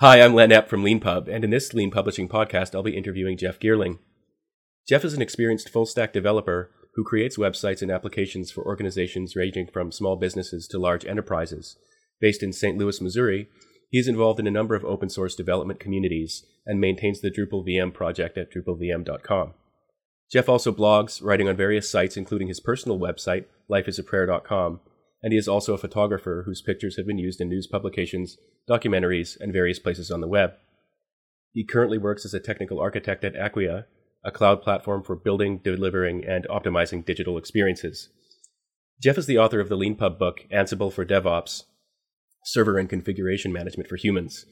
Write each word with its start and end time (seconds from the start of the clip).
Hi, 0.00 0.20
I'm 0.20 0.34
Len 0.34 0.50
Epp 0.50 0.68
from 0.68 0.84
LeanPub, 0.84 1.26
and 1.26 1.42
in 1.42 1.48
this 1.48 1.72
Lean 1.72 1.90
Publishing 1.90 2.28
podcast, 2.28 2.74
I'll 2.74 2.82
be 2.82 2.94
interviewing 2.94 3.38
Jeff 3.38 3.58
Geerling. 3.58 3.98
Jeff 4.86 5.06
is 5.06 5.14
an 5.14 5.22
experienced 5.22 5.70
full 5.70 5.86
stack 5.86 6.12
developer 6.12 6.70
who 6.96 7.02
creates 7.02 7.38
websites 7.38 7.80
and 7.80 7.90
applications 7.90 8.50
for 8.50 8.62
organizations 8.66 9.34
ranging 9.34 9.68
from 9.68 9.90
small 9.90 10.16
businesses 10.16 10.68
to 10.68 10.78
large 10.78 11.06
enterprises. 11.06 11.78
Based 12.20 12.42
in 12.42 12.52
St. 12.52 12.76
Louis, 12.76 13.00
Missouri, 13.00 13.48
he 13.88 13.98
is 13.98 14.06
involved 14.06 14.38
in 14.38 14.46
a 14.46 14.50
number 14.50 14.74
of 14.74 14.84
open 14.84 15.08
source 15.08 15.34
development 15.34 15.80
communities 15.80 16.44
and 16.66 16.78
maintains 16.78 17.22
the 17.22 17.30
Drupal 17.30 17.66
VM 17.66 17.94
project 17.94 18.36
at 18.36 18.52
drupalvm.com. 18.52 19.54
Jeff 20.30 20.46
also 20.50 20.72
blogs, 20.72 21.24
writing 21.24 21.48
on 21.48 21.56
various 21.56 21.88
sites, 21.88 22.18
including 22.18 22.48
his 22.48 22.60
personal 22.60 22.98
website, 22.98 23.46
lifeisaprayer.com, 23.70 24.80
and 25.22 25.32
he 25.32 25.38
is 25.38 25.48
also 25.48 25.74
a 25.74 25.78
photographer 25.78 26.42
whose 26.46 26.62
pictures 26.62 26.96
have 26.96 27.06
been 27.06 27.18
used 27.18 27.40
in 27.40 27.48
news 27.48 27.66
publications, 27.66 28.36
documentaries, 28.68 29.36
and 29.40 29.52
various 29.52 29.78
places 29.78 30.10
on 30.10 30.20
the 30.20 30.28
web. 30.28 30.52
He 31.52 31.64
currently 31.64 31.98
works 31.98 32.24
as 32.24 32.34
a 32.34 32.40
technical 32.40 32.80
architect 32.80 33.24
at 33.24 33.34
Acquia, 33.34 33.86
a 34.24 34.30
cloud 34.30 34.62
platform 34.62 35.02
for 35.02 35.16
building, 35.16 35.60
delivering, 35.62 36.24
and 36.24 36.46
optimizing 36.48 37.04
digital 37.04 37.38
experiences. 37.38 38.10
Jeff 39.02 39.18
is 39.18 39.26
the 39.26 39.38
author 39.38 39.60
of 39.60 39.68
the 39.68 39.76
LeanPub 39.76 40.18
book, 40.18 40.40
Ansible 40.52 40.92
for 40.92 41.04
DevOps 41.04 41.62
Server 42.46 42.78
and 42.78 42.88
Configuration 42.88 43.52
Management 43.52 43.88
for 43.88 43.96
Humans. 43.96 44.46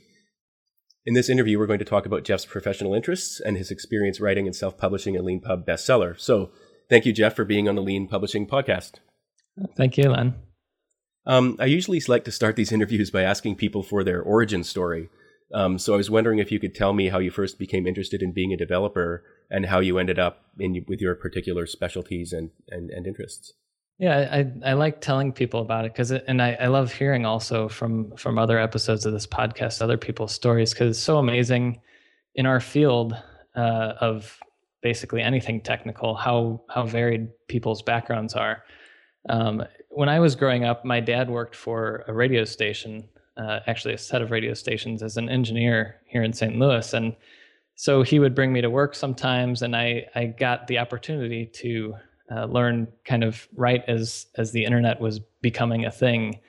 In 1.07 1.15
this 1.15 1.29
interview, 1.29 1.59
we're 1.59 1.67
going 1.67 1.79
to 1.79 1.85
talk 1.85 2.07
about 2.07 2.25
Jeff's 2.25 2.47
professional 2.47 2.95
interests 2.95 3.41
and 3.41 3.57
his 3.57 3.71
experience 3.71 4.21
writing 4.21 4.47
and 4.47 4.57
self 4.57 4.77
publishing 4.77 5.17
a 5.17 5.23
LeanPub 5.23 5.67
bestseller. 5.67 6.19
So, 6.19 6.51
thank 6.89 7.07
you, 7.07 7.13
Jeff, 7.13 7.37
for 7.37 7.45
being 7.45 7.69
on 7.69 7.75
the 7.75 7.83
Lean 7.83 8.09
Publishing 8.09 8.47
podcast. 8.47 8.95
Thank 9.77 9.97
you, 9.97 10.11
Len. 10.11 10.35
Um, 11.27 11.57
I 11.59 11.67
usually 11.67 12.01
like 12.09 12.25
to 12.25 12.33
start 12.33 12.57
these 12.57 12.73
interviews 12.77 13.11
by 13.11 13.23
asking 13.23 13.57
people 13.57 13.83
for 13.83 14.05
their 14.05 14.23
origin 14.23 14.65
story. 14.65 15.09
Um, 15.53 15.79
so 15.79 15.95
I 15.95 15.97
was 15.97 16.11
wondering 16.11 16.39
if 16.39 16.51
you 16.51 16.59
could 16.59 16.75
tell 16.75 16.93
me 16.93 17.09
how 17.09 17.19
you 17.19 17.31
first 17.31 17.59
became 17.59 17.87
interested 17.87 18.23
in 18.23 18.33
being 18.33 18.53
a 18.53 18.57
developer 18.57 19.23
and 19.51 19.67
how 19.67 19.81
you 19.81 19.99
ended 19.99 20.19
up 20.19 20.47
in 20.59 20.85
with 20.89 21.01
your 21.01 21.15
particular 21.15 21.67
specialties 21.67 22.33
and, 22.33 22.51
and, 22.69 22.91
and 22.91 23.07
interests. 23.07 23.53
Yeah, 23.99 24.29
I, 24.65 24.71
I 24.71 24.73
like 24.73 25.01
telling 25.01 25.33
people 25.33 25.61
about 25.61 25.85
it 25.85 25.93
because, 25.93 26.11
and 26.11 26.43
I, 26.43 26.55
I 26.55 26.67
love 26.67 26.93
hearing 26.93 27.25
also 27.25 27.69
from 27.69 28.17
from 28.17 28.39
other 28.39 28.59
episodes 28.59 29.07
of 29.07 29.13
this 29.13 29.27
podcast, 29.27 29.81
other 29.81 29.97
people's 29.97 30.33
stories 30.33 30.73
because 30.73 30.97
it's 30.97 31.05
so 31.05 31.19
amazing 31.19 31.81
in 32.35 32.45
our 32.45 32.59
field 32.59 33.17
uh, 33.55 33.93
of 34.01 34.37
basically 34.83 35.23
anything 35.23 35.61
technical 35.61 36.17
how 36.17 36.63
how 36.69 36.85
varied 36.85 37.29
people's 37.47 37.83
backgrounds 37.83 38.35
are. 38.35 38.65
Um, 39.29 39.65
when 39.89 40.09
I 40.09 40.21
was 40.21 40.35
growing 40.35 40.65
up, 40.65 40.85
my 40.85 41.01
dad 41.01 41.31
worked 41.31 41.55
for 41.55 42.05
a 42.07 42.13
radio 42.13 42.45
station, 42.45 43.09
uh, 43.37 43.61
actually 43.67 43.95
a 43.95 43.99
set 43.99 44.23
of 44.23 44.31
radio 44.31 44.55
stations, 44.55 45.03
as 45.03 45.17
an 45.17 45.29
engineer 45.29 45.97
here 46.07 46.23
in 46.23 46.33
St. 46.33 46.57
Louis, 46.59 46.93
and 46.93 47.17
so 47.77 48.03
he 48.03 48.19
would 48.19 48.35
bring 48.35 48.53
me 48.53 48.61
to 48.61 48.71
work 48.71 48.95
sometimes, 48.95 49.63
and 49.63 49.75
I 49.75 50.07
I 50.15 50.27
got 50.27 50.67
the 50.67 50.79
opportunity 50.79 51.47
to 51.47 51.95
uh, 52.31 52.45
learn 52.47 52.89
kind 53.05 53.25
of 53.25 53.49
right 53.57 53.83
as 53.89 54.27
as 54.37 54.53
the 54.53 54.65
internet 54.65 55.01
was 55.01 55.21
becoming 55.41 55.85
a 55.85 55.91
thing. 55.91 56.41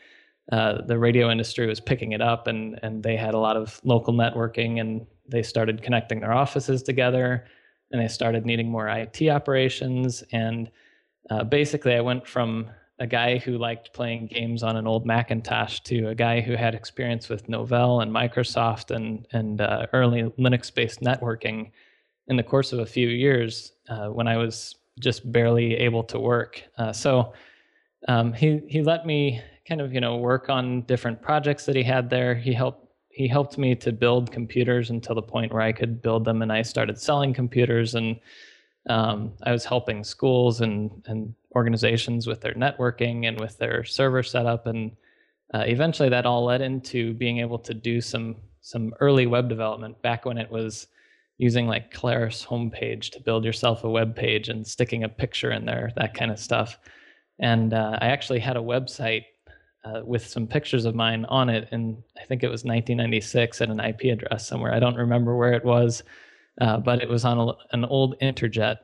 Uh, 0.52 0.81
the 0.84 1.00
radio 1.00 1.31
industry 1.31 1.66
was 1.66 1.80
picking 1.80 2.12
it 2.12 2.22
up, 2.22 2.48
and 2.48 2.80
and 2.84 3.03
they 3.03 3.16
had 3.16 3.34
a 3.34 3.40
lot 3.40 3.58
of 3.58 3.81
local 3.84 4.14
networking, 4.14 4.80
and 4.80 5.08
they 5.28 5.42
started 5.42 5.81
connecting 5.81 6.20
their 6.20 6.34
offices 6.34 6.84
together, 6.84 7.46
and 7.92 8.02
they 8.02 8.08
started 8.08 8.46
needing 8.46 8.70
more 8.70 8.88
IT 8.88 9.28
operations, 9.30 10.23
and 10.31 10.70
uh, 11.30 11.44
basically, 11.44 11.94
I 11.94 12.02
went 12.02 12.28
from 12.28 12.68
a 13.00 13.08
guy 13.08 13.38
who 13.38 13.58
liked 13.58 13.94
playing 13.94 14.28
games 14.28 14.64
on 14.64 14.78
an 14.78 14.88
old 14.88 15.06
Macintosh 15.06 15.81
to 15.81 16.09
a 16.09 16.16
guy 16.16 16.40
who 16.40 16.56
had 16.56 16.73
experience 16.73 17.28
with 17.28 17.48
Novell 17.48 18.02
and 18.02 18.12
Microsoft 18.12 18.95
and 18.95 19.28
and 19.31 19.62
uh, 19.62 19.88
early 19.94 20.23
Linux-based 20.40 21.02
networking 21.02 21.72
in 22.28 22.38
the 22.38 22.44
course 22.44 22.72
of 22.73 22.80
a 22.80 22.86
few 22.86 23.08
years 23.08 23.73
uh, 23.90 24.08
when 24.08 24.28
I 24.28 24.38
was 24.38 24.76
just 25.00 25.30
barely 25.31 25.76
able 25.76 26.03
to 26.03 26.20
work. 26.20 26.64
Uh, 26.78 26.94
so 26.94 27.34
um, 28.08 28.31
he 28.34 28.62
he 28.68 28.81
let 28.81 29.06
me 29.06 29.41
kind 29.68 29.81
of 29.81 29.94
you 29.94 30.00
know 30.00 30.18
work 30.18 30.50
on 30.50 30.81
different 30.84 31.22
projects 31.22 31.66
that 31.66 31.75
he 31.75 31.84
had 31.84 32.09
there. 32.09 32.34
He 32.35 32.53
helped 32.53 32.88
he 33.09 33.28
helped 33.28 33.58
me 33.58 33.75
to 33.75 33.91
build 33.91 34.31
computers 34.31 34.90
until 34.90 35.16
the 35.16 35.22
point 35.22 35.52
where 35.52 35.62
I 35.62 35.74
could 35.74 36.02
build 36.02 36.24
them, 36.24 36.41
and 36.41 36.52
I 36.52 36.62
started 36.62 37.00
selling 37.00 37.34
computers 37.34 37.96
and. 37.96 38.19
Um, 38.88 39.34
I 39.44 39.51
was 39.51 39.66
helping 39.66 40.03
schools 40.03 40.62
and, 40.62 41.03
and 41.07 41.34
organizations 41.56 42.28
with 42.28 42.41
their 42.41 42.53
networking 42.53 43.28
and 43.28 43.40
with 43.40 43.57
their 43.57 43.84
server 43.84 44.23
setup. 44.23 44.68
And 44.68 44.91
uh, 45.53 45.63
eventually 45.66 46.09
that 46.09 46.25
all 46.25 46.46
led 46.46 46.62
into 46.62 47.13
being 47.13 47.40
able 47.40 47.59
to 47.59 47.73
do 47.73 48.01
some 48.01 48.35
some 48.62 48.96
early 49.00 49.28
web 49.28 49.47
development 49.47 50.01
back 50.01 50.25
when 50.25 50.40
it 50.40 50.50
was 50.50 50.88
using 51.38 51.68
like 51.68 51.91
Claris 51.91 52.44
homepage 52.44 53.12
to 53.12 53.19
build 53.19 53.46
yourself 53.46 53.84
a 53.84 53.90
web 53.90 54.16
page 54.16 54.50
and 54.50 54.66
sticking 54.66 55.03
a 55.03 55.09
picture 55.09 55.52
in 55.52 55.66
there, 55.66 55.91
that 55.97 56.16
kind 56.16 56.31
of 56.31 56.40
stuff. 56.40 56.79
And 57.40 57.75
uh, 57.75 58.00
I 58.02 58.07
actually 58.07 58.40
had 58.40 58.57
a 58.57 58.62
website 58.62 59.25
uh, 59.84 60.02
with 60.03 60.25
some 60.25 60.47
pictures 60.47 60.85
of 60.85 60.96
mine 60.96 61.25
on 61.25 61.50
it, 61.50 61.67
and 61.72 62.02
I 62.19 62.25
think 62.25 62.41
it 62.41 62.50
was 62.50 62.63
1996 62.63 63.62
at 63.62 63.69
an 63.69 63.79
IP 63.79 64.06
address 64.06 64.47
somewhere. 64.47 64.73
I 64.73 64.79
don't 64.79 64.96
remember 64.96 65.35
where 65.35 65.53
it 65.53 65.63
was, 65.63 66.02
uh, 66.61 66.77
but 66.77 67.01
it 67.01 67.09
was 67.09 67.25
on 67.25 67.38
a, 67.38 67.53
an 67.71 67.85
old 67.85 68.19
Interjet. 68.19 68.77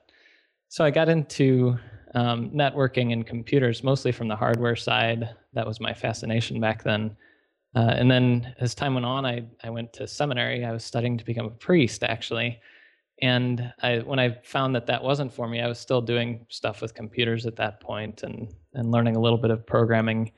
So 0.67 0.83
I 0.83 0.91
got 0.91 1.09
into 1.09 1.77
um, 2.15 2.49
networking 2.51 3.13
and 3.13 3.25
computers, 3.25 3.83
mostly 3.83 4.11
from 4.11 4.27
the 4.27 4.35
hardware 4.35 4.75
side. 4.75 5.29
That 5.53 5.67
was 5.67 5.79
my 5.79 5.93
fascination 5.93 6.59
back 6.59 6.83
then. 6.83 7.15
Uh, 7.75 7.93
and 7.95 8.11
then 8.11 8.53
as 8.59 8.75
time 8.75 8.93
went 8.93 9.05
on, 9.05 9.25
I, 9.25 9.45
I 9.63 9.69
went 9.69 9.93
to 9.93 10.07
seminary. 10.07 10.65
I 10.65 10.71
was 10.71 10.83
studying 10.83 11.17
to 11.17 11.25
become 11.25 11.45
a 11.45 11.51
priest, 11.51 12.03
actually. 12.03 12.59
And 13.21 13.71
I, 13.81 13.99
when 13.99 14.19
I 14.19 14.39
found 14.43 14.75
that 14.75 14.88
that 14.88 15.03
wasn't 15.03 15.31
for 15.31 15.47
me, 15.47 15.61
I 15.61 15.67
was 15.67 15.79
still 15.79 16.01
doing 16.01 16.45
stuff 16.49 16.81
with 16.81 16.93
computers 16.93 17.45
at 17.45 17.55
that 17.57 17.79
point 17.79 18.23
and, 18.23 18.53
and 18.73 18.91
learning 18.91 19.15
a 19.15 19.21
little 19.21 19.38
bit 19.38 19.51
of 19.51 19.65
programming. 19.65 20.31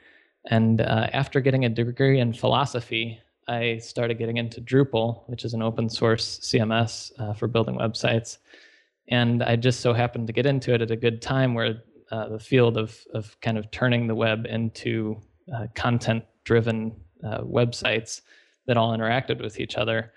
And 0.47 0.81
uh, 0.81 1.07
after 1.13 1.39
getting 1.39 1.65
a 1.65 1.69
degree 1.69 2.19
in 2.19 2.33
philosophy, 2.33 3.19
I 3.47 3.77
started 3.77 4.17
getting 4.17 4.37
into 4.37 4.61
Drupal, 4.61 5.23
which 5.27 5.45
is 5.45 5.53
an 5.53 5.61
open 5.61 5.89
source 5.89 6.39
CMS 6.39 7.11
uh, 7.19 7.33
for 7.33 7.47
building 7.47 7.77
websites 7.77 8.37
and 9.09 9.43
I 9.43 9.55
just 9.55 9.81
so 9.81 9.93
happened 9.93 10.27
to 10.27 10.33
get 10.33 10.45
into 10.45 10.73
it 10.73 10.81
at 10.81 10.91
a 10.91 10.95
good 10.95 11.21
time 11.21 11.53
where 11.53 11.81
uh, 12.11 12.29
the 12.29 12.39
field 12.39 12.77
of 12.77 12.97
of 13.13 13.39
kind 13.41 13.57
of 13.57 13.69
turning 13.71 14.07
the 14.07 14.15
web 14.15 14.45
into 14.45 15.17
uh, 15.53 15.67
content 15.75 16.23
driven 16.43 16.93
uh, 17.23 17.39
websites 17.39 18.21
that 18.65 18.77
all 18.77 18.95
interacted 18.95 19.41
with 19.41 19.59
each 19.59 19.75
other. 19.75 20.13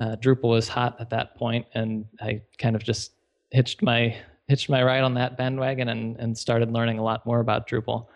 Uh, 0.00 0.16
Drupal 0.16 0.50
was 0.50 0.68
hot 0.68 0.96
at 1.00 1.10
that 1.10 1.34
point, 1.36 1.66
and 1.74 2.04
I 2.20 2.42
kind 2.58 2.76
of 2.76 2.84
just 2.84 3.12
hitched 3.50 3.82
my 3.82 4.16
hitched 4.48 4.68
my 4.68 4.82
ride 4.82 5.02
on 5.02 5.14
that 5.14 5.38
bandwagon 5.38 5.88
and 5.88 6.16
and 6.18 6.36
started 6.36 6.70
learning 6.70 6.98
a 6.98 7.02
lot 7.02 7.24
more 7.24 7.40
about 7.40 7.66
Drupal. 7.66 8.06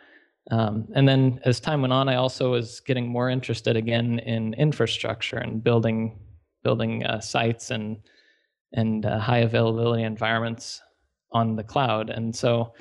Um, 0.51 0.89
and 0.95 1.09
then 1.09 1.41
as 1.45 1.61
time 1.61 1.81
went 1.81 1.93
on, 1.93 2.09
I 2.09 2.17
also 2.17 2.51
was 2.51 2.81
getting 2.81 3.09
more 3.09 3.31
interested 3.31 3.77
again 3.77 4.19
in 4.21 4.55
infrastructure 4.55 5.39
and 5.39 5.63
building 5.63 6.19
building 6.63 7.07
uh, 7.07 7.21
sites 7.21 7.71
and 7.71 7.99
and 8.73 9.07
uh, 9.07 9.19
high 9.19 9.39
availability 9.39 10.03
environments 10.03 10.81
on 11.33 11.57
the 11.57 11.65
cloud. 11.65 12.11
And 12.11 12.35
so 12.35 12.75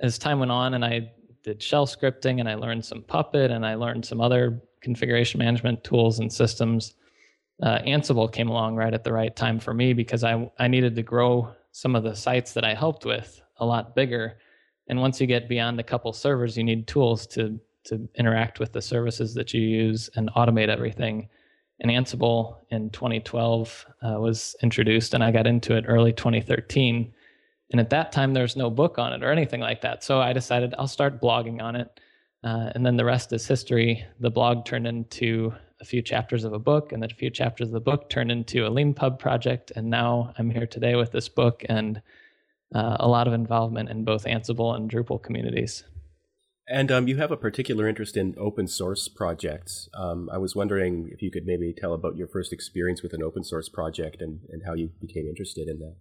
as 0.00 0.18
time 0.18 0.38
went 0.38 0.50
on 0.50 0.74
and 0.74 0.84
I 0.84 1.12
did 1.42 1.62
shell 1.62 1.86
scripting 1.86 2.40
and 2.40 2.48
I 2.48 2.54
learned 2.54 2.84
some 2.84 3.02
Puppet 3.02 3.50
and 3.50 3.64
I 3.64 3.74
learned 3.74 4.04
some 4.04 4.20
other 4.20 4.62
configuration 4.82 5.38
management 5.38 5.84
tools 5.84 6.18
and 6.18 6.32
systems, 6.32 6.94
uh, 7.62 7.78
Ansible 7.80 8.30
came 8.30 8.48
along 8.48 8.76
right 8.76 8.92
at 8.92 9.04
the 9.04 9.12
right 9.12 9.34
time 9.34 9.58
for 9.60 9.72
me 9.72 9.92
because 9.92 10.24
I, 10.24 10.50
I 10.58 10.68
needed 10.68 10.94
to 10.96 11.02
grow 11.02 11.52
some 11.70 11.94
of 11.96 12.02
the 12.02 12.14
sites 12.14 12.52
that 12.54 12.64
I 12.64 12.74
helped 12.74 13.06
with 13.06 13.40
a 13.58 13.64
lot 13.64 13.94
bigger. 13.94 14.38
And 14.92 15.00
once 15.00 15.20
you 15.20 15.26
get 15.26 15.48
beyond 15.48 15.80
a 15.80 15.82
couple 15.82 16.12
servers, 16.12 16.56
you 16.56 16.64
need 16.64 16.86
tools 16.86 17.26
to 17.28 17.58
to 17.84 18.08
interact 18.14 18.60
with 18.60 18.72
the 18.72 18.80
services 18.80 19.34
that 19.34 19.52
you 19.52 19.60
use 19.60 20.08
and 20.14 20.30
automate 20.36 20.68
everything 20.68 21.28
and 21.82 21.90
Ansible 21.90 22.58
in 22.70 22.90
2012 22.90 23.86
uh, 24.02 24.20
was 24.20 24.54
introduced, 24.62 25.14
and 25.14 25.24
I 25.24 25.32
got 25.32 25.48
into 25.48 25.76
it 25.76 25.84
early 25.88 26.12
2013. 26.12 27.12
And 27.72 27.80
at 27.80 27.90
that 27.90 28.12
time, 28.12 28.32
there 28.32 28.44
was 28.44 28.56
no 28.56 28.70
book 28.70 28.98
on 28.98 29.12
it 29.12 29.24
or 29.24 29.32
anything 29.32 29.60
like 29.60 29.80
that. 29.80 30.04
So 30.04 30.20
I 30.20 30.32
decided 30.32 30.74
I'll 30.78 30.86
start 30.86 31.20
blogging 31.20 31.60
on 31.60 31.74
it. 31.74 32.00
Uh, 32.44 32.70
and 32.74 32.86
then 32.86 32.96
the 32.96 33.04
rest 33.04 33.32
is 33.32 33.46
history. 33.46 34.04
The 34.20 34.30
blog 34.30 34.64
turned 34.64 34.86
into 34.86 35.52
a 35.80 35.84
few 35.84 36.02
chapters 36.02 36.44
of 36.44 36.52
a 36.52 36.58
book, 36.58 36.92
and 36.92 37.02
then 37.02 37.10
a 37.10 37.14
few 37.14 37.30
chapters 37.30 37.68
of 37.68 37.72
the 37.72 37.80
book 37.80 38.08
turned 38.08 38.30
into 38.30 38.66
a 38.66 38.70
LeanPub 38.70 39.18
project. 39.18 39.72
And 39.74 39.90
now 39.90 40.32
I'm 40.38 40.50
here 40.50 40.66
today 40.66 40.94
with 40.94 41.10
this 41.10 41.28
book 41.28 41.64
and 41.68 42.00
uh, 42.74 42.96
a 43.00 43.08
lot 43.08 43.26
of 43.26 43.32
involvement 43.32 43.88
in 43.90 44.04
both 44.04 44.24
Ansible 44.24 44.74
and 44.74 44.90
Drupal 44.90 45.22
communities. 45.22 45.84
And 46.68 46.92
um, 46.92 47.08
you 47.08 47.16
have 47.16 47.32
a 47.32 47.36
particular 47.36 47.88
interest 47.88 48.16
in 48.16 48.34
open 48.38 48.66
source 48.68 49.08
projects. 49.08 49.88
Um, 49.94 50.30
I 50.32 50.38
was 50.38 50.54
wondering 50.54 51.10
if 51.12 51.20
you 51.20 51.30
could 51.30 51.44
maybe 51.44 51.74
tell 51.76 51.92
about 51.92 52.16
your 52.16 52.28
first 52.28 52.52
experience 52.52 53.02
with 53.02 53.12
an 53.12 53.22
open 53.22 53.44
source 53.44 53.68
project 53.68 54.22
and, 54.22 54.40
and 54.50 54.62
how 54.64 54.74
you 54.74 54.90
became 55.00 55.26
interested 55.26 55.68
in 55.68 55.80
that. 55.80 55.96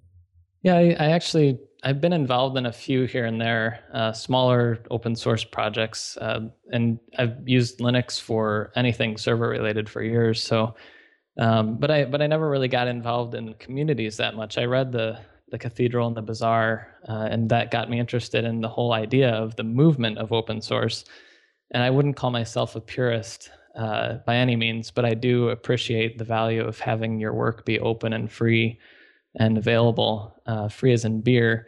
Yeah, 0.63 0.75
I, 0.75 0.95
I 1.00 1.12
actually 1.12 1.59
I've 1.83 2.00
been 2.00 2.13
involved 2.13 2.57
in 2.57 2.68
a 2.68 2.71
few 2.71 3.06
here 3.06 3.25
and 3.25 3.41
there, 3.41 3.79
uh, 3.94 4.13
smaller 4.13 4.77
open 4.91 5.15
source 5.15 5.44
projects, 5.44 6.15
uh, 6.17 6.41
and 6.71 7.00
I've 7.17 7.38
used 7.47 7.79
Linux 7.79 8.21
for 8.21 8.71
anything 8.75 9.17
server 9.17 9.50
related 9.50 9.89
for 9.89 10.03
years. 10.03 10.41
So 10.44 10.75
Um, 11.39 11.77
but 11.79 11.89
I 11.89 12.06
but 12.06 12.21
I 12.21 12.27
never 12.27 12.50
really 12.50 12.67
got 12.67 12.88
involved 12.88 13.35
in 13.35 13.53
communities 13.56 14.17
that 14.17 14.35
much. 14.35 14.57
I 14.57 14.65
read 14.65 14.91
the 14.91 15.19
the 15.51 15.59
cathedral 15.59 16.07
and 16.07 16.15
the 16.15 16.21
bazaar, 16.21 16.88
uh, 17.07 17.27
and 17.30 17.50
that 17.50 17.71
got 17.71 17.89
me 17.89 18.00
interested 18.00 18.45
in 18.45 18.62
the 18.62 18.69
whole 18.69 18.94
idea 18.94 19.30
of 19.30 19.56
the 19.56 19.63
movement 19.63 20.18
of 20.18 20.31
open 20.31 20.62
source. 20.62 21.06
And 21.71 21.83
I 21.83 21.89
wouldn't 21.89 22.15
call 22.15 22.31
myself 22.31 22.75
a 22.75 22.81
purist 22.81 23.51
uh, 23.75 24.15
by 24.25 24.36
any 24.36 24.56
means, 24.56 24.92
but 24.92 25.06
I 25.06 25.13
do 25.13 25.50
appreciate 25.50 26.18
the 26.18 26.24
value 26.24 26.63
of 26.63 26.80
having 26.80 27.19
your 27.19 27.33
work 27.33 27.65
be 27.65 27.80
open 27.80 28.13
and 28.13 28.31
free 28.31 28.80
and 29.36 29.57
available, 29.57 30.42
uh, 30.45 30.68
free 30.68 30.94
as 30.94 31.06
in 31.06 31.21
beer. 31.21 31.68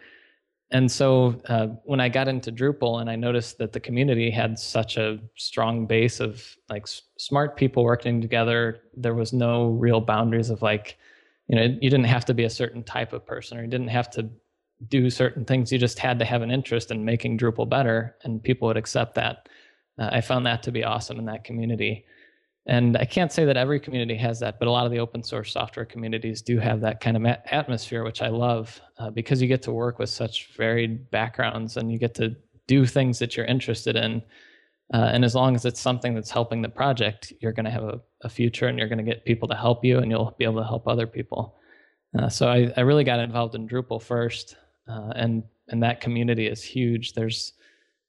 And 0.71 0.91
so 0.91 1.39
uh, 1.47 1.67
when 1.83 1.99
I 1.99 2.09
got 2.09 2.27
into 2.27 2.51
Drupal 2.51 2.99
and 2.99 3.09
I 3.09 3.15
noticed 3.15 3.57
that 3.59 3.73
the 3.73 3.79
community 3.79 4.31
had 4.31 4.57
such 4.57 4.97
a 4.97 5.19
strong 5.35 5.85
base 5.85 6.19
of 6.19 6.57
like 6.67 6.83
s- 6.83 7.03
smart 7.17 7.55
people 7.55 7.83
working 7.83 8.19
together, 8.19 8.81
there 8.97 9.13
was 9.13 9.33
no 9.33 9.67
real 9.67 10.01
boundaries 10.01 10.49
of 10.49 10.61
like, 10.61 10.97
you 11.47 11.55
know, 11.55 11.63
you 11.63 11.89
didn't 11.89 12.05
have 12.05 12.25
to 12.25 12.33
be 12.33 12.43
a 12.43 12.49
certain 12.49 12.83
type 12.83 13.13
of 13.13 13.25
person 13.25 13.57
or 13.57 13.63
you 13.63 13.69
didn't 13.69 13.89
have 13.89 14.09
to 14.11 14.29
do 14.87 15.09
certain 15.09 15.45
things. 15.45 15.71
You 15.71 15.77
just 15.77 15.99
had 15.99 16.19
to 16.19 16.25
have 16.25 16.41
an 16.41 16.51
interest 16.51 16.91
in 16.91 17.05
making 17.05 17.37
Drupal 17.37 17.69
better 17.69 18.15
and 18.23 18.43
people 18.43 18.67
would 18.67 18.77
accept 18.77 19.15
that. 19.15 19.49
Uh, 19.97 20.09
I 20.11 20.21
found 20.21 20.45
that 20.45 20.63
to 20.63 20.71
be 20.71 20.83
awesome 20.83 21.19
in 21.19 21.25
that 21.25 21.43
community. 21.43 22.05
And 22.65 22.95
I 22.97 23.05
can't 23.05 23.31
say 23.31 23.43
that 23.45 23.57
every 23.57 23.79
community 23.79 24.15
has 24.15 24.39
that, 24.39 24.57
but 24.57 24.69
a 24.69 24.71
lot 24.71 24.85
of 24.85 24.91
the 24.91 24.99
open 24.99 25.21
source 25.21 25.51
software 25.51 25.85
communities 25.85 26.41
do 26.41 26.59
have 26.59 26.79
that 26.81 27.01
kind 27.01 27.17
of 27.17 27.25
atmosphere, 27.25 28.05
which 28.05 28.21
I 28.21 28.29
love 28.29 28.79
uh, 28.97 29.09
because 29.09 29.41
you 29.41 29.49
get 29.49 29.61
to 29.63 29.73
work 29.73 29.99
with 29.99 30.09
such 30.09 30.55
varied 30.55 31.11
backgrounds 31.11 31.75
and 31.75 31.91
you 31.91 31.99
get 31.99 32.15
to 32.15 32.35
do 32.67 32.85
things 32.85 33.19
that 33.19 33.35
you're 33.35 33.45
interested 33.45 33.97
in. 33.97 34.23
Uh, 34.93 35.09
and 35.13 35.23
as 35.23 35.33
long 35.35 35.55
as 35.55 35.65
it's 35.65 35.79
something 35.79 36.13
that's 36.13 36.31
helping 36.31 36.61
the 36.61 36.69
project, 36.69 37.33
you're 37.39 37.51
going 37.51 37.65
to 37.65 37.71
have 37.71 37.83
a, 37.83 38.01
a, 38.21 38.29
future 38.29 38.67
and 38.67 38.77
you're 38.77 38.87
going 38.87 39.03
to 39.03 39.03
get 39.03 39.25
people 39.25 39.47
to 39.47 39.55
help 39.55 39.83
you 39.85 39.99
and 39.99 40.11
you'll 40.11 40.35
be 40.37 40.43
able 40.43 40.61
to 40.61 40.67
help 40.67 40.87
other 40.87 41.07
people. 41.07 41.55
Uh, 42.17 42.29
so 42.29 42.47
I, 42.47 42.71
I, 42.77 42.81
really 42.81 43.03
got 43.03 43.19
involved 43.19 43.55
in 43.55 43.67
Drupal 43.67 44.01
first, 44.01 44.55
uh, 44.87 45.13
and 45.15 45.43
and 45.69 45.81
that 45.81 46.01
community 46.01 46.47
is 46.47 46.61
huge. 46.61 47.13
There's 47.13 47.53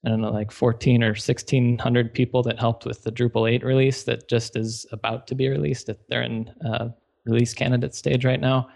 I 0.05 0.11
don't 0.11 0.21
know, 0.21 0.31
like 0.31 0.51
14 0.51 1.03
or 1.03 1.09
1600 1.09 2.13
people 2.13 2.43
that 2.43 2.59
helped 2.59 2.85
with 2.85 3.03
the 3.05 3.13
Drupal 3.13 3.51
8 3.51 3.65
release 3.65 4.03
that 4.05 4.29
just 4.29 4.55
is 4.55 4.85
about 4.93 5.27
to 5.29 5.35
be 5.35 5.49
released. 5.49 5.89
They're 6.09 6.23
in 6.23 6.51
uh, 6.65 6.89
release 7.25 7.55
candidate 7.55 7.95
stage 7.95 8.25
right 8.25 8.41
now. 8.41 8.69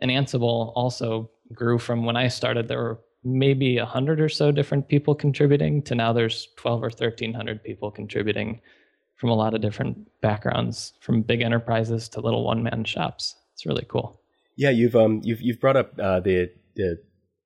And 0.00 0.10
Ansible 0.10 0.72
also 0.74 1.30
grew 1.54 1.78
from 1.78 2.04
when 2.04 2.16
I 2.16 2.28
started, 2.28 2.68
there 2.68 2.82
were 2.82 3.00
maybe 3.26 3.76
100 3.78 4.20
or 4.20 4.28
so 4.28 4.52
different 4.52 4.88
people 4.88 5.14
contributing 5.14 5.82
to 5.82 5.94
now 5.94 6.12
there's 6.12 6.48
12 6.56 6.82
or 6.82 6.86
1300 6.86 7.62
people 7.62 7.90
contributing 7.90 8.60
from 9.16 9.30
a 9.30 9.34
lot 9.34 9.54
of 9.54 9.60
different 9.60 10.08
backgrounds, 10.20 10.92
from 11.00 11.22
big 11.22 11.40
enterprises 11.40 12.08
to 12.10 12.20
little 12.20 12.44
one 12.44 12.62
man 12.62 12.84
shops. 12.84 13.34
It's 13.54 13.66
really 13.66 13.86
cool. 13.88 14.20
Yeah, 14.56 14.70
you've 14.70 14.94
um 14.94 15.20
you've 15.24 15.40
you've 15.40 15.60
brought 15.60 15.76
up 15.76 15.98
uh, 15.98 16.20
the 16.20 16.50
the 16.76 16.98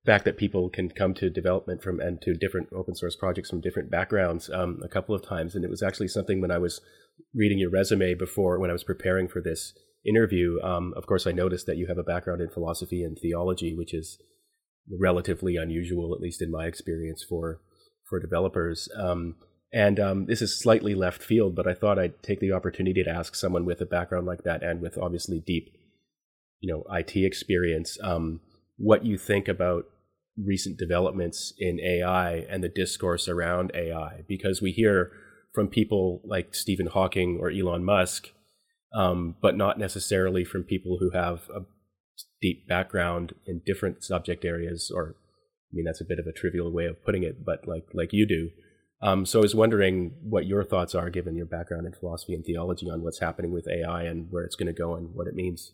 fact 0.05 0.25
that 0.25 0.37
people 0.37 0.69
can 0.69 0.91
come 0.91 1.15
to 1.15 1.31
development 1.31 1.83
from 1.83 2.01
and 2.01 2.21
to 2.23 2.35
different 2.35 2.69
open 2.73 2.95
source 2.95 3.17
projects 3.17 3.51
from 3.51 3.61
different 3.61 3.91
backgrounds 3.91 4.51
um, 4.51 4.81
a 4.85 4.89
couple 4.89 5.15
of 5.15 5.23
times, 5.23 5.55
and 5.55 5.65
it 5.65 5.71
was 5.71 5.83
actually 5.83 6.09
something 6.09 6.41
when 6.41 6.51
I 6.51 6.59
was 6.59 6.81
reading 7.35 7.59
your 7.59 7.71
resume 7.71 8.15
before 8.15 8.59
when 8.59 8.71
I 8.71 8.75
was 8.75 8.85
preparing 8.85 9.29
for 9.29 9.41
this 9.41 9.73
interview. 10.05 10.61
Um, 10.63 10.93
of 10.97 11.07
course, 11.07 11.27
I 11.27 11.33
noticed 11.33 11.67
that 11.67 11.77
you 11.77 11.87
have 11.87 11.99
a 11.99 12.03
background 12.03 12.41
in 12.41 12.51
philosophy 12.51 13.03
and 13.03 13.19
theology, 13.19 13.75
which 13.75 13.95
is 13.95 14.19
relatively 14.99 15.57
unusual, 15.57 16.15
at 16.15 16.21
least 16.21 16.43
in 16.43 16.51
my 16.51 16.67
experience 16.67 17.25
for 17.29 17.61
for 18.09 18.19
developers. 18.19 18.89
Um, 18.99 19.37
and 19.73 20.01
um, 20.01 20.27
this 20.27 20.43
is 20.43 20.59
slightly 20.59 20.95
left 20.97 21.23
field, 21.23 21.55
but 21.55 21.69
I 21.69 21.75
thought 21.75 21.99
I'd 21.99 22.23
take 22.23 22.41
the 22.41 22.53
opportunity 22.53 23.05
to 23.05 23.11
ask 23.11 23.37
someone 23.37 23.65
with 23.65 23.81
a 23.81 23.87
background 23.87 24.27
like 24.27 24.43
that 24.43 24.65
and 24.65 24.81
with 24.81 24.99
obviously 24.99 25.41
deep, 25.47 25.69
you 26.59 26.73
know, 26.73 26.85
IT 26.93 27.17
experience 27.17 27.97
um, 28.03 28.41
what 28.77 29.05
you 29.05 29.17
think 29.17 29.47
about 29.47 29.85
recent 30.37 30.77
developments 30.77 31.53
in 31.59 31.79
AI 31.81 32.47
and 32.51 32.65
the 32.65 32.69
discourse 32.69 33.29
around 33.29 33.71
AI, 33.75 34.23
because 34.27 34.61
we 34.61 34.73
hear 34.73 35.13
from 35.55 35.69
people 35.69 36.21
like 36.25 36.55
Stephen 36.55 36.87
Hawking 36.87 37.39
or 37.41 37.51
Elon 37.51 37.85
Musk, 37.85 38.31
um, 38.95 39.37
but 39.41 39.57
not 39.57 39.79
necessarily 39.79 40.45
from 40.45 40.65
people 40.65 40.99
who 40.99 41.11
have 41.11 41.49
a 41.55 41.61
deep 42.41 42.67
background 42.69 43.35
in 43.47 43.63
different 43.65 44.03
subject 44.03 44.45
areas. 44.45 44.91
Or, 44.95 45.17
I 45.73 45.73
mean, 45.73 45.85
that's 45.85 46.01
a 46.01 46.07
bit 46.07 46.19
of 46.19 46.27
a 46.27 46.33
trivial 46.33 46.73
way 46.73 46.87
of 46.87 47.05
putting 47.05 47.23
it, 47.23 47.45
but 47.45 47.67
like 47.67 47.87
like 47.93 48.13
you 48.13 48.27
do. 48.27 48.51
Um, 49.03 49.25
so 49.25 49.39
I 49.39 49.43
was 49.43 49.55
wondering 49.55 50.13
what 50.23 50.47
your 50.47 50.63
thoughts 50.63 50.95
are, 50.95 51.09
given 51.09 51.35
your 51.35 51.47
background 51.47 51.87
in 51.87 51.93
philosophy 51.93 52.35
and 52.35 52.45
theology, 52.45 52.91
on 52.91 53.03
what's 53.03 53.21
happening 53.21 53.51
with 53.51 53.67
AI 53.67 54.03
and 54.03 54.27
where 54.31 54.45
it's 54.45 54.57
going 54.57 54.67
to 54.67 54.79
go 54.79 54.95
and 54.95 55.15
what 55.15 55.27
it 55.27 55.35
means. 55.35 55.73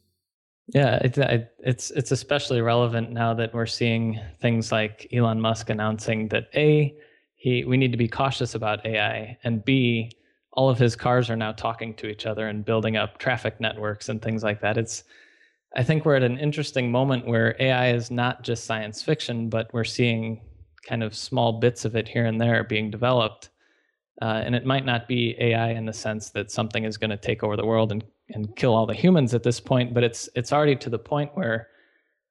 Yeah, 0.69 0.97
it, 0.97 1.53
it's 1.61 1.93
it's 1.93 2.11
especially 2.11 2.61
relevant 2.61 3.13
now 3.13 3.35
that 3.35 3.55
we're 3.55 3.67
seeing 3.67 4.21
things 4.41 4.73
like 4.73 5.09
Elon 5.13 5.41
Musk 5.41 5.71
announcing 5.71 6.29
that 6.29 6.49
a 6.55 6.97
he 7.37 7.65
we 7.65 7.77
need 7.77 7.93
to 7.93 7.99
be 7.99 8.09
cautious 8.09 8.55
about 8.55 8.85
AI, 8.85 9.39
and 9.45 9.65
b 9.65 10.11
all 10.53 10.71
of 10.71 10.79
his 10.79 10.97
cars 10.97 11.29
are 11.31 11.37
now 11.37 11.53
talking 11.53 11.95
to 11.95 12.09
each 12.09 12.27
other 12.27 12.49
and 12.49 12.65
building 12.65 12.97
up 12.97 13.19
traffic 13.19 13.61
networks 13.61 14.09
and 14.09 14.23
things 14.23 14.43
like 14.43 14.61
that. 14.63 14.79
It's 14.79 15.05
I 15.77 15.83
think 15.83 16.05
we're 16.05 16.17
at 16.17 16.23
an 16.23 16.39
interesting 16.39 16.91
moment 16.91 17.27
where 17.27 17.55
AI 17.61 17.91
is 17.93 18.11
not 18.11 18.43
just 18.43 18.65
science 18.65 19.03
fiction, 19.03 19.51
but 19.51 19.73
we're 19.75 19.85
seeing 19.85 20.41
kind 20.89 21.03
of 21.03 21.15
small 21.15 21.61
bits 21.61 21.85
of 21.85 21.95
it 21.97 22.09
here 22.09 22.25
and 22.25 22.41
there 22.41 22.65
being 22.65 22.91
developed. 22.91 23.51
Uh, 24.23 24.43
and 24.45 24.55
it 24.55 24.65
might 24.65 24.87
not 24.87 25.07
be 25.07 25.37
AI 25.39 25.73
in 25.73 25.85
the 25.85 25.93
sense 25.93 26.31
that 26.31 26.51
something 26.51 26.85
is 26.85 26.97
going 26.97 27.11
to 27.11 27.19
take 27.19 27.43
over 27.43 27.57
the 27.57 27.67
world 27.67 27.93
and 27.93 28.03
and 28.31 28.57
kill 28.57 28.75
all 28.75 28.87
the 28.87 28.95
humans 28.95 29.35
at 29.35 29.43
this 29.43 29.61
point, 29.61 29.95
but 29.95 30.03
it's 30.03 30.29
it's 30.35 30.53
already 30.53 30.75
to 30.77 30.91
the 30.91 30.99
point 30.99 31.31
where 31.35 31.69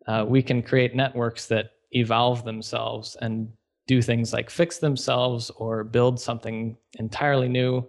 uh, 0.08 0.26
we 0.28 0.42
can 0.42 0.62
create 0.62 0.96
networks 0.96 1.46
that 1.48 1.72
evolve 1.92 2.44
themselves 2.44 3.16
and 3.22 3.48
do 3.88 4.02
things 4.02 4.34
like 4.34 4.50
fix 4.50 4.80
themselves 4.80 5.52
or 5.52 5.84
build 5.84 6.20
something 6.20 6.76
entirely 7.00 7.48
new, 7.48 7.88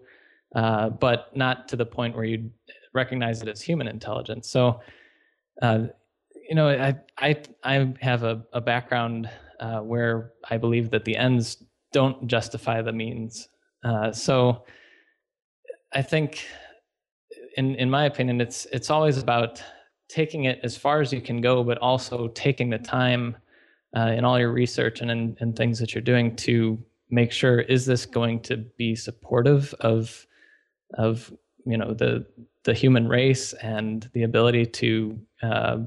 uh, 0.54 0.90
but 0.90 1.34
not 1.36 1.66
to 1.68 1.76
the 1.76 1.86
point 1.86 2.14
where 2.14 2.24
you 2.24 2.50
recognize 2.94 3.42
it 3.42 3.48
as 3.48 3.60
human 3.60 3.88
intelligence. 3.88 4.48
So, 4.48 4.80
uh, 5.62 5.86
you 6.48 6.54
know, 6.54 6.68
I 6.68 6.96
I 7.18 7.36
I 7.64 7.94
have 8.00 8.22
a, 8.22 8.44
a 8.52 8.60
background 8.60 9.28
uh, 9.60 9.80
where 9.80 10.32
I 10.48 10.58
believe 10.58 10.90
that 10.90 11.04
the 11.04 11.16
ends 11.16 11.62
don't 11.92 12.26
justify 12.26 12.82
the 12.82 12.92
means. 12.92 13.48
Uh, 13.84 14.12
so, 14.12 14.64
I 15.92 16.02
think 16.02 16.46
in 17.56 17.74
in 17.76 17.90
my 17.90 18.04
opinion, 18.04 18.40
it's 18.40 18.66
it's 18.72 18.90
always 18.90 19.18
about 19.18 19.62
taking 20.08 20.44
it 20.44 20.60
as 20.62 20.76
far 20.76 21.00
as 21.00 21.12
you 21.12 21.20
can 21.20 21.40
go, 21.40 21.64
but 21.64 21.78
also 21.78 22.28
taking 22.28 22.70
the 22.70 22.78
time 22.78 23.36
uh, 23.96 24.12
in 24.16 24.24
all 24.24 24.38
your 24.38 24.52
research 24.52 25.00
and 25.00 25.10
in, 25.10 25.36
in 25.40 25.52
things 25.52 25.78
that 25.78 25.94
you're 25.94 26.02
doing 26.02 26.36
to 26.36 26.78
make 27.10 27.32
sure 27.32 27.60
is 27.60 27.86
this 27.86 28.04
going 28.04 28.40
to 28.40 28.56
be 28.76 28.94
supportive 28.94 29.74
of 29.80 30.26
of 30.94 31.32
you 31.64 31.76
know 31.76 31.94
the 31.94 32.26
the 32.66 32.74
human 32.74 33.08
race 33.08 33.52
and 33.54 34.10
the 34.12 34.24
ability 34.24 34.66
to 34.66 35.18
uh, 35.42 35.78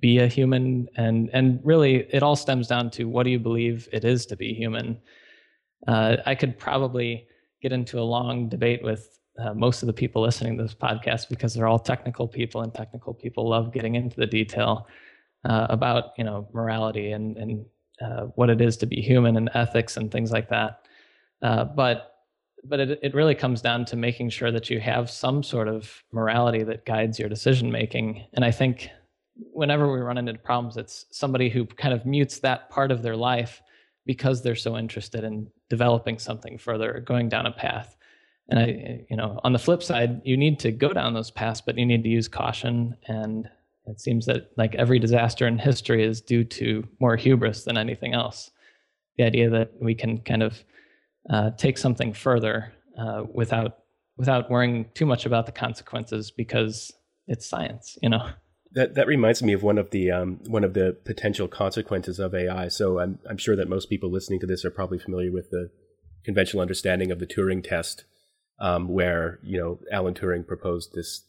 be 0.00 0.18
a 0.18 0.26
human. 0.26 0.88
And 0.96 1.28
and 1.32 1.60
really 1.62 2.06
it 2.10 2.22
all 2.22 2.36
stems 2.36 2.68
down 2.68 2.90
to 2.92 3.04
what 3.04 3.24
do 3.24 3.30
you 3.30 3.38
believe 3.38 3.88
it 3.92 4.04
is 4.04 4.24
to 4.26 4.36
be 4.36 4.54
human? 4.54 4.98
Uh, 5.88 6.16
i 6.26 6.34
could 6.34 6.56
probably 6.56 7.26
get 7.60 7.72
into 7.72 7.98
a 7.98 8.06
long 8.16 8.48
debate 8.48 8.84
with 8.84 9.18
uh, 9.38 9.52
most 9.52 9.82
of 9.82 9.88
the 9.88 9.92
people 9.92 10.22
listening 10.22 10.56
to 10.56 10.62
this 10.62 10.74
podcast 10.74 11.28
because 11.28 11.54
they're 11.54 11.66
all 11.66 11.78
technical 11.78 12.28
people 12.28 12.62
and 12.62 12.72
technical 12.72 13.12
people 13.12 13.48
love 13.48 13.72
getting 13.72 13.96
into 13.96 14.16
the 14.16 14.26
detail 14.26 14.86
uh, 15.44 15.66
about 15.70 16.10
you 16.18 16.24
know 16.24 16.48
morality 16.52 17.12
and 17.12 17.36
and 17.36 17.64
uh, 18.00 18.26
what 18.36 18.50
it 18.50 18.60
is 18.60 18.76
to 18.76 18.86
be 18.86 19.00
human 19.00 19.36
and 19.36 19.50
ethics 19.54 19.96
and 19.96 20.10
things 20.10 20.30
like 20.30 20.48
that. 20.48 20.86
Uh, 21.40 21.64
but 21.64 22.11
but 22.64 22.80
it, 22.80 22.98
it 23.02 23.14
really 23.14 23.34
comes 23.34 23.60
down 23.60 23.84
to 23.84 23.96
making 23.96 24.30
sure 24.30 24.52
that 24.52 24.70
you 24.70 24.78
have 24.80 25.10
some 25.10 25.42
sort 25.42 25.68
of 25.68 26.02
morality 26.12 26.62
that 26.62 26.84
guides 26.84 27.18
your 27.18 27.28
decision 27.28 27.70
making 27.70 28.24
and 28.34 28.44
i 28.44 28.50
think 28.50 28.88
whenever 29.52 29.90
we 29.90 29.98
run 30.00 30.18
into 30.18 30.34
problems 30.34 30.76
it's 30.76 31.06
somebody 31.10 31.48
who 31.48 31.64
kind 31.64 31.94
of 31.94 32.04
mutes 32.06 32.38
that 32.38 32.68
part 32.70 32.90
of 32.90 33.02
their 33.02 33.16
life 33.16 33.62
because 34.04 34.42
they're 34.42 34.54
so 34.54 34.76
interested 34.76 35.24
in 35.24 35.48
developing 35.70 36.18
something 36.18 36.58
further 36.58 37.00
going 37.06 37.28
down 37.28 37.46
a 37.46 37.52
path 37.52 37.96
and 38.48 38.58
I, 38.58 39.04
you 39.08 39.16
know, 39.16 39.40
on 39.44 39.52
the 39.52 39.58
flip 39.58 39.82
side, 39.82 40.20
you 40.24 40.36
need 40.36 40.58
to 40.60 40.72
go 40.72 40.92
down 40.92 41.14
those 41.14 41.30
paths, 41.30 41.60
but 41.60 41.78
you 41.78 41.86
need 41.86 42.02
to 42.02 42.08
use 42.08 42.28
caution. 42.28 42.96
And 43.06 43.48
it 43.86 44.00
seems 44.00 44.26
that 44.26 44.50
like 44.56 44.74
every 44.74 44.98
disaster 44.98 45.46
in 45.46 45.58
history 45.58 46.04
is 46.04 46.20
due 46.20 46.44
to 46.44 46.86
more 47.00 47.16
hubris 47.16 47.64
than 47.64 47.76
anything 47.76 48.14
else. 48.14 48.50
The 49.16 49.24
idea 49.24 49.48
that 49.50 49.72
we 49.80 49.94
can 49.94 50.18
kind 50.18 50.42
of 50.42 50.64
uh, 51.30 51.50
take 51.50 51.78
something 51.78 52.12
further 52.12 52.72
uh, 52.98 53.24
without 53.32 53.78
without 54.16 54.50
worrying 54.50 54.86
too 54.94 55.06
much 55.06 55.26
about 55.26 55.46
the 55.46 55.52
consequences 55.52 56.30
because 56.30 56.92
it's 57.26 57.48
science, 57.48 57.98
you 58.02 58.08
know. 58.08 58.28
That 58.72 58.94
that 58.94 59.06
reminds 59.06 59.42
me 59.42 59.52
of 59.52 59.62
one 59.62 59.78
of 59.78 59.90
the 59.90 60.10
um, 60.10 60.40
one 60.46 60.64
of 60.64 60.74
the 60.74 60.96
potential 61.04 61.48
consequences 61.48 62.18
of 62.18 62.34
AI. 62.34 62.68
So 62.68 62.98
I'm 62.98 63.18
I'm 63.28 63.38
sure 63.38 63.56
that 63.56 63.68
most 63.68 63.90
people 63.90 64.10
listening 64.10 64.40
to 64.40 64.46
this 64.46 64.64
are 64.64 64.70
probably 64.70 64.98
familiar 64.98 65.30
with 65.30 65.50
the 65.50 65.70
conventional 66.24 66.62
understanding 66.62 67.10
of 67.10 67.18
the 67.18 67.26
Turing 67.26 67.62
test, 67.62 68.04
um, 68.60 68.88
where 68.88 69.40
you 69.42 69.58
know 69.58 69.78
Alan 69.92 70.14
Turing 70.14 70.46
proposed 70.46 70.92
this 70.94 71.24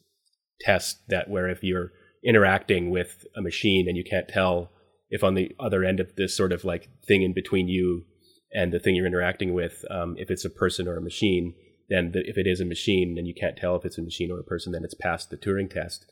test 0.62 1.00
that 1.10 1.30
where 1.30 1.50
if 1.50 1.64
you're 1.64 1.92
interacting 2.24 2.90
with 2.90 3.26
a 3.36 3.42
machine 3.42 3.88
and 3.88 3.98
you 3.98 4.04
can't 4.04 4.30
tell 4.30 4.72
if 5.10 5.24
on 5.24 5.34
the 5.34 5.54
other 5.60 5.84
end 5.84 6.00
of 6.00 6.16
this 6.16 6.36
sort 6.36 6.54
of 6.54 6.64
like 6.64 6.90
thing 7.06 7.22
in 7.22 7.34
between 7.34 7.68
you 7.68 8.06
and 8.54 8.72
the 8.72 8.80
thing 8.80 8.96
you're 8.96 9.06
interacting 9.08 9.54
with, 9.54 9.84
um, 9.90 10.16
if 10.18 10.30
it's 10.30 10.46
a 10.46 10.50
person 10.50 10.88
or 10.88 10.98
a 10.98 11.02
machine, 11.02 11.54
then 11.90 12.12
the, 12.12 12.22
if 12.28 12.38
it 12.38 12.48
is 12.48 12.60
a 12.60 12.66
machine 12.66 13.16
and 13.18 13.28
you 13.28 13.34
can't 13.34 13.58
tell 13.58 13.76
if 13.76 13.86
it's 13.86 13.98
a 13.98 14.02
machine 14.02 14.32
or 14.32 14.40
a 14.40 14.44
person, 14.44 14.72
then 14.72 14.84
it's 14.84 14.94
passed 14.94 15.30
the 15.30 15.38
Turing 15.38 15.70
test. 15.70 16.06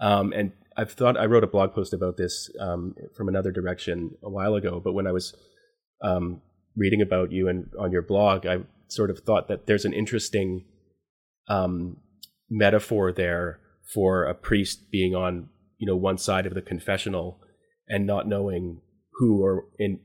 Um, 0.00 0.32
and 0.32 0.52
I've 0.76 0.92
thought 0.92 1.16
I 1.16 1.26
wrote 1.26 1.44
a 1.44 1.48
blog 1.48 1.72
post 1.72 1.92
about 1.94 2.16
this 2.16 2.50
um, 2.60 2.94
from 3.16 3.28
another 3.28 3.52
direction 3.52 4.16
a 4.22 4.30
while 4.30 4.54
ago, 4.54 4.80
but 4.82 4.92
when 4.92 5.06
I 5.06 5.12
was 5.12 5.34
um, 6.02 6.42
reading 6.76 7.00
about 7.00 7.30
you 7.30 7.48
and 7.48 7.70
on 7.78 7.92
your 7.92 8.02
blog, 8.02 8.44
I 8.44 8.58
sort 8.88 9.10
of 9.10 9.20
thought 9.20 9.48
that 9.48 9.66
there's 9.66 9.84
an 9.84 9.92
interesting 9.92 10.64
um, 11.48 11.98
metaphor 12.50 13.12
there 13.12 13.60
for 13.92 14.24
a 14.24 14.34
priest 14.34 14.90
being 14.90 15.14
on 15.14 15.48
you 15.78 15.86
know 15.86 15.96
one 15.96 16.18
side 16.18 16.46
of 16.46 16.54
the 16.54 16.62
confessional 16.62 17.38
and 17.88 18.06
not 18.06 18.26
knowing 18.26 18.80
who 19.14 19.42
or 19.42 19.66
in 19.78 20.00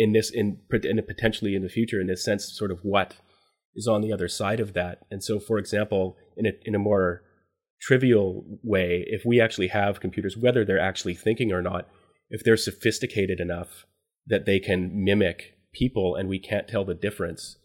in 0.00 0.12
this 0.12 0.30
in, 0.30 0.58
in 0.82 1.02
potentially 1.06 1.54
in 1.54 1.62
the 1.62 1.68
future 1.68 2.00
in 2.00 2.06
this 2.06 2.24
sense 2.24 2.50
sort 2.56 2.70
of 2.70 2.80
what 2.82 3.16
is 3.74 3.86
on 3.86 4.00
the 4.00 4.12
other 4.12 4.28
side 4.28 4.58
of 4.58 4.72
that. 4.72 5.00
And 5.10 5.22
so 5.22 5.38
for 5.38 5.58
example 5.58 6.16
in 6.36 6.46
a 6.46 6.52
in 6.64 6.74
a 6.74 6.78
more 6.78 7.22
trivial 7.82 8.44
way 8.62 9.04
if 9.08 9.24
we 9.26 9.40
actually 9.40 9.68
have 9.68 10.00
computers 10.00 10.36
whether 10.36 10.64
they're 10.64 10.80
actually 10.80 11.14
thinking 11.14 11.52
or 11.52 11.62
not 11.62 11.86
if 12.30 12.42
they're 12.42 12.56
sophisticated 12.56 13.40
enough 13.40 13.86
that 14.26 14.46
they 14.46 14.58
can 14.58 15.04
mimic 15.04 15.54
people 15.72 16.14
and 16.14 16.28
we 16.28 16.38
can't 16.38 16.68
tell 16.68 16.84
the 16.84 16.94
difference 16.94 17.56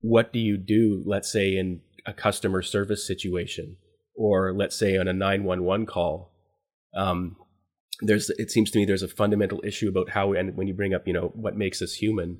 what 0.00 0.32
do 0.34 0.38
you 0.38 0.58
do 0.58 1.02
let's 1.06 1.32
say 1.32 1.56
in 1.56 1.80
a 2.04 2.12
customer 2.12 2.60
service 2.60 3.06
situation 3.06 3.76
or 4.14 4.52
let's 4.52 4.78
say 4.78 4.98
on 4.98 5.08
a 5.08 5.14
911 5.14 5.86
call 5.86 6.30
um, 6.94 7.36
there's 8.00 8.30
it 8.30 8.50
seems 8.50 8.70
to 8.70 8.78
me 8.78 8.84
there's 8.84 9.02
a 9.02 9.08
fundamental 9.08 9.60
issue 9.64 9.88
about 9.88 10.10
how 10.10 10.32
and 10.32 10.56
when 10.56 10.66
you 10.66 10.74
bring 10.74 10.94
up 10.94 11.06
you 11.06 11.12
know 11.12 11.32
what 11.34 11.56
makes 11.56 11.82
us 11.82 11.94
human 11.94 12.38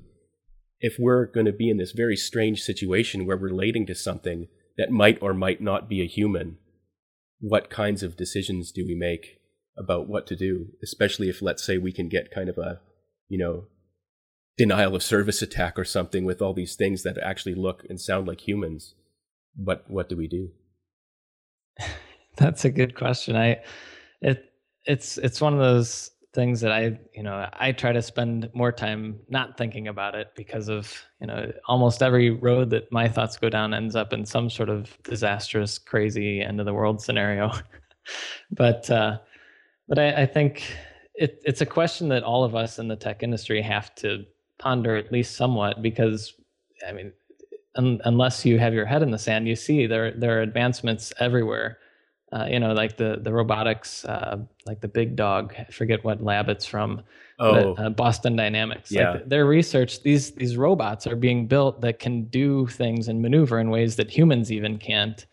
if 0.79 0.95
we're 0.97 1.25
going 1.25 1.45
to 1.45 1.51
be 1.51 1.69
in 1.69 1.77
this 1.77 1.91
very 1.91 2.15
strange 2.15 2.61
situation 2.61 3.25
where 3.25 3.35
we're 3.35 3.49
relating 3.49 3.85
to 3.85 3.93
something 3.93 4.47
that 4.77 4.91
might 4.91 5.21
or 5.21 5.33
might 5.33 5.61
not 5.61 5.89
be 5.89 6.01
a 6.01 6.07
human 6.07 6.57
what 7.39 7.69
kinds 7.69 8.03
of 8.03 8.17
decisions 8.17 8.71
do 8.71 8.85
we 8.85 8.95
make 8.95 9.39
about 9.77 10.07
what 10.09 10.27
to 10.27 10.35
do? 10.35 10.67
Especially 10.83 11.29
if 11.29 11.41
let's 11.41 11.63
say 11.63 11.77
we 11.77 11.93
can 11.93 12.09
get 12.09 12.33
kind 12.33 12.49
of 12.49 12.57
a 12.57 12.81
you 13.27 13.37
know 13.37 13.65
denial 14.57 14.95
of 14.95 15.03
service 15.03 15.41
attack 15.41 15.79
or 15.79 15.85
something 15.85 16.25
with 16.25 16.41
all 16.41 16.53
these 16.53 16.75
things 16.75 17.03
that 17.03 17.17
actually 17.19 17.55
look 17.55 17.83
and 17.89 17.99
sound 17.99 18.27
like 18.27 18.45
humans 18.45 18.95
but 19.55 19.83
what 19.89 20.07
do 20.07 20.15
we 20.15 20.27
do? 20.27 20.49
That's 22.37 22.65
a 22.65 22.69
good 22.69 22.95
question. 22.95 23.35
I 23.35 23.61
it 24.21 24.48
it's 24.85 25.17
it's 25.17 25.41
one 25.41 25.53
of 25.53 25.59
those 25.59 26.11
things 26.33 26.61
that 26.61 26.71
I, 26.71 26.99
you 27.13 27.23
know, 27.23 27.49
I 27.53 27.71
try 27.71 27.91
to 27.91 28.01
spend 28.01 28.49
more 28.53 28.71
time 28.71 29.19
not 29.29 29.57
thinking 29.57 29.87
about 29.87 30.13
it 30.13 30.31
because 30.35 30.69
of, 30.69 30.93
you 31.19 31.27
know, 31.27 31.51
almost 31.67 32.03
every 32.03 32.29
road 32.29 32.69
that 32.69 32.91
my 32.91 33.09
thoughts 33.09 33.35
go 33.35 33.49
down 33.49 33.73
ends 33.73 33.95
up 33.95 34.13
in 34.13 34.25
some 34.25 34.49
sort 34.49 34.69
of 34.69 34.95
disastrous, 35.03 35.79
crazy 35.79 36.41
end 36.41 36.59
of 36.59 36.67
the 36.67 36.73
world 36.73 37.01
scenario. 37.01 37.51
but 38.51 38.89
uh, 38.89 39.17
but 39.87 39.97
I, 39.97 40.21
I 40.21 40.25
think 40.25 40.63
it, 41.15 41.41
it's 41.45 41.61
a 41.61 41.65
question 41.65 42.09
that 42.09 42.23
all 42.23 42.43
of 42.43 42.55
us 42.55 42.77
in 42.77 42.87
the 42.87 42.95
tech 42.95 43.23
industry 43.23 43.61
have 43.61 43.93
to 43.95 44.23
ponder 44.59 44.95
at 44.95 45.11
least 45.11 45.35
somewhat 45.35 45.81
because, 45.81 46.33
I 46.87 46.91
mean, 46.91 47.11
un- 47.75 48.01
unless 48.05 48.45
you 48.45 48.59
have 48.59 48.73
your 48.73 48.85
head 48.85 49.01
in 49.01 49.09
the 49.09 49.17
sand, 49.17 49.47
you 49.47 49.55
see 49.55 49.87
there 49.87 50.11
there 50.11 50.37
are 50.37 50.41
advancements 50.41 51.11
everywhere 51.19 51.79
uh, 52.31 52.47
you 52.49 52.59
know, 52.59 52.73
like 52.73 52.97
the 52.97 53.19
the 53.21 53.33
robotics, 53.33 54.05
uh, 54.05 54.37
like 54.65 54.81
the 54.81 54.87
big 54.87 55.15
dog. 55.15 55.53
I 55.57 55.65
forget 55.65 56.03
what 56.03 56.21
lab 56.21 56.49
it's 56.49 56.65
from. 56.65 57.01
Oh, 57.39 57.73
but, 57.73 57.83
uh, 57.83 57.89
Boston 57.89 58.35
Dynamics. 58.35 58.91
Yeah. 58.91 59.11
Like 59.13 59.29
their 59.29 59.45
research, 59.45 60.03
these 60.03 60.31
these 60.31 60.55
robots 60.55 61.07
are 61.07 61.15
being 61.15 61.47
built 61.47 61.81
that 61.81 61.99
can 61.99 62.25
do 62.25 62.67
things 62.67 63.07
and 63.07 63.21
maneuver 63.21 63.59
in 63.59 63.69
ways 63.69 63.95
that 63.95 64.11
humans 64.11 64.51
even 64.51 64.77
can't. 64.77 65.25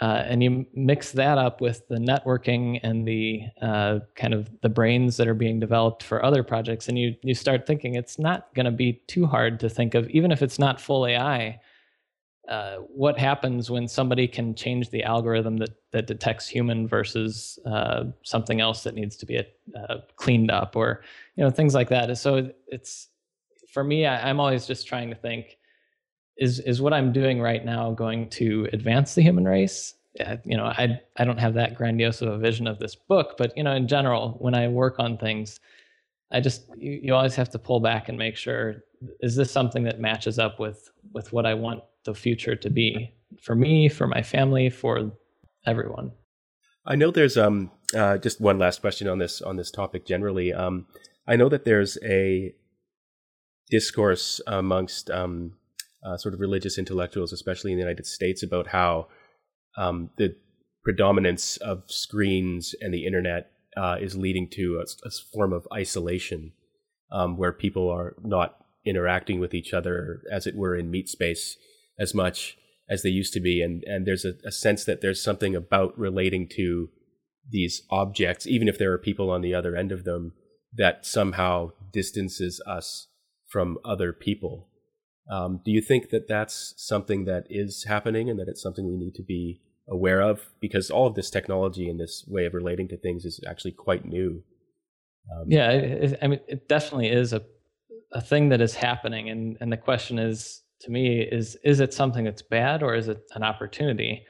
Uh, 0.00 0.24
and 0.26 0.42
you 0.42 0.66
mix 0.74 1.12
that 1.12 1.36
up 1.36 1.60
with 1.60 1.86
the 1.88 1.96
networking 1.96 2.80
and 2.82 3.06
the 3.06 3.42
uh, 3.60 4.00
kind 4.16 4.32
of 4.32 4.50
the 4.62 4.68
brains 4.68 5.18
that 5.18 5.28
are 5.28 5.34
being 5.34 5.60
developed 5.60 6.02
for 6.02 6.24
other 6.24 6.42
projects, 6.42 6.88
and 6.88 6.98
you 6.98 7.14
you 7.22 7.34
start 7.34 7.66
thinking 7.66 7.94
it's 7.94 8.18
not 8.18 8.52
going 8.54 8.64
to 8.64 8.72
be 8.72 8.94
too 9.06 9.26
hard 9.26 9.60
to 9.60 9.68
think 9.68 9.94
of, 9.94 10.08
even 10.08 10.32
if 10.32 10.40
it's 10.40 10.58
not 10.58 10.80
full 10.80 11.06
AI 11.06 11.60
uh, 12.48 12.76
what 12.78 13.18
happens 13.18 13.70
when 13.70 13.86
somebody 13.86 14.26
can 14.26 14.54
change 14.54 14.90
the 14.90 15.02
algorithm 15.04 15.58
that, 15.58 15.70
that 15.92 16.06
detects 16.06 16.48
human 16.48 16.88
versus 16.88 17.58
uh, 17.66 18.04
something 18.24 18.60
else 18.60 18.82
that 18.82 18.94
needs 18.94 19.16
to 19.16 19.26
be 19.26 19.38
uh, 19.38 19.98
cleaned 20.16 20.50
up 20.50 20.74
or 20.74 21.02
you 21.36 21.44
know 21.44 21.50
things 21.50 21.74
like 21.74 21.88
that. 21.88 22.16
So 22.18 22.50
it's 22.66 23.08
for 23.72 23.82
me 23.82 24.06
I, 24.06 24.28
i'm 24.28 24.38
always 24.38 24.66
just 24.66 24.86
trying 24.86 25.08
to 25.08 25.16
think 25.16 25.56
is 26.36 26.60
is 26.60 26.80
what 26.80 26.92
i'm 26.92 27.12
doing 27.12 27.40
right 27.40 27.64
now 27.64 27.90
going 27.92 28.28
to 28.30 28.68
advance 28.72 29.14
the 29.14 29.22
human 29.22 29.44
race? 29.44 29.94
You 30.44 30.58
know 30.58 30.66
i 30.66 31.00
i 31.16 31.24
don't 31.24 31.38
have 31.38 31.54
that 31.54 31.74
grandiose 31.74 32.20
of 32.20 32.28
a 32.28 32.38
vision 32.38 32.66
of 32.66 32.78
this 32.78 32.94
book 32.94 33.36
but 33.38 33.56
you 33.56 33.62
know 33.62 33.72
in 33.72 33.88
general 33.88 34.36
when 34.40 34.54
i 34.54 34.68
work 34.68 34.98
on 34.98 35.16
things 35.16 35.58
i 36.30 36.38
just 36.38 36.64
you, 36.76 37.00
you 37.04 37.14
always 37.14 37.34
have 37.34 37.48
to 37.48 37.58
pull 37.58 37.80
back 37.80 38.10
and 38.10 38.18
make 38.18 38.36
sure 38.36 38.84
is 39.20 39.34
this 39.36 39.50
something 39.50 39.84
that 39.84 40.00
matches 40.00 40.38
up 40.38 40.60
with 40.60 40.90
with 41.14 41.32
what 41.32 41.46
i 41.46 41.54
want 41.54 41.82
the 42.04 42.14
future 42.14 42.56
to 42.56 42.70
be 42.70 43.12
for 43.40 43.54
me, 43.54 43.88
for 43.88 44.06
my 44.06 44.22
family, 44.22 44.70
for 44.70 45.12
everyone. 45.66 46.12
I 46.84 46.96
know 46.96 47.10
there's 47.10 47.36
um 47.36 47.70
uh, 47.94 48.18
just 48.18 48.40
one 48.40 48.58
last 48.58 48.80
question 48.80 49.08
on 49.08 49.18
this 49.18 49.42
on 49.42 49.56
this 49.56 49.70
topic 49.70 50.06
generally. 50.06 50.52
Um, 50.52 50.86
I 51.26 51.36
know 51.36 51.48
that 51.48 51.64
there's 51.64 51.98
a 52.04 52.54
discourse 53.70 54.40
amongst 54.46 55.10
um, 55.10 55.52
uh, 56.04 56.16
sort 56.16 56.34
of 56.34 56.40
religious 56.40 56.78
intellectuals, 56.78 57.32
especially 57.32 57.72
in 57.72 57.78
the 57.78 57.84
United 57.84 58.06
States, 58.06 58.42
about 58.42 58.68
how 58.68 59.08
um, 59.76 60.10
the 60.16 60.34
predominance 60.82 61.58
of 61.58 61.84
screens 61.86 62.74
and 62.80 62.92
the 62.92 63.06
internet 63.06 63.50
uh, 63.76 63.96
is 64.00 64.16
leading 64.16 64.48
to 64.50 64.82
a, 64.82 65.06
a 65.06 65.10
form 65.32 65.52
of 65.52 65.66
isolation, 65.72 66.52
um, 67.12 67.36
where 67.36 67.52
people 67.52 67.88
are 67.88 68.16
not 68.22 68.56
interacting 68.84 69.38
with 69.38 69.54
each 69.54 69.72
other, 69.72 70.22
as 70.30 70.46
it 70.46 70.56
were, 70.56 70.74
in 70.74 70.90
meat 70.90 71.08
space 71.08 71.56
as 71.98 72.14
much 72.14 72.56
as 72.88 73.02
they 73.02 73.08
used 73.08 73.32
to 73.34 73.40
be. 73.40 73.62
And, 73.62 73.82
and 73.84 74.06
there's 74.06 74.24
a, 74.24 74.34
a 74.46 74.52
sense 74.52 74.84
that 74.84 75.00
there's 75.00 75.22
something 75.22 75.54
about 75.54 75.98
relating 75.98 76.48
to 76.56 76.88
these 77.48 77.82
objects, 77.90 78.46
even 78.46 78.68
if 78.68 78.78
there 78.78 78.92
are 78.92 78.98
people 78.98 79.30
on 79.30 79.40
the 79.40 79.54
other 79.54 79.76
end 79.76 79.92
of 79.92 80.04
them, 80.04 80.32
that 80.74 81.04
somehow 81.04 81.70
distances 81.92 82.62
us 82.66 83.08
from 83.50 83.78
other 83.84 84.12
people. 84.12 84.68
Um, 85.30 85.60
do 85.64 85.70
you 85.70 85.80
think 85.80 86.10
that 86.10 86.28
that's 86.28 86.74
something 86.76 87.24
that 87.26 87.44
is 87.48 87.84
happening 87.86 88.28
and 88.30 88.38
that 88.38 88.48
it's 88.48 88.62
something 88.62 88.86
we 88.86 88.96
need 88.96 89.14
to 89.14 89.22
be 89.22 89.60
aware 89.88 90.20
of? 90.20 90.50
Because 90.60 90.90
all 90.90 91.06
of 91.06 91.14
this 91.14 91.30
technology 91.30 91.88
and 91.88 92.00
this 92.00 92.24
way 92.26 92.46
of 92.46 92.54
relating 92.54 92.88
to 92.88 92.96
things 92.96 93.24
is 93.24 93.40
actually 93.46 93.72
quite 93.72 94.04
new. 94.04 94.42
Um, 95.30 95.44
yeah, 95.48 95.70
it, 95.70 96.18
I 96.22 96.26
mean, 96.26 96.40
it 96.48 96.68
definitely 96.68 97.10
is 97.10 97.32
a 97.32 97.42
a 98.14 98.20
thing 98.20 98.50
that 98.50 98.60
is 98.60 98.74
happening, 98.74 99.30
and 99.30 99.56
and 99.60 99.72
the 99.72 99.76
question 99.76 100.18
is, 100.18 100.61
to 100.82 100.90
me 100.90 101.20
is 101.20 101.56
is 101.64 101.80
it 101.80 101.94
something 101.94 102.24
that's 102.24 102.42
bad 102.42 102.82
or 102.82 102.94
is 102.94 103.08
it 103.08 103.24
an 103.34 103.42
opportunity? 103.42 104.26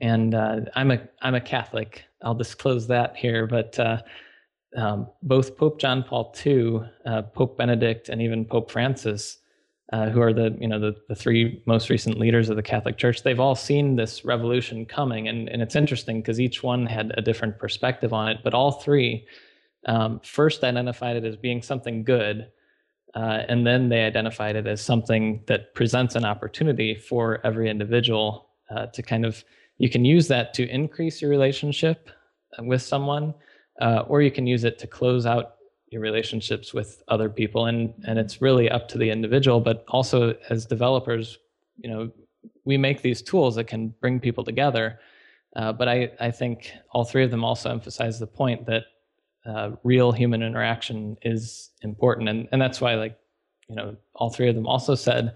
And 0.00 0.34
uh, 0.34 0.60
I'm 0.74 0.90
a 0.90 1.00
I'm 1.22 1.34
a 1.34 1.40
Catholic. 1.40 2.04
I'll 2.22 2.34
disclose 2.34 2.86
that 2.88 3.16
here, 3.16 3.46
but 3.46 3.78
uh, 3.78 4.02
um, 4.76 5.08
both 5.22 5.56
Pope 5.56 5.80
John 5.80 6.02
Paul 6.02 6.34
II, 6.44 6.80
uh, 7.06 7.22
Pope 7.22 7.56
Benedict, 7.56 8.08
and 8.08 8.20
even 8.20 8.44
Pope 8.44 8.70
Francis, 8.70 9.38
uh, 9.92 10.10
who 10.10 10.20
are 10.20 10.32
the 10.32 10.56
you 10.60 10.68
know 10.68 10.78
the, 10.78 10.94
the 11.08 11.14
three 11.14 11.62
most 11.66 11.88
recent 11.88 12.18
leaders 12.18 12.50
of 12.50 12.56
the 12.56 12.62
Catholic 12.62 12.98
Church, 12.98 13.22
they've 13.22 13.40
all 13.40 13.54
seen 13.54 13.96
this 13.96 14.24
revolution 14.24 14.84
coming, 14.86 15.28
and 15.28 15.48
and 15.48 15.62
it's 15.62 15.76
interesting 15.76 16.20
because 16.20 16.40
each 16.40 16.62
one 16.62 16.86
had 16.86 17.12
a 17.16 17.22
different 17.22 17.58
perspective 17.58 18.12
on 18.12 18.28
it, 18.28 18.38
but 18.44 18.54
all 18.54 18.72
three 18.72 19.26
um, 19.86 20.20
first 20.20 20.62
identified 20.62 21.16
it 21.16 21.24
as 21.24 21.36
being 21.36 21.62
something 21.62 22.04
good 22.04 22.48
uh, 23.16 23.42
and 23.48 23.66
then 23.66 23.88
they 23.88 24.02
identified 24.04 24.56
it 24.56 24.66
as 24.66 24.80
something 24.80 25.42
that 25.46 25.74
presents 25.74 26.14
an 26.16 26.24
opportunity 26.24 26.94
for 26.94 27.40
every 27.44 27.70
individual 27.70 28.50
uh, 28.70 28.86
to 28.86 29.02
kind 29.02 29.24
of, 29.24 29.42
you 29.78 29.88
can 29.88 30.04
use 30.04 30.28
that 30.28 30.52
to 30.52 30.68
increase 30.68 31.22
your 31.22 31.30
relationship 31.30 32.10
with 32.58 32.82
someone, 32.82 33.34
uh, 33.80 34.00
or 34.06 34.20
you 34.20 34.30
can 34.30 34.46
use 34.46 34.64
it 34.64 34.78
to 34.78 34.86
close 34.86 35.24
out 35.24 35.54
your 35.90 36.02
relationships 36.02 36.74
with 36.74 37.02
other 37.08 37.30
people. 37.30 37.66
And, 37.66 37.94
and 38.06 38.18
it's 38.18 38.42
really 38.42 38.70
up 38.70 38.86
to 38.88 38.98
the 38.98 39.08
individual, 39.08 39.60
but 39.60 39.84
also 39.88 40.36
as 40.50 40.66
developers, 40.66 41.38
you 41.78 41.88
know, 41.88 42.10
we 42.64 42.76
make 42.76 43.00
these 43.00 43.22
tools 43.22 43.54
that 43.54 43.64
can 43.64 43.94
bring 44.00 44.20
people 44.20 44.44
together. 44.44 45.00
Uh, 45.54 45.72
but 45.72 45.88
I, 45.88 46.10
I 46.20 46.30
think 46.30 46.70
all 46.90 47.04
three 47.04 47.24
of 47.24 47.30
them 47.30 47.44
also 47.44 47.70
emphasize 47.70 48.18
the 48.18 48.26
point 48.26 48.66
that 48.66 48.84
uh, 49.46 49.70
real 49.84 50.12
human 50.12 50.42
interaction 50.42 51.16
is 51.22 51.70
important 51.82 52.28
and 52.28 52.48
and 52.52 52.60
that's 52.60 52.80
why 52.80 52.94
like 52.94 53.18
you 53.68 53.76
know 53.76 53.96
all 54.14 54.30
three 54.30 54.48
of 54.48 54.54
them 54.54 54.66
also 54.66 54.94
said 54.94 55.34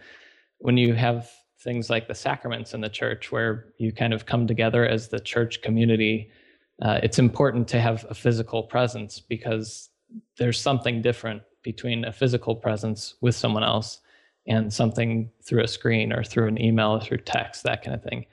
when 0.59 0.76
you 0.76 0.95
have 0.95 1.31
things 1.62 1.90
like 1.90 2.09
the 2.09 2.14
sacraments 2.14 2.75
in 2.75 2.81
the 2.81 2.88
church 2.88 3.31
where 3.31 3.67
you 3.79 3.93
kind 3.93 4.12
of 4.12 4.26
come 4.26 4.47
together 4.47 4.87
as 4.87 5.09
the 5.09 5.21
church 5.21 5.62
community 5.62 6.31
uh, 6.83 6.99
it's 7.02 7.19
important 7.19 7.69
to 7.69 7.81
have 7.81 8.07
a 8.09 8.14
physical 8.14 8.62
presence 8.62 9.21
because 9.21 9.90
there's 10.38 10.61
something 10.61 11.02
different 11.02 11.43
between 11.62 12.05
a 12.05 12.12
physical 12.12 12.55
presence 12.55 13.14
with 13.21 13.35
someone 13.35 13.62
else 13.62 14.00
and 14.47 14.73
something 14.73 15.31
through 15.43 15.62
a 15.62 15.69
screen 15.69 16.12
or 16.12 16.25
through 16.25 16.49
an 16.49 16.61
email 16.61 16.93
or 16.93 17.00
through 17.00 17.19
text, 17.19 17.62
that 17.62 17.83
kind 17.83 17.95
of 17.95 18.02
thing. 18.02 18.25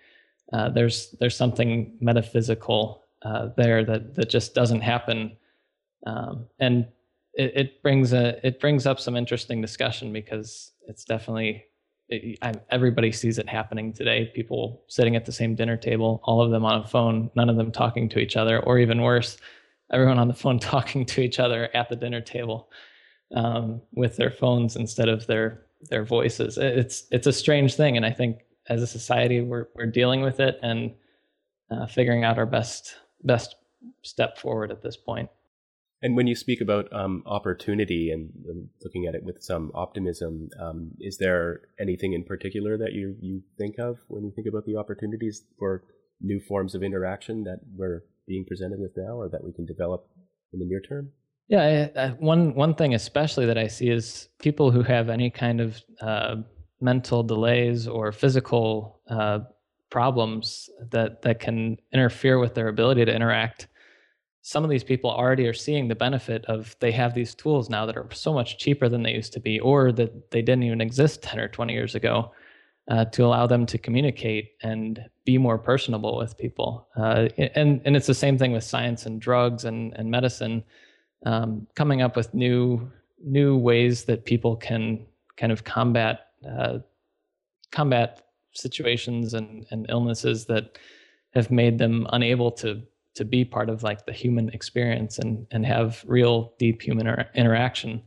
Uh, 0.53 0.69
there's 0.69 1.12
there's 1.19 1.36
something 1.36 1.98
metaphysical 2.00 3.03
uh, 3.24 3.50
there 3.57 3.84
that 3.84 4.15
that 4.15 4.29
just 4.29 4.55
doesn't 4.55 4.81
happen, 4.81 5.36
um, 6.06 6.48
and 6.60 6.88
it, 7.34 7.51
it, 7.56 7.84
brings 7.84 8.13
a 8.13 8.46
it 8.46 8.60
brings 8.60 8.86
up 8.86 9.00
some 9.00 9.16
interesting 9.16 9.62
discussion 9.62 10.12
because 10.12 10.72
it's 10.88 11.04
definitely 11.04 11.66
it, 12.10 12.38
I, 12.42 12.54
everybody 12.70 13.12
sees 13.12 13.38
it 13.38 13.50
happening 13.50 13.94
today. 13.94 14.32
People 14.34 14.84
sitting 14.88 15.16
at 15.16 15.25
the 15.25 15.32
same 15.32 15.56
dinner 15.56 15.77
table, 15.77 16.22
all 16.24 16.42
of 16.42 16.51
them 16.51 16.66
on 16.66 16.82
a 16.82 16.88
phone, 16.88 17.30
none 17.36 17.50
of 17.50 17.58
them 17.58 17.72
talking 17.72 18.10
to 18.10 18.20
each 18.20 18.38
other, 18.38 18.60
or 18.60 18.80
even 18.80 19.01
worse, 19.01 19.38
everyone 19.92 20.20
on 20.20 20.27
the 20.27 20.34
phone 20.34 20.60
talking 20.74 21.06
to 21.06 21.22
each 21.22 21.39
other 21.39 21.70
at 21.74 21.89
the 21.89 21.96
dinner 21.96 22.22
table 22.22 22.70
um, 23.36 23.82
with 23.94 24.18
their 24.18 24.32
phones 24.32 24.75
instead 24.75 25.10
of 25.10 25.27
their 25.27 25.63
their 25.89 26.04
voices. 26.04 26.58
It's 26.58 27.06
it's 27.12 27.27
a 27.27 27.34
strange 27.34 27.75
thing, 27.75 27.98
and 27.98 28.06
I 28.06 28.12
think 28.12 28.39
as 28.70 28.82
a 28.82 28.88
society 28.88 29.42
we're 29.42 29.68
we're 29.75 29.86
dealing 29.86 30.22
with 30.22 30.39
it 30.39 30.60
and 30.62 30.94
uh, 31.70 31.86
figuring 31.86 32.24
out 32.24 32.38
our 32.38 32.46
best 32.46 32.96
best 33.24 33.56
step 34.04 34.38
forward 34.38 34.72
at 34.72 34.82
this 34.82 34.98
point. 34.98 35.30
And 36.01 36.16
when 36.16 36.27
you 36.27 36.36
speak 36.36 36.62
about 36.62 36.92
um, 36.94 37.24
opportunity 37.25 38.12
and 38.12 38.32
looking 38.84 39.08
at 39.08 39.16
it 39.16 39.24
with 39.24 39.42
some 39.42 39.72
optimism, 39.74 40.50
um, 40.60 40.92
is 41.00 41.18
there 41.18 41.62
anything 41.80 42.13
in 42.13 42.24
particular 42.24 42.77
that 42.77 42.94
you 42.94 43.16
you 43.20 43.42
think 43.58 43.75
of 43.80 43.98
when 44.08 44.24
you 44.24 44.32
think 44.36 44.48
about 44.48 44.66
the 44.66 44.75
opportunities 44.75 45.44
for 45.58 45.84
new 46.22 46.39
forms 46.39 46.75
of 46.75 46.84
interaction 46.84 47.44
that 47.44 47.60
we're 47.75 48.04
being 48.27 48.46
presented 48.46 48.80
with 48.80 48.92
now, 48.96 49.16
or 49.16 49.30
that 49.30 49.44
we 49.44 49.54
can 49.54 49.66
develop 49.66 50.08
in 50.54 50.60
the 50.60 50.66
near 50.66 50.82
term? 50.82 51.12
Yeah, 51.48 51.89
I, 51.96 52.00
I, 52.00 52.08
one 52.20 52.54
one 52.54 52.75
thing 52.75 52.94
especially 52.94 53.48
that 53.48 53.58
I 53.58 53.68
see 53.68 53.89
is 53.89 54.30
people 54.39 54.70
who 54.70 54.84
have 54.84 55.10
any 55.10 55.32
kind 55.32 55.62
of 55.62 55.82
uh, 56.01 56.36
mental 56.80 57.24
delays 57.24 57.88
or 57.88 58.12
physical 58.12 59.01
uh, 59.10 59.39
problems 59.89 60.70
that 60.92 61.24
that 61.24 61.39
can 61.39 61.77
interfere 61.92 62.38
with 62.38 62.54
their 62.54 62.68
ability 62.68 63.06
to 63.06 63.16
interact. 63.16 63.68
Some 64.48 64.63
of 64.63 64.70
these 64.70 64.86
people 64.92 65.12
already 65.12 65.46
are 65.46 65.54
seeing 65.54 65.89
the 65.89 65.96
benefit 66.08 66.46
of 66.46 66.74
they 66.80 66.94
have 66.94 67.13
these 67.13 67.36
tools 67.36 67.70
now 67.70 67.86
that 67.86 67.98
are 67.98 68.08
so 68.13 68.32
much 68.34 68.58
cheaper 68.58 68.88
than 68.88 69.04
they 69.04 69.12
used 69.12 69.34
to 69.34 69.42
be, 69.42 69.60
or 69.60 69.92
that 69.92 70.32
they 70.32 70.42
didn't 70.42 70.63
even 70.63 70.80
exist 70.80 71.22
ten 71.22 71.38
or 71.38 71.50
twenty 71.50 71.74
years 71.74 71.96
ago, 71.96 72.32
uh, 72.88 73.04
to 73.16 73.25
allow 73.25 73.46
them 73.46 73.66
to 73.66 73.77
communicate 73.77 74.54
and 74.62 75.04
be 75.25 75.38
more 75.38 75.58
personable 75.58 76.18
with 76.18 76.38
people. 76.38 76.88
Uh, 76.96 77.27
and 77.56 77.82
and 77.84 77.98
it's 77.98 78.08
the 78.08 78.13
same 78.13 78.38
thing 78.38 78.54
with 78.54 78.63
science 78.63 79.06
and 79.06 79.20
drugs 79.20 79.66
and 79.66 79.94
and 79.98 80.10
medicine 80.10 80.63
um, 81.25 81.68
coming 81.75 82.01
up 82.01 82.16
with 82.16 82.34
new 82.34 82.89
new 83.22 83.58
ways 83.58 84.06
that 84.06 84.24
people 84.24 84.56
can 84.56 85.06
kind 85.36 85.51
of 85.51 85.66
combat 85.66 86.27
uh, 86.50 86.77
combat 87.74 88.22
situations 88.54 89.34
and, 89.34 89.66
and 89.72 89.88
illnesses 89.89 90.46
that 90.46 90.77
have 91.32 91.51
made 91.51 91.77
them 91.77 92.08
unable 92.13 92.50
to 92.50 92.82
to 93.17 93.25
be 93.25 93.43
part 93.43 93.69
of 93.69 93.83
like 93.83 94.05
the 94.05 94.13
human 94.13 94.50
experience 94.50 95.19
and 95.19 95.45
and 95.51 95.65
have 95.65 96.03
real 96.07 96.53
deep 96.57 96.81
human 96.81 97.07
inter- 97.07 97.29
interaction 97.36 98.01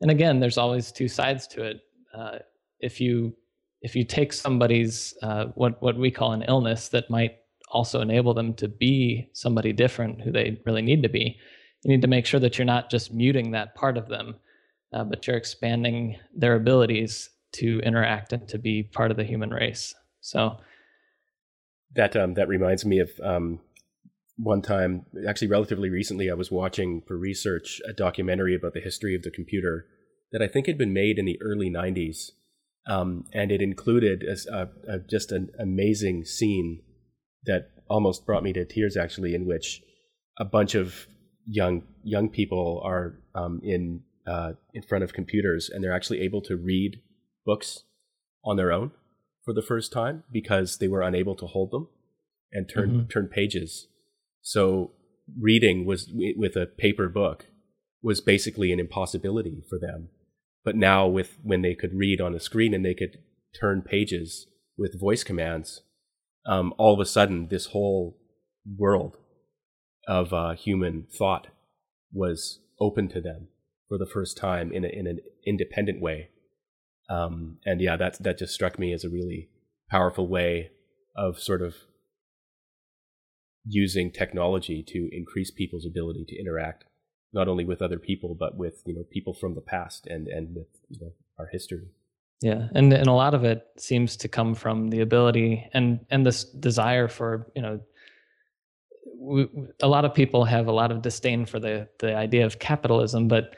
and 0.00 0.10
again 0.10 0.40
there's 0.40 0.58
always 0.58 0.92
two 0.92 1.08
sides 1.08 1.46
to 1.46 1.64
it 1.64 1.80
uh, 2.14 2.38
if 2.80 3.00
you 3.00 3.34
if 3.82 3.94
you 3.94 4.04
take 4.04 4.32
somebody's 4.32 5.14
uh, 5.22 5.46
what 5.54 5.80
what 5.82 5.96
we 5.96 6.10
call 6.10 6.32
an 6.32 6.42
illness 6.42 6.88
that 6.88 7.08
might 7.10 7.36
also 7.70 8.00
enable 8.00 8.32
them 8.34 8.54
to 8.54 8.68
be 8.68 9.28
somebody 9.32 9.72
different 9.72 10.20
who 10.20 10.30
they 10.30 10.60
really 10.66 10.82
need 10.82 11.02
to 11.02 11.08
be 11.08 11.38
you 11.86 11.92
need 11.92 12.02
to 12.02 12.08
make 12.08 12.26
sure 12.26 12.40
that 12.40 12.58
you're 12.58 12.64
not 12.64 12.90
just 12.90 13.14
muting 13.14 13.52
that 13.52 13.76
part 13.76 13.96
of 13.96 14.08
them, 14.08 14.34
uh, 14.92 15.04
but 15.04 15.24
you're 15.24 15.36
expanding 15.36 16.16
their 16.34 16.56
abilities 16.56 17.30
to 17.52 17.80
interact 17.84 18.32
and 18.32 18.48
to 18.48 18.58
be 18.58 18.82
part 18.82 19.12
of 19.12 19.16
the 19.16 19.22
human 19.22 19.50
race. 19.50 19.94
So 20.20 20.56
that 21.94 22.16
um, 22.16 22.34
that 22.34 22.48
reminds 22.48 22.84
me 22.84 22.98
of 22.98 23.10
um, 23.22 23.60
one 24.36 24.62
time, 24.62 25.06
actually 25.26 25.48
relatively 25.48 25.88
recently, 25.88 26.30
I 26.30 26.34
was 26.34 26.50
watching 26.50 27.02
for 27.06 27.16
research 27.16 27.80
a 27.88 27.92
documentary 27.92 28.54
about 28.54 28.74
the 28.74 28.80
history 28.80 29.14
of 29.14 29.22
the 29.22 29.30
computer 29.30 29.86
that 30.32 30.42
I 30.42 30.48
think 30.48 30.66
had 30.66 30.78
been 30.78 30.92
made 30.92 31.18
in 31.18 31.24
the 31.24 31.40
early 31.40 31.70
'90s, 31.70 32.30
um, 32.86 33.24
and 33.32 33.50
it 33.50 33.62
included 33.62 34.24
a, 34.24 34.68
a, 34.88 34.98
just 34.98 35.32
an 35.32 35.50
amazing 35.58 36.24
scene 36.24 36.82
that 37.44 37.70
almost 37.88 38.26
brought 38.26 38.42
me 38.42 38.52
to 38.52 38.64
tears, 38.64 38.96
actually, 38.96 39.34
in 39.34 39.46
which 39.46 39.82
a 40.38 40.44
bunch 40.44 40.74
of 40.74 41.06
young 41.46 41.82
young 42.02 42.28
people 42.28 42.82
are 42.84 43.18
um, 43.34 43.60
in 43.62 44.02
uh, 44.26 44.52
in 44.74 44.82
front 44.82 45.04
of 45.04 45.12
computers 45.12 45.70
and 45.72 45.82
they're 45.82 45.94
actually 45.94 46.20
able 46.20 46.42
to 46.42 46.56
read 46.56 47.00
books 47.44 47.84
on 48.44 48.56
their 48.56 48.72
own 48.72 48.90
for 49.44 49.54
the 49.54 49.62
first 49.62 49.92
time 49.92 50.24
because 50.32 50.78
they 50.78 50.88
were 50.88 51.02
unable 51.02 51.36
to 51.36 51.46
hold 51.46 51.70
them 51.70 51.88
and 52.52 52.68
turn 52.68 52.90
mm-hmm. 52.90 53.08
turn 53.08 53.28
pages. 53.28 53.86
So 54.46 54.92
reading 55.36 55.86
was 55.86 56.08
with 56.14 56.54
a 56.54 56.66
paper 56.66 57.08
book 57.08 57.46
was 58.00 58.20
basically 58.20 58.72
an 58.72 58.78
impossibility 58.78 59.64
for 59.68 59.76
them. 59.76 60.08
But 60.64 60.76
now 60.76 61.08
with 61.08 61.36
when 61.42 61.62
they 61.62 61.74
could 61.74 61.94
read 61.94 62.20
on 62.20 62.32
a 62.32 62.38
screen 62.38 62.72
and 62.72 62.84
they 62.84 62.94
could 62.94 63.18
turn 63.60 63.82
pages 63.82 64.46
with 64.78 65.00
voice 65.00 65.24
commands, 65.24 65.82
um, 66.46 66.72
all 66.78 66.94
of 66.94 67.00
a 67.00 67.06
sudden 67.06 67.48
this 67.48 67.66
whole 67.66 68.20
world 68.78 69.16
of 70.06 70.32
uh, 70.32 70.52
human 70.52 71.08
thought 71.12 71.48
was 72.12 72.60
open 72.80 73.08
to 73.08 73.20
them 73.20 73.48
for 73.88 73.98
the 73.98 74.06
first 74.06 74.36
time 74.36 74.70
in, 74.70 74.84
a, 74.84 74.88
in 74.88 75.08
an 75.08 75.18
independent 75.44 76.00
way. 76.00 76.28
Um, 77.10 77.58
and 77.66 77.80
yeah, 77.80 77.96
that 77.96 78.22
that 78.22 78.38
just 78.38 78.54
struck 78.54 78.78
me 78.78 78.92
as 78.92 79.02
a 79.02 79.10
really 79.10 79.48
powerful 79.90 80.28
way 80.28 80.70
of 81.16 81.40
sort 81.40 81.62
of 81.62 81.74
using 83.66 84.10
technology 84.10 84.82
to 84.88 85.08
increase 85.12 85.50
people's 85.50 85.86
ability 85.86 86.24
to 86.28 86.38
interact 86.38 86.84
not 87.32 87.48
only 87.48 87.64
with 87.64 87.82
other 87.82 87.98
people 87.98 88.34
but 88.34 88.56
with 88.56 88.82
you 88.86 88.94
know 88.94 89.04
people 89.10 89.34
from 89.34 89.54
the 89.54 89.60
past 89.60 90.06
and 90.06 90.28
and 90.28 90.54
with 90.54 90.68
you 90.88 90.98
know, 91.00 91.12
our 91.38 91.46
history. 91.46 91.88
Yeah, 92.42 92.68
and 92.74 92.92
and 92.92 93.06
a 93.06 93.12
lot 93.12 93.34
of 93.34 93.44
it 93.44 93.66
seems 93.78 94.16
to 94.18 94.28
come 94.28 94.54
from 94.54 94.88
the 94.88 95.00
ability 95.00 95.68
and 95.72 96.00
and 96.10 96.24
this 96.24 96.44
desire 96.44 97.08
for 97.08 97.50
you 97.54 97.62
know 97.62 97.80
we, 99.18 99.48
a 99.82 99.88
lot 99.88 100.04
of 100.04 100.14
people 100.14 100.44
have 100.44 100.66
a 100.66 100.72
lot 100.72 100.90
of 100.92 101.02
disdain 101.02 101.46
for 101.46 101.58
the 101.58 101.88
the 101.98 102.14
idea 102.14 102.44
of 102.46 102.58
capitalism, 102.58 103.28
but 103.28 103.56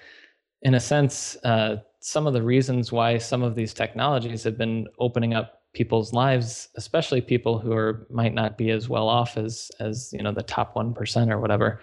in 0.62 0.74
a 0.74 0.80
sense, 0.80 1.36
uh, 1.44 1.76
some 2.00 2.26
of 2.26 2.32
the 2.32 2.42
reasons 2.42 2.90
why 2.92 3.18
some 3.18 3.42
of 3.42 3.54
these 3.54 3.74
technologies 3.74 4.42
have 4.44 4.56
been 4.56 4.86
opening 4.98 5.34
up 5.34 5.57
people's 5.74 6.12
lives, 6.12 6.68
especially 6.76 7.20
people 7.20 7.58
who 7.58 7.72
are 7.72 8.06
might 8.10 8.34
not 8.34 8.58
be 8.58 8.70
as 8.70 8.88
well 8.88 9.08
off 9.08 9.36
as 9.36 9.70
as 9.80 10.12
you 10.12 10.22
know 10.22 10.32
the 10.32 10.42
top 10.42 10.74
one 10.76 10.94
percent 10.94 11.32
or 11.32 11.38
whatever, 11.38 11.80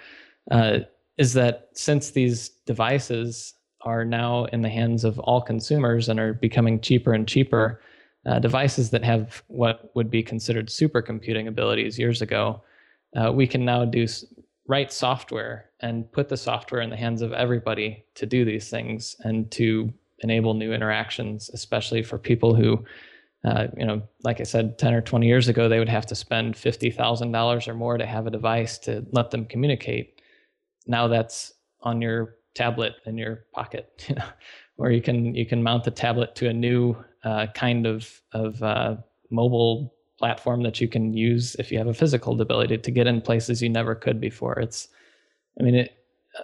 uh, 0.52 0.80
is 1.18 1.34
that 1.34 1.70
since 1.74 2.12
these 2.12 2.50
devices 2.66 3.54
are 3.82 4.04
now 4.04 4.46
in 4.46 4.62
the 4.62 4.70
hands 4.70 5.04
of 5.04 5.20
all 5.20 5.42
consumers 5.42 6.10
and 6.10 6.20
are 6.20 6.34
becoming 6.34 6.82
cheaper 6.82 7.14
and 7.14 7.28
cheaper, 7.28 7.80
uh, 8.26 8.40
devices 8.40 8.90
that 8.90 9.04
have 9.04 9.44
what 9.48 9.92
would 9.96 10.10
be 10.10 10.24
considered 10.24 10.68
supercomputing 10.68 11.48
abilities 11.48 12.00
years 12.00 12.22
ago 12.22 12.62
uh, 13.16 13.32
we 13.32 13.48
can 13.48 13.64
now 13.64 13.86
do 13.86 14.06
write 14.68 14.92
software 14.92 15.70
and 15.82 16.12
put 16.12 16.30
the 16.30 16.38
software 16.38 16.82
in 16.82 16.90
the 16.90 16.98
hands 16.98 17.22
of 17.22 17.34
everybody 17.34 18.04
to 18.16 18.26
do 18.26 18.44
these 18.44 18.70
things 18.70 19.16
and 19.22 19.52
to 19.52 19.94
enable 20.20 20.54
new 20.54 20.74
interactions, 20.74 21.50
especially 21.54 22.02
for 22.02 22.18
people 22.18 22.56
who, 22.56 22.84
uh, 23.46 23.68
you 23.78 23.86
know, 23.86 24.02
like 24.24 24.42
I 24.42 24.44
said, 24.44 24.78
10 24.80 24.94
or 24.94 25.02
20 25.02 25.28
years 25.28 25.48
ago, 25.48 25.70
they 25.70 25.80
would 25.80 25.90
have 25.90 26.06
to 26.08 26.16
spend 26.16 26.56
$50,000 26.56 27.68
or 27.68 27.74
more 27.74 27.98
to 27.98 28.06
have 28.06 28.26
a 28.26 28.32
device 28.32 28.78
to 28.80 29.06
let 29.12 29.30
them 29.32 29.46
communicate. 29.46 30.22
Now 30.88 31.08
that's 31.08 31.54
on 31.82 32.02
your 32.02 32.36
tablet 32.56 32.96
in 33.06 33.18
your 33.18 33.46
pocket, 33.54 34.06
you 34.10 34.16
know, 34.16 34.26
or 34.78 34.92
you 34.92 35.02
can 35.02 35.36
you 35.36 35.46
can 35.46 35.62
mount 35.62 35.84
the 35.84 35.92
tablet 35.92 36.36
to 36.36 36.50
a 36.50 36.54
new 36.54 36.96
uh, 37.24 37.48
kind 37.54 37.86
of 37.86 38.10
of 38.34 38.62
uh, 38.64 38.96
mobile 39.30 39.94
platform 40.18 40.64
that 40.64 40.80
you 40.80 40.88
can 40.88 41.14
use 41.14 41.56
if 41.60 41.72
you 41.72 41.78
have 41.78 41.88
a 41.88 41.94
physical 41.94 42.40
ability 42.42 42.78
to 42.78 42.92
get 42.92 43.08
in 43.08 43.22
places 43.22 43.62
you 43.62 43.70
never 43.70 43.94
could 43.94 44.20
before. 44.20 44.60
It's, 44.60 44.88
I 45.60 45.64
mean, 45.64 45.76
it, 45.76 45.98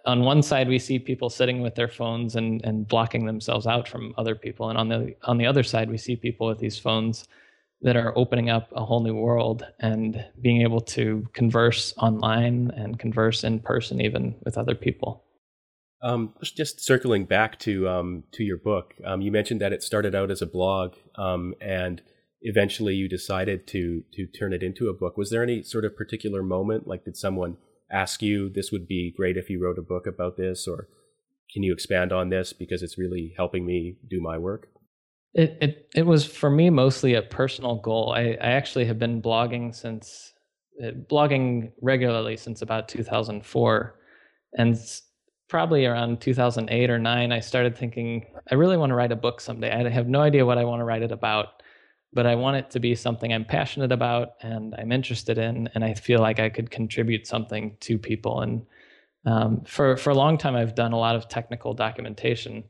on 0.06 0.24
one 0.24 0.42
side 0.42 0.68
we 0.68 0.80
see 0.80 1.00
people 1.00 1.30
sitting 1.30 1.62
with 1.62 1.76
their 1.76 1.88
phones 1.88 2.36
and 2.36 2.64
and 2.64 2.88
blocking 2.88 3.26
themselves 3.26 3.68
out 3.68 3.88
from 3.88 4.14
other 4.18 4.36
people, 4.36 4.70
and 4.70 4.78
on 4.78 4.90
the 4.90 5.16
on 5.24 5.38
the 5.38 5.46
other 5.46 5.64
side 5.64 5.90
we 5.90 5.98
see 5.98 6.16
people 6.16 6.48
with 6.48 6.60
these 6.60 6.78
phones 6.78 7.28
that 7.82 7.96
are 7.96 8.18
opening 8.18 8.50
up 8.50 8.72
a 8.76 8.86
whole 8.86 9.02
new 9.02 9.16
world 9.16 9.66
and 9.80 10.24
being 10.40 10.62
able 10.62 10.82
to 10.82 11.28
converse 11.34 11.96
online 11.98 12.72
and 12.76 13.00
converse 13.00 13.44
in 13.44 13.60
person 13.60 14.00
even 14.00 14.36
with 14.44 14.56
other 14.58 14.76
people. 14.76 15.24
Um, 16.04 16.34
just 16.44 16.80
circling 16.80 17.26
back 17.26 17.60
to 17.60 17.88
um, 17.88 18.24
to 18.34 18.44
your 18.44 18.58
book, 18.58 18.94
um, 19.06 19.22
you 19.22 19.32
mentioned 19.32 19.62
that 19.62 19.74
it 19.74 19.84
started 19.84 20.16
out 20.16 20.32
as 20.32 20.42
a 20.42 20.48
blog, 20.48 20.96
um, 21.16 21.54
and 21.62 22.02
eventually 22.42 22.96
you 22.96 23.08
decided 23.08 23.68
to 23.68 24.04
to 24.14 24.26
turn 24.26 24.54
it 24.54 24.64
into 24.64 24.90
a 24.90 24.94
book 24.94 25.16
was 25.16 25.30
there 25.30 25.44
any 25.44 25.62
sort 25.62 25.86
of 25.86 25.96
particular 25.96 26.42
moment 26.42 26.88
like 26.88 27.06
did 27.06 27.16
someone 27.16 27.58
ask 27.92 28.22
you, 28.22 28.50
this 28.50 28.72
would 28.72 28.88
be 28.88 29.14
great 29.16 29.38
if 29.38 29.50
you 29.50 29.62
wrote 29.62 29.78
a 29.78 29.84
book 29.84 30.08
about 30.08 30.38
this, 30.38 30.68
or 30.68 30.88
can 31.52 31.64
you 31.64 31.74
expand 31.74 32.12
on 32.12 32.30
this 32.30 32.54
because 32.54 32.82
it's 32.82 32.98
really 32.98 33.34
helping 33.38 33.66
me 33.66 33.98
do 34.10 34.22
my 34.22 34.38
work? 34.38 34.68
It 35.34 35.58
it 35.62 35.90
it 35.96 36.06
was 36.06 36.26
for 36.26 36.50
me 36.50 36.70
mostly 36.70 37.14
a 37.14 37.22
personal 37.22 37.76
goal. 37.78 38.14
I, 38.16 38.38
I 38.42 38.52
actually 38.52 38.86
have 38.86 39.00
been 39.00 39.22
blogging 39.22 39.74
since 39.74 40.34
uh, 40.84 40.92
blogging 40.92 41.72
regularly 41.82 42.36
since 42.38 42.62
about 42.62 42.90
2004, 42.90 43.96
and 44.58 44.78
probably 45.52 45.86
around 45.86 46.22
2008 46.22 46.90
or 46.90 46.98
nine, 46.98 47.34
I 47.34 47.42
started 47.42 47.78
thinking 47.78 48.26
I 48.50 48.56
really 48.56 48.78
want 48.78 48.90
to 48.92 48.96
write 48.96 49.12
a 49.12 49.18
book 49.18 49.42
someday. 49.42 49.70
I 49.70 49.90
have 49.90 50.08
no 50.08 50.22
idea 50.22 50.46
what 50.46 50.58
I 50.58 50.64
want 50.64 50.80
to 50.80 50.86
write 50.86 51.02
it 51.02 51.12
about, 51.12 51.61
but 52.14 52.26
I 52.26 52.36
want 52.36 52.58
it 52.58 52.70
to 52.72 52.80
be 52.80 52.96
something 52.96 53.34
I'm 53.34 53.46
passionate 53.46 53.92
about 53.92 54.34
and 54.42 54.76
I'm 54.78 54.92
interested 54.92 55.38
in, 55.38 55.70
and 55.74 55.84
I 55.84 55.94
feel 55.94 56.20
like 56.20 56.40
I 56.40 56.50
could 56.50 56.72
contribute 56.72 57.28
something 57.28 57.78
to 57.82 57.98
people. 57.98 58.42
And 58.42 58.66
um, 59.26 59.62
for 59.66 59.98
for 59.98 60.10
a 60.10 60.16
long 60.16 60.38
time, 60.38 60.56
I've 60.56 60.76
done 60.76 60.94
a 60.94 61.00
lot 61.00 61.16
of 61.16 61.30
technical 61.30 61.74
documentation 61.74 62.64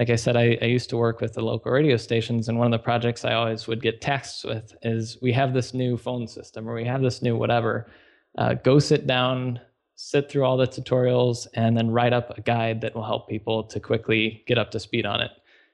like 0.00 0.08
I 0.08 0.16
said, 0.16 0.34
I, 0.34 0.56
I, 0.62 0.64
used 0.64 0.88
to 0.90 0.96
work 0.96 1.20
with 1.20 1.34
the 1.34 1.42
local 1.42 1.70
radio 1.70 1.98
stations, 1.98 2.48
and 2.48 2.56
one 2.56 2.66
of 2.66 2.72
the 2.72 2.82
projects 2.82 3.22
I 3.22 3.34
always 3.34 3.66
would 3.66 3.82
get 3.82 4.00
texts 4.00 4.44
with 4.44 4.74
is 4.80 5.18
we 5.20 5.30
have 5.32 5.52
this 5.52 5.74
new 5.74 5.98
phone 5.98 6.26
system 6.26 6.66
or 6.66 6.74
we 6.74 6.86
have 6.86 7.02
this 7.02 7.20
new 7.20 7.36
whatever. 7.36 7.90
Uh, 8.38 8.54
go 8.54 8.78
sit 8.78 9.06
down, 9.06 9.60
sit 9.96 10.30
through 10.30 10.44
all 10.44 10.56
the 10.56 10.66
tutorials, 10.66 11.46
and 11.52 11.76
then 11.76 11.90
write 11.90 12.14
up 12.14 12.38
a 12.38 12.40
guide 12.40 12.80
that 12.80 12.94
will 12.94 13.04
help 13.04 13.28
people 13.28 13.62
to 13.64 13.78
quickly 13.78 14.42
get 14.46 14.56
up 14.56 14.70
to 14.70 14.80
speed 14.80 15.04
on 15.04 15.20
it. 15.20 15.32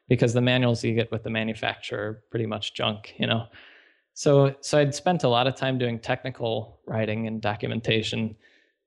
Because 0.08 0.32
the 0.32 0.40
manuals 0.40 0.84
you 0.84 0.94
get 0.94 1.10
with 1.10 1.24
the 1.24 1.30
manufacturer 1.30 2.00
are 2.00 2.22
pretty 2.30 2.46
much 2.46 2.74
junk, 2.74 3.14
you 3.18 3.26
know. 3.26 3.46
So, 4.14 4.54
so 4.60 4.78
I'd 4.78 4.94
spent 4.94 5.24
a 5.24 5.28
lot 5.28 5.46
of 5.46 5.56
time 5.56 5.78
doing 5.78 5.98
technical 5.98 6.80
writing 6.86 7.26
and 7.26 7.40
documentation, 7.40 8.36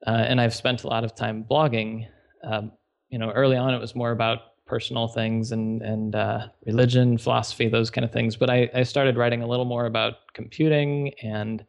uh, 0.07 0.25
and 0.27 0.39
I've 0.41 0.55
spent 0.55 0.83
a 0.83 0.87
lot 0.87 1.03
of 1.03 1.13
time 1.13 1.45
blogging. 1.49 2.07
Um, 2.43 2.71
you 3.09 3.19
know, 3.19 3.31
early 3.31 3.57
on 3.57 3.73
it 3.73 3.79
was 3.79 3.95
more 3.95 4.11
about 4.11 4.65
personal 4.65 5.07
things 5.07 5.51
and 5.51 5.81
and 5.81 6.15
uh, 6.15 6.47
religion, 6.65 7.17
philosophy, 7.17 7.67
those 7.67 7.89
kind 7.89 8.05
of 8.05 8.11
things. 8.11 8.35
But 8.35 8.49
I, 8.49 8.69
I 8.73 8.83
started 8.83 9.17
writing 9.17 9.41
a 9.41 9.47
little 9.47 9.65
more 9.65 9.85
about 9.85 10.33
computing, 10.33 11.13
and 11.21 11.65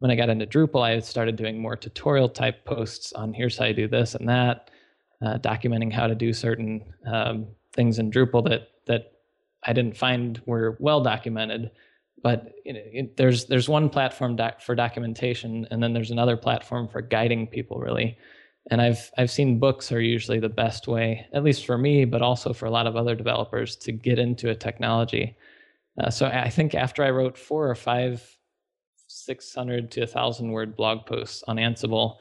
when 0.00 0.10
I 0.10 0.14
got 0.14 0.28
into 0.28 0.46
Drupal, 0.46 0.82
I 0.82 0.98
started 1.00 1.36
doing 1.36 1.60
more 1.60 1.76
tutorial 1.76 2.28
type 2.28 2.64
posts 2.64 3.12
on 3.12 3.32
here's 3.32 3.56
how 3.56 3.66
you 3.66 3.74
do 3.74 3.88
this 3.88 4.14
and 4.14 4.28
that, 4.28 4.70
uh, 5.24 5.38
documenting 5.38 5.92
how 5.92 6.06
to 6.06 6.14
do 6.14 6.32
certain 6.32 6.82
um, 7.06 7.46
things 7.80 7.98
in 7.98 8.10
Drupal 8.10 8.48
that 8.48 8.68
that 8.86 9.12
I 9.64 9.72
didn't 9.72 9.96
find 9.96 10.40
were 10.46 10.76
well 10.80 11.02
documented. 11.02 11.70
But 12.22 12.52
it, 12.64 13.16
there's 13.16 13.46
there's 13.46 13.68
one 13.68 13.88
platform 13.88 14.36
doc 14.36 14.60
for 14.60 14.74
documentation, 14.74 15.66
and 15.70 15.82
then 15.82 15.92
there's 15.94 16.10
another 16.10 16.36
platform 16.36 16.88
for 16.88 17.00
guiding 17.00 17.46
people 17.46 17.78
really 17.78 18.16
and 18.70 18.80
I've 18.80 19.10
I've 19.16 19.30
seen 19.30 19.58
books 19.58 19.92
are 19.92 20.00
usually 20.00 20.40
the 20.40 20.48
best 20.48 20.86
way, 20.86 21.26
at 21.32 21.44
least 21.44 21.64
for 21.64 21.78
me, 21.78 22.04
but 22.04 22.22
also 22.22 22.52
for 22.52 22.66
a 22.66 22.70
lot 22.70 22.86
of 22.86 22.96
other 22.96 23.14
developers 23.14 23.76
to 23.76 23.92
get 23.92 24.18
into 24.18 24.50
a 24.50 24.54
technology. 24.54 25.36
Uh, 25.98 26.10
so 26.10 26.26
I 26.26 26.50
think 26.50 26.74
after 26.74 27.02
I 27.02 27.10
wrote 27.10 27.36
four 27.36 27.68
or 27.68 27.74
five, 27.74 28.22
six 29.06 29.54
hundred 29.54 29.90
to 29.92 30.02
a 30.02 30.06
thousand 30.06 30.50
word 30.50 30.76
blog 30.76 31.06
posts 31.06 31.42
on 31.48 31.56
Ansible, 31.56 32.18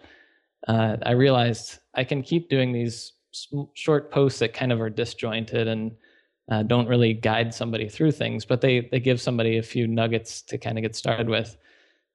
uh, 0.67 0.97
I 1.03 1.11
realized 1.11 1.79
I 1.93 2.03
can 2.03 2.23
keep 2.23 2.49
doing 2.49 2.71
these 2.71 3.13
short 3.73 4.11
posts 4.11 4.39
that 4.39 4.53
kind 4.53 4.71
of 4.71 4.81
are 4.81 4.89
disjointed 4.89 5.67
and 5.67 5.91
uh, 6.51 6.63
don't 6.63 6.87
really 6.87 7.13
guide 7.13 7.53
somebody 7.53 7.87
through 7.87 8.11
things, 8.11 8.45
but 8.45 8.61
they 8.61 8.89
they 8.91 8.99
give 8.99 9.21
somebody 9.21 9.57
a 9.57 9.63
few 9.63 9.87
nuggets 9.87 10.41
to 10.41 10.57
kind 10.57 10.77
of 10.77 10.81
get 10.81 10.95
started 10.95 11.29
with. 11.29 11.57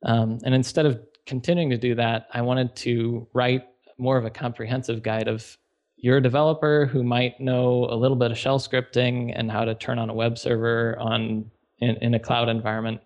Um, 0.05 0.38
and 0.44 0.55
instead 0.55 0.87
of 0.87 1.00
continuing 1.27 1.70
to 1.70 1.79
do 1.79 1.94
that, 1.94 2.29
I 2.33 2.42
wanted 2.42 2.74
to 2.77 3.27
write 3.33 3.66
more 3.96 4.18
of 4.18 4.24
a 4.24 4.31
comprehensive 4.31 5.03
guide 5.03 5.29
of 5.29 5.57
you're 5.96 6.18
a 6.18 6.22
developer 6.22 6.87
who 6.87 7.03
might 7.03 7.40
know 7.40 7.87
a 7.88 7.96
little 7.96 8.16
bit 8.16 8.31
of 8.31 8.37
shell 8.37 8.59
scripting 8.59 9.33
and 9.35 9.50
how 9.50 9.64
to 9.64 9.74
turn 9.74 9.98
on 9.98 10.11
a 10.11 10.14
web 10.14 10.37
server 10.37 10.98
on 10.98 11.50
in, 11.79 11.96
in 12.03 12.14
a 12.14 12.18
cloud 12.18 12.48
environment. 12.48 13.00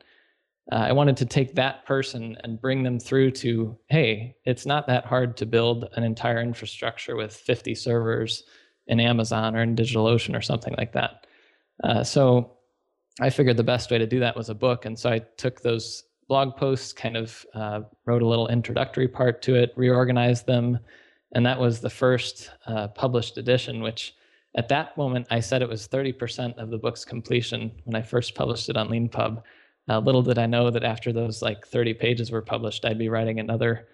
Uh, 0.70 0.76
I 0.76 0.92
wanted 0.92 1.16
to 1.18 1.26
take 1.26 1.54
that 1.54 1.86
person 1.86 2.36
and 2.44 2.60
bring 2.60 2.82
them 2.82 3.00
through 3.00 3.30
to, 3.32 3.76
hey, 3.88 4.36
it's 4.44 4.66
not 4.66 4.86
that 4.86 5.06
hard 5.06 5.36
to 5.38 5.46
build 5.46 5.88
an 5.94 6.04
entire 6.04 6.40
infrastructure 6.40 7.16
with 7.16 7.34
50 7.34 7.74
servers 7.74 8.44
in 8.86 9.00
Amazon 9.00 9.56
or 9.56 9.62
in 9.62 9.76
DigitalOcean 9.76 10.36
or 10.36 10.42
something 10.42 10.74
like 10.76 10.92
that. 10.92 11.26
Uh, 11.84 12.04
so 12.04 12.58
I 13.20 13.30
figured 13.30 13.56
the 13.56 13.64
best 13.64 13.90
way 13.90 13.98
to 13.98 14.06
do 14.06 14.20
that 14.20 14.36
was 14.36 14.50
a 14.50 14.54
book. 14.54 14.84
And 14.84 14.98
so 14.98 15.10
I 15.10 15.20
took 15.36 15.60
those 15.60 16.04
blog 16.28 16.56
posts, 16.56 16.92
kind 16.92 17.16
of 17.16 17.46
uh, 17.54 17.80
wrote 18.04 18.22
a 18.22 18.28
little 18.28 18.48
introductory 18.48 19.08
part 19.08 19.40
to 19.42 19.54
it, 19.54 19.72
reorganized 19.76 20.46
them. 20.46 20.78
And 21.32 21.44
that 21.46 21.58
was 21.58 21.80
the 21.80 21.90
first 21.90 22.50
uh, 22.66 22.88
published 22.88 23.38
edition, 23.38 23.82
which 23.82 24.14
at 24.56 24.68
that 24.68 24.96
moment 24.96 25.26
I 25.30 25.40
said 25.40 25.62
it 25.62 25.68
was 25.68 25.88
30% 25.88 26.58
of 26.58 26.70
the 26.70 26.78
book's 26.78 27.04
completion 27.04 27.72
when 27.84 27.96
I 27.96 28.02
first 28.02 28.34
published 28.34 28.68
it 28.68 28.76
on 28.76 28.88
LeanPub. 28.88 29.42
Uh, 29.88 29.98
little 29.98 30.22
did 30.22 30.38
I 30.38 30.46
know 30.46 30.70
that 30.70 30.84
after 30.84 31.12
those 31.12 31.42
like 31.42 31.66
30 31.66 31.94
pages 31.94 32.30
were 32.30 32.42
published, 32.42 32.84
I'd 32.84 32.98
be 32.98 33.08
writing 33.08 33.40
another 33.40 33.88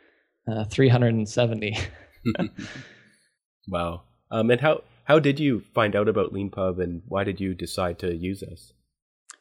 uh, 0.49 0.65
370. 0.65 1.79
wow. 3.69 4.03
Um, 4.31 4.51
and 4.51 4.61
how, 4.61 4.83
how 5.05 5.19
did 5.19 5.39
you 5.39 5.63
find 5.75 5.95
out 5.95 6.09
about 6.09 6.33
LeanPub 6.33 6.83
and 6.83 7.03
why 7.07 7.25
did 7.25 7.41
you 7.41 7.55
decide 7.55 7.99
to 8.01 8.15
use 8.15 8.43
us? 8.43 8.73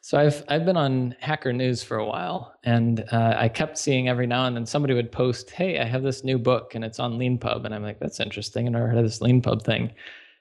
So 0.04 0.18
I've 0.18 0.44
I've 0.48 0.66
been 0.66 0.76
on 0.76 1.16
Hacker 1.20 1.50
News 1.50 1.82
for 1.82 1.96
a 1.96 2.04
while, 2.04 2.54
and 2.62 3.06
uh, 3.10 3.36
I 3.38 3.48
kept 3.48 3.78
seeing 3.78 4.06
every 4.06 4.26
now 4.26 4.44
and 4.44 4.54
then 4.54 4.66
somebody 4.66 4.92
would 4.92 5.10
post, 5.10 5.50
"Hey, 5.50 5.78
I 5.78 5.84
have 5.86 6.02
this 6.02 6.22
new 6.22 6.36
book, 6.36 6.74
and 6.74 6.84
it's 6.84 7.00
on 7.00 7.18
LeanPub," 7.18 7.64
and 7.64 7.74
I'm 7.74 7.82
like, 7.82 8.00
"That's 8.00 8.20
interesting." 8.20 8.66
And 8.66 8.76
I 8.76 8.80
never 8.80 8.90
heard 8.90 8.98
of 8.98 9.04
this 9.04 9.20
LeanPub 9.20 9.62
thing, 9.62 9.94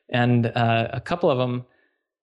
and 0.10 0.48
uh, 0.48 0.90
a 0.92 1.00
couple 1.00 1.32
of 1.32 1.38
them, 1.38 1.66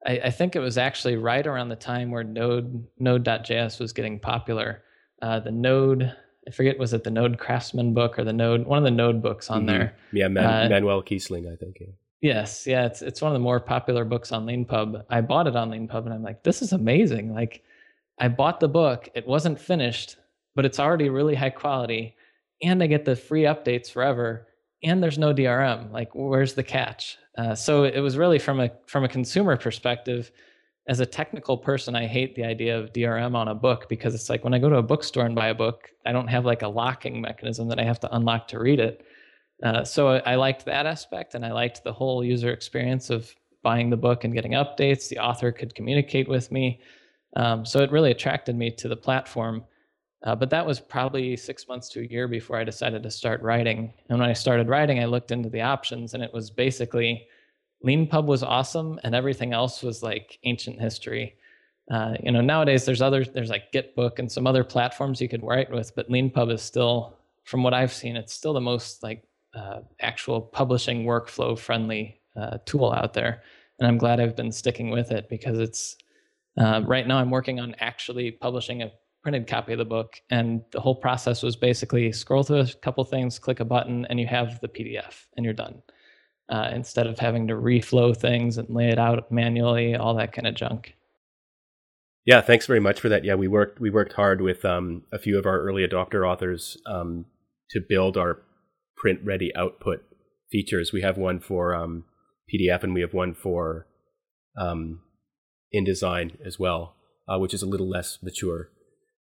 I, 0.06 0.20
I, 0.24 0.30
think 0.30 0.56
it 0.56 0.60
was 0.60 0.78
actually 0.78 1.16
right 1.16 1.46
around 1.46 1.68
the 1.68 1.76
time 1.76 2.10
where 2.10 2.24
Node 2.24 2.86
Node.js 2.98 3.78
was 3.80 3.92
getting 3.92 4.18
popular. 4.18 4.82
Uh, 5.20 5.40
the 5.40 5.50
Node, 5.50 6.14
I 6.48 6.50
forget, 6.50 6.78
was 6.78 6.92
it 6.94 7.04
the 7.04 7.10
Node 7.10 7.38
Craftsman 7.38 7.92
book 7.92 8.18
or 8.18 8.24
the 8.24 8.32
Node, 8.32 8.66
one 8.66 8.78
of 8.78 8.84
the 8.84 8.90
Node 8.90 9.22
books 9.22 9.50
on 9.50 9.60
mm-hmm. 9.60 9.66
there? 9.66 9.96
Yeah, 10.12 10.28
Man- 10.28 10.44
uh, 10.44 10.68
Manuel 10.70 11.02
Kiessling, 11.02 11.52
I 11.52 11.56
think. 11.56 11.78
Yeah. 11.80 11.88
Yes, 12.22 12.66
yeah, 12.66 12.84
it's 12.84 13.00
it's 13.00 13.22
one 13.22 13.32
of 13.32 13.34
the 13.34 13.42
more 13.42 13.60
popular 13.60 14.04
books 14.04 14.30
on 14.30 14.44
LeanPub. 14.44 15.04
I 15.08 15.22
bought 15.22 15.46
it 15.46 15.56
on 15.56 15.70
LeanPub, 15.70 16.04
and 16.04 16.12
I'm 16.12 16.22
like, 16.22 16.42
this 16.42 16.60
is 16.60 16.72
amazing. 16.72 17.32
Like, 17.32 17.62
I 18.18 18.28
bought 18.28 18.60
the 18.60 18.68
book, 18.68 19.08
it 19.14 19.26
wasn't 19.26 19.58
finished, 19.58 20.16
but 20.54 20.66
it's 20.66 20.78
already 20.78 21.08
really 21.08 21.34
high 21.34 21.48
quality, 21.48 22.14
and 22.62 22.82
I 22.82 22.88
get 22.88 23.06
the 23.06 23.16
free 23.16 23.44
updates 23.44 23.90
forever, 23.90 24.46
and 24.82 25.02
there's 25.02 25.18
no 25.18 25.34
DRM. 25.34 25.92
Like, 25.92 26.14
where's 26.14 26.54
the 26.54 26.62
catch? 26.62 27.18
Uh, 27.36 27.54
so 27.54 27.84
it 27.84 28.00
was 28.00 28.16
really 28.16 28.38
from 28.38 28.60
a 28.60 28.70
from 28.86 29.04
a 29.04 29.08
consumer 29.08 29.56
perspective. 29.56 30.30
As 30.88 31.00
a 31.00 31.06
technical 31.06 31.56
person, 31.56 31.94
I 31.94 32.06
hate 32.06 32.34
the 32.34 32.44
idea 32.44 32.78
of 32.78 32.92
DRM 32.92 33.34
on 33.34 33.48
a 33.48 33.54
book 33.54 33.88
because 33.88 34.14
it's 34.14 34.28
like 34.28 34.42
when 34.42 34.54
I 34.54 34.58
go 34.58 34.68
to 34.68 34.78
a 34.78 34.82
bookstore 34.82 35.26
and 35.26 35.34
buy 35.34 35.48
a 35.48 35.54
book, 35.54 35.88
I 36.04 36.12
don't 36.12 36.28
have 36.28 36.44
like 36.44 36.62
a 36.62 36.68
locking 36.68 37.20
mechanism 37.20 37.68
that 37.68 37.78
I 37.78 37.84
have 37.84 38.00
to 38.00 38.14
unlock 38.14 38.48
to 38.48 38.58
read 38.58 38.80
it. 38.80 39.04
Uh, 39.62 39.84
so 39.84 40.08
I 40.08 40.36
liked 40.36 40.64
that 40.64 40.86
aspect, 40.86 41.34
and 41.34 41.44
I 41.44 41.52
liked 41.52 41.84
the 41.84 41.92
whole 41.92 42.24
user 42.24 42.50
experience 42.50 43.10
of 43.10 43.32
buying 43.62 43.90
the 43.90 43.96
book 43.96 44.24
and 44.24 44.32
getting 44.32 44.52
updates. 44.52 45.08
The 45.08 45.18
author 45.18 45.52
could 45.52 45.74
communicate 45.74 46.28
with 46.28 46.50
me, 46.50 46.80
um, 47.36 47.66
so 47.66 47.80
it 47.80 47.92
really 47.92 48.10
attracted 48.10 48.56
me 48.56 48.70
to 48.72 48.88
the 48.88 48.96
platform. 48.96 49.64
Uh, 50.22 50.34
but 50.34 50.50
that 50.50 50.66
was 50.66 50.80
probably 50.80 51.36
six 51.36 51.66
months 51.66 51.88
to 51.88 52.00
a 52.00 52.04
year 52.04 52.28
before 52.28 52.58
I 52.58 52.64
decided 52.64 53.02
to 53.02 53.10
start 53.10 53.40
writing. 53.42 53.92
And 54.08 54.18
when 54.18 54.28
I 54.28 54.34
started 54.34 54.68
writing, 54.68 55.00
I 55.00 55.06
looked 55.06 55.30
into 55.30 55.48
the 55.48 55.62
options, 55.62 56.12
and 56.14 56.22
it 56.22 56.32
was 56.32 56.50
basically 56.50 57.26
LeanPub 57.84 58.26
was 58.26 58.42
awesome, 58.42 59.00
and 59.02 59.14
everything 59.14 59.52
else 59.54 59.82
was 59.82 60.02
like 60.02 60.38
ancient 60.44 60.78
history. 60.78 61.36
Uh, 61.90 62.14
you 62.22 62.30
know, 62.30 62.42
nowadays 62.42 62.84
there's 62.84 63.00
other 63.02 63.24
there's 63.24 63.48
like 63.48 63.72
Gitbook 63.72 64.18
and 64.18 64.30
some 64.30 64.46
other 64.46 64.62
platforms 64.62 65.20
you 65.20 65.28
could 65.28 65.42
write 65.42 65.70
with, 65.70 65.94
but 65.96 66.10
LeanPub 66.10 66.52
is 66.52 66.60
still, 66.60 67.16
from 67.44 67.62
what 67.62 67.74
I've 67.74 67.92
seen, 67.92 68.16
it's 68.16 68.34
still 68.34 68.52
the 68.52 68.60
most 68.60 69.02
like 69.02 69.24
uh, 69.54 69.80
actual 70.00 70.40
publishing 70.40 71.04
workflow 71.04 71.58
friendly 71.58 72.20
uh, 72.36 72.58
tool 72.66 72.92
out 72.92 73.14
there. 73.14 73.42
And 73.78 73.88
I'm 73.88 73.98
glad 73.98 74.20
I've 74.20 74.36
been 74.36 74.52
sticking 74.52 74.90
with 74.90 75.10
it 75.10 75.30
because 75.30 75.58
it's 75.58 75.96
uh, 76.58 76.82
right 76.84 77.06
now 77.06 77.18
I'm 77.18 77.30
working 77.30 77.58
on 77.58 77.74
actually 77.80 78.30
publishing 78.30 78.82
a 78.82 78.92
printed 79.22 79.46
copy 79.46 79.72
of 79.72 79.78
the 79.78 79.84
book. 79.84 80.16
And 80.30 80.62
the 80.72 80.80
whole 80.80 80.94
process 80.94 81.42
was 81.42 81.56
basically 81.56 82.12
scroll 82.12 82.42
through 82.42 82.60
a 82.60 82.72
couple 82.82 83.04
things, 83.04 83.38
click 83.38 83.60
a 83.60 83.64
button, 83.64 84.06
and 84.06 84.18
you 84.18 84.26
have 84.26 84.60
the 84.60 84.68
PDF 84.68 85.26
and 85.36 85.44
you're 85.44 85.54
done. 85.54 85.82
Uh, 86.48 86.70
instead 86.74 87.06
of 87.06 87.18
having 87.18 87.46
to 87.46 87.54
reflow 87.54 88.16
things 88.16 88.58
and 88.58 88.68
lay 88.70 88.88
it 88.88 88.98
out 88.98 89.30
manually, 89.30 89.94
all 89.94 90.14
that 90.14 90.32
kind 90.32 90.48
of 90.48 90.54
junk. 90.54 90.94
Yeah, 92.26 92.40
thanks 92.40 92.66
very 92.66 92.80
much 92.80 93.00
for 93.00 93.08
that. 93.08 93.24
Yeah, 93.24 93.34
we 93.34 93.48
worked 93.48 93.80
we 93.80 93.88
worked 93.88 94.14
hard 94.14 94.40
with 94.40 94.64
um, 94.64 95.04
a 95.12 95.18
few 95.18 95.38
of 95.38 95.46
our 95.46 95.60
early 95.60 95.86
adopter 95.86 96.28
authors 96.28 96.76
um, 96.86 97.26
to 97.70 97.80
build 97.88 98.16
our 98.16 98.42
print 98.96 99.20
ready 99.24 99.54
output 99.56 100.02
features. 100.50 100.92
We 100.92 101.02
have 101.02 101.16
one 101.16 101.40
for 101.40 101.74
um, 101.74 102.04
PDF 102.52 102.82
and 102.82 102.94
we 102.94 103.00
have 103.00 103.14
one 103.14 103.34
for 103.34 103.86
um, 104.58 105.00
InDesign 105.74 106.36
as 106.44 106.58
well, 106.58 106.96
uh, 107.28 107.38
which 107.38 107.54
is 107.54 107.62
a 107.62 107.68
little 107.68 107.88
less 107.88 108.18
mature. 108.22 108.70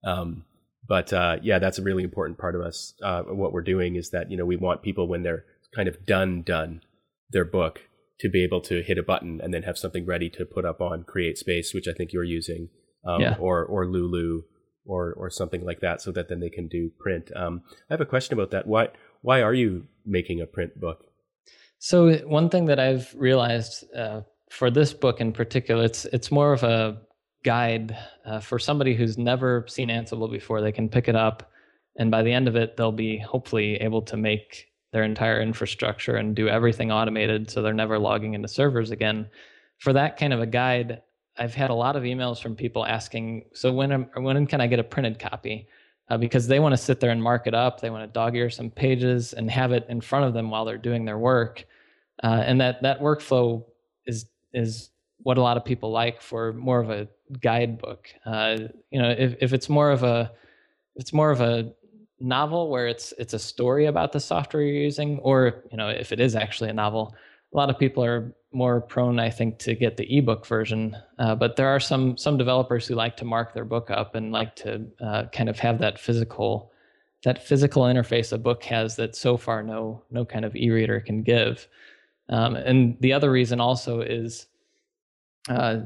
Um, 0.03 0.45
but 0.87 1.13
uh, 1.13 1.37
yeah, 1.41 1.59
that's 1.59 1.77
a 1.77 1.83
really 1.83 2.03
important 2.03 2.37
part 2.37 2.55
of 2.55 2.61
us. 2.61 2.93
Uh, 3.03 3.23
what 3.23 3.53
we're 3.53 3.61
doing 3.61 3.95
is 3.95 4.09
that 4.09 4.31
you 4.31 4.37
know 4.37 4.45
we 4.45 4.55
want 4.55 4.81
people 4.81 5.07
when 5.07 5.23
they're 5.23 5.45
kind 5.75 5.87
of 5.87 6.05
done 6.05 6.41
done 6.41 6.81
their 7.29 7.45
book 7.45 7.81
to 8.19 8.29
be 8.29 8.43
able 8.43 8.59
to 8.61 8.81
hit 8.81 8.97
a 8.97 9.03
button 9.03 9.39
and 9.41 9.53
then 9.53 9.63
have 9.63 9.77
something 9.77 10.05
ready 10.05 10.29
to 10.29 10.45
put 10.45 10.65
up 10.65 10.81
on 10.81 11.03
CreateSpace, 11.03 11.73
which 11.73 11.87
I 11.87 11.93
think 11.93 12.11
you're 12.11 12.23
using, 12.23 12.69
um, 13.05 13.21
yeah. 13.21 13.35
or 13.39 13.63
or 13.65 13.85
Lulu, 13.85 14.41
or 14.85 15.13
or 15.13 15.29
something 15.29 15.63
like 15.63 15.79
that, 15.81 16.01
so 16.01 16.11
that 16.11 16.27
then 16.27 16.39
they 16.39 16.49
can 16.49 16.67
do 16.67 16.91
print. 16.99 17.31
Um, 17.35 17.61
I 17.89 17.93
have 17.93 18.01
a 18.01 18.05
question 18.05 18.33
about 18.33 18.51
that. 18.51 18.67
Why 18.67 18.89
why 19.21 19.41
are 19.41 19.53
you 19.53 19.85
making 20.05 20.41
a 20.41 20.47
print 20.47 20.79
book? 20.79 21.05
So 21.77 22.13
one 22.27 22.49
thing 22.49 22.65
that 22.65 22.79
I've 22.79 23.13
realized 23.15 23.85
uh, 23.95 24.21
for 24.51 24.69
this 24.69 24.93
book 24.93 25.21
in 25.21 25.31
particular, 25.31 25.83
it's 25.85 26.05
it's 26.05 26.31
more 26.31 26.51
of 26.51 26.63
a 26.63 27.01
guide 27.43 27.97
uh, 28.25 28.39
for 28.39 28.59
somebody 28.59 28.95
who's 28.95 29.17
never 29.17 29.65
seen 29.67 29.89
Ansible 29.89 30.31
before. 30.31 30.61
They 30.61 30.71
can 30.71 30.89
pick 30.89 31.07
it 31.07 31.15
up, 31.15 31.51
and 31.97 32.11
by 32.11 32.23
the 32.23 32.31
end 32.31 32.47
of 32.47 32.55
it, 32.55 32.77
they'll 32.77 32.91
be 32.91 33.17
hopefully 33.17 33.75
able 33.75 34.01
to 34.03 34.17
make 34.17 34.67
their 34.91 35.03
entire 35.03 35.41
infrastructure 35.41 36.15
and 36.15 36.35
do 36.35 36.47
everything 36.47 36.91
automated 36.91 37.49
so 37.49 37.61
they're 37.61 37.73
never 37.73 37.99
logging 37.99 38.33
into 38.33 38.47
servers 38.47 38.91
again. 38.91 39.27
For 39.77 39.93
that 39.93 40.17
kind 40.17 40.33
of 40.33 40.41
a 40.41 40.47
guide, 40.47 41.01
I've 41.37 41.53
had 41.53 41.69
a 41.69 41.75
lot 41.75 41.95
of 41.95 42.03
emails 42.03 42.41
from 42.41 42.55
people 42.55 42.85
asking, 42.85 43.45
so 43.53 43.71
when 43.71 43.91
am, 43.91 44.09
when 44.15 44.47
can 44.47 44.61
I 44.61 44.67
get 44.67 44.79
a 44.79 44.83
printed 44.83 45.19
copy? 45.19 45.67
Uh, 46.09 46.17
because 46.17 46.47
they 46.47 46.59
want 46.59 46.73
to 46.73 46.77
sit 46.77 46.99
there 46.99 47.11
and 47.11 47.21
mark 47.21 47.45
it 47.45 47.53
up. 47.53 47.79
They 47.79 47.91
want 47.91 48.03
to 48.03 48.11
dog 48.11 48.35
ear 48.35 48.49
some 48.49 48.71
pages 48.71 49.33
and 49.33 49.49
have 49.51 49.71
it 49.71 49.85
in 49.89 50.01
front 50.01 50.25
of 50.25 50.33
them 50.33 50.49
while 50.49 50.65
they're 50.65 50.77
doing 50.77 51.05
their 51.05 51.19
work. 51.19 51.65
Uh, 52.23 52.43
and 52.45 52.59
that 52.59 52.81
that 52.81 52.99
workflow 52.99 53.63
is 54.07 54.25
is 54.51 54.89
what 55.23 55.37
a 55.37 55.41
lot 55.41 55.57
of 55.57 55.65
people 55.65 55.91
like 55.91 56.21
for 56.21 56.53
more 56.53 56.79
of 56.79 56.89
a 56.89 57.07
guidebook. 57.41 58.09
Uh, 58.25 58.57
you 58.91 59.01
know, 59.01 59.09
if, 59.09 59.35
if 59.41 59.53
it's 59.53 59.69
more 59.69 59.91
of 59.91 60.03
a 60.03 60.31
it's 60.95 61.13
more 61.13 61.31
of 61.31 61.41
a 61.41 61.71
novel 62.19 62.69
where 62.69 62.87
it's 62.87 63.13
it's 63.17 63.33
a 63.33 63.39
story 63.39 63.85
about 63.85 64.11
the 64.11 64.19
software 64.19 64.63
you're 64.63 64.83
using, 64.83 65.19
or 65.19 65.63
you 65.71 65.77
know, 65.77 65.89
if 65.89 66.11
it 66.11 66.19
is 66.19 66.35
actually 66.35 66.69
a 66.69 66.73
novel, 66.73 67.15
a 67.53 67.57
lot 67.57 67.69
of 67.69 67.79
people 67.79 68.03
are 68.03 68.33
more 68.51 68.81
prone, 68.81 69.19
I 69.19 69.29
think, 69.29 69.59
to 69.59 69.75
get 69.75 69.97
the 69.97 70.17
ebook 70.17 70.45
version. 70.45 70.97
Uh, 71.19 71.35
but 71.35 71.55
there 71.55 71.67
are 71.67 71.79
some 71.79 72.17
some 72.17 72.37
developers 72.37 72.87
who 72.87 72.95
like 72.95 73.17
to 73.17 73.25
mark 73.25 73.53
their 73.53 73.65
book 73.65 73.91
up 73.91 74.15
and 74.15 74.31
like 74.31 74.55
to 74.57 74.85
uh, 75.01 75.23
kind 75.31 75.49
of 75.49 75.59
have 75.59 75.79
that 75.79 75.99
physical 75.99 76.71
that 77.23 77.45
physical 77.45 77.83
interface 77.83 78.31
a 78.31 78.37
book 78.37 78.63
has 78.63 78.95
that 78.95 79.13
so 79.15 79.35
far 79.35 79.61
no 79.61 80.01
no 80.09 80.23
kind 80.25 80.45
of 80.45 80.55
e-reader 80.55 80.99
can 80.99 81.21
give. 81.23 81.67
Um, 82.29 82.55
and 82.55 82.97
the 83.01 83.13
other 83.13 83.31
reason 83.31 83.59
also 83.59 84.01
is 84.01 84.47
uh, 85.47 85.79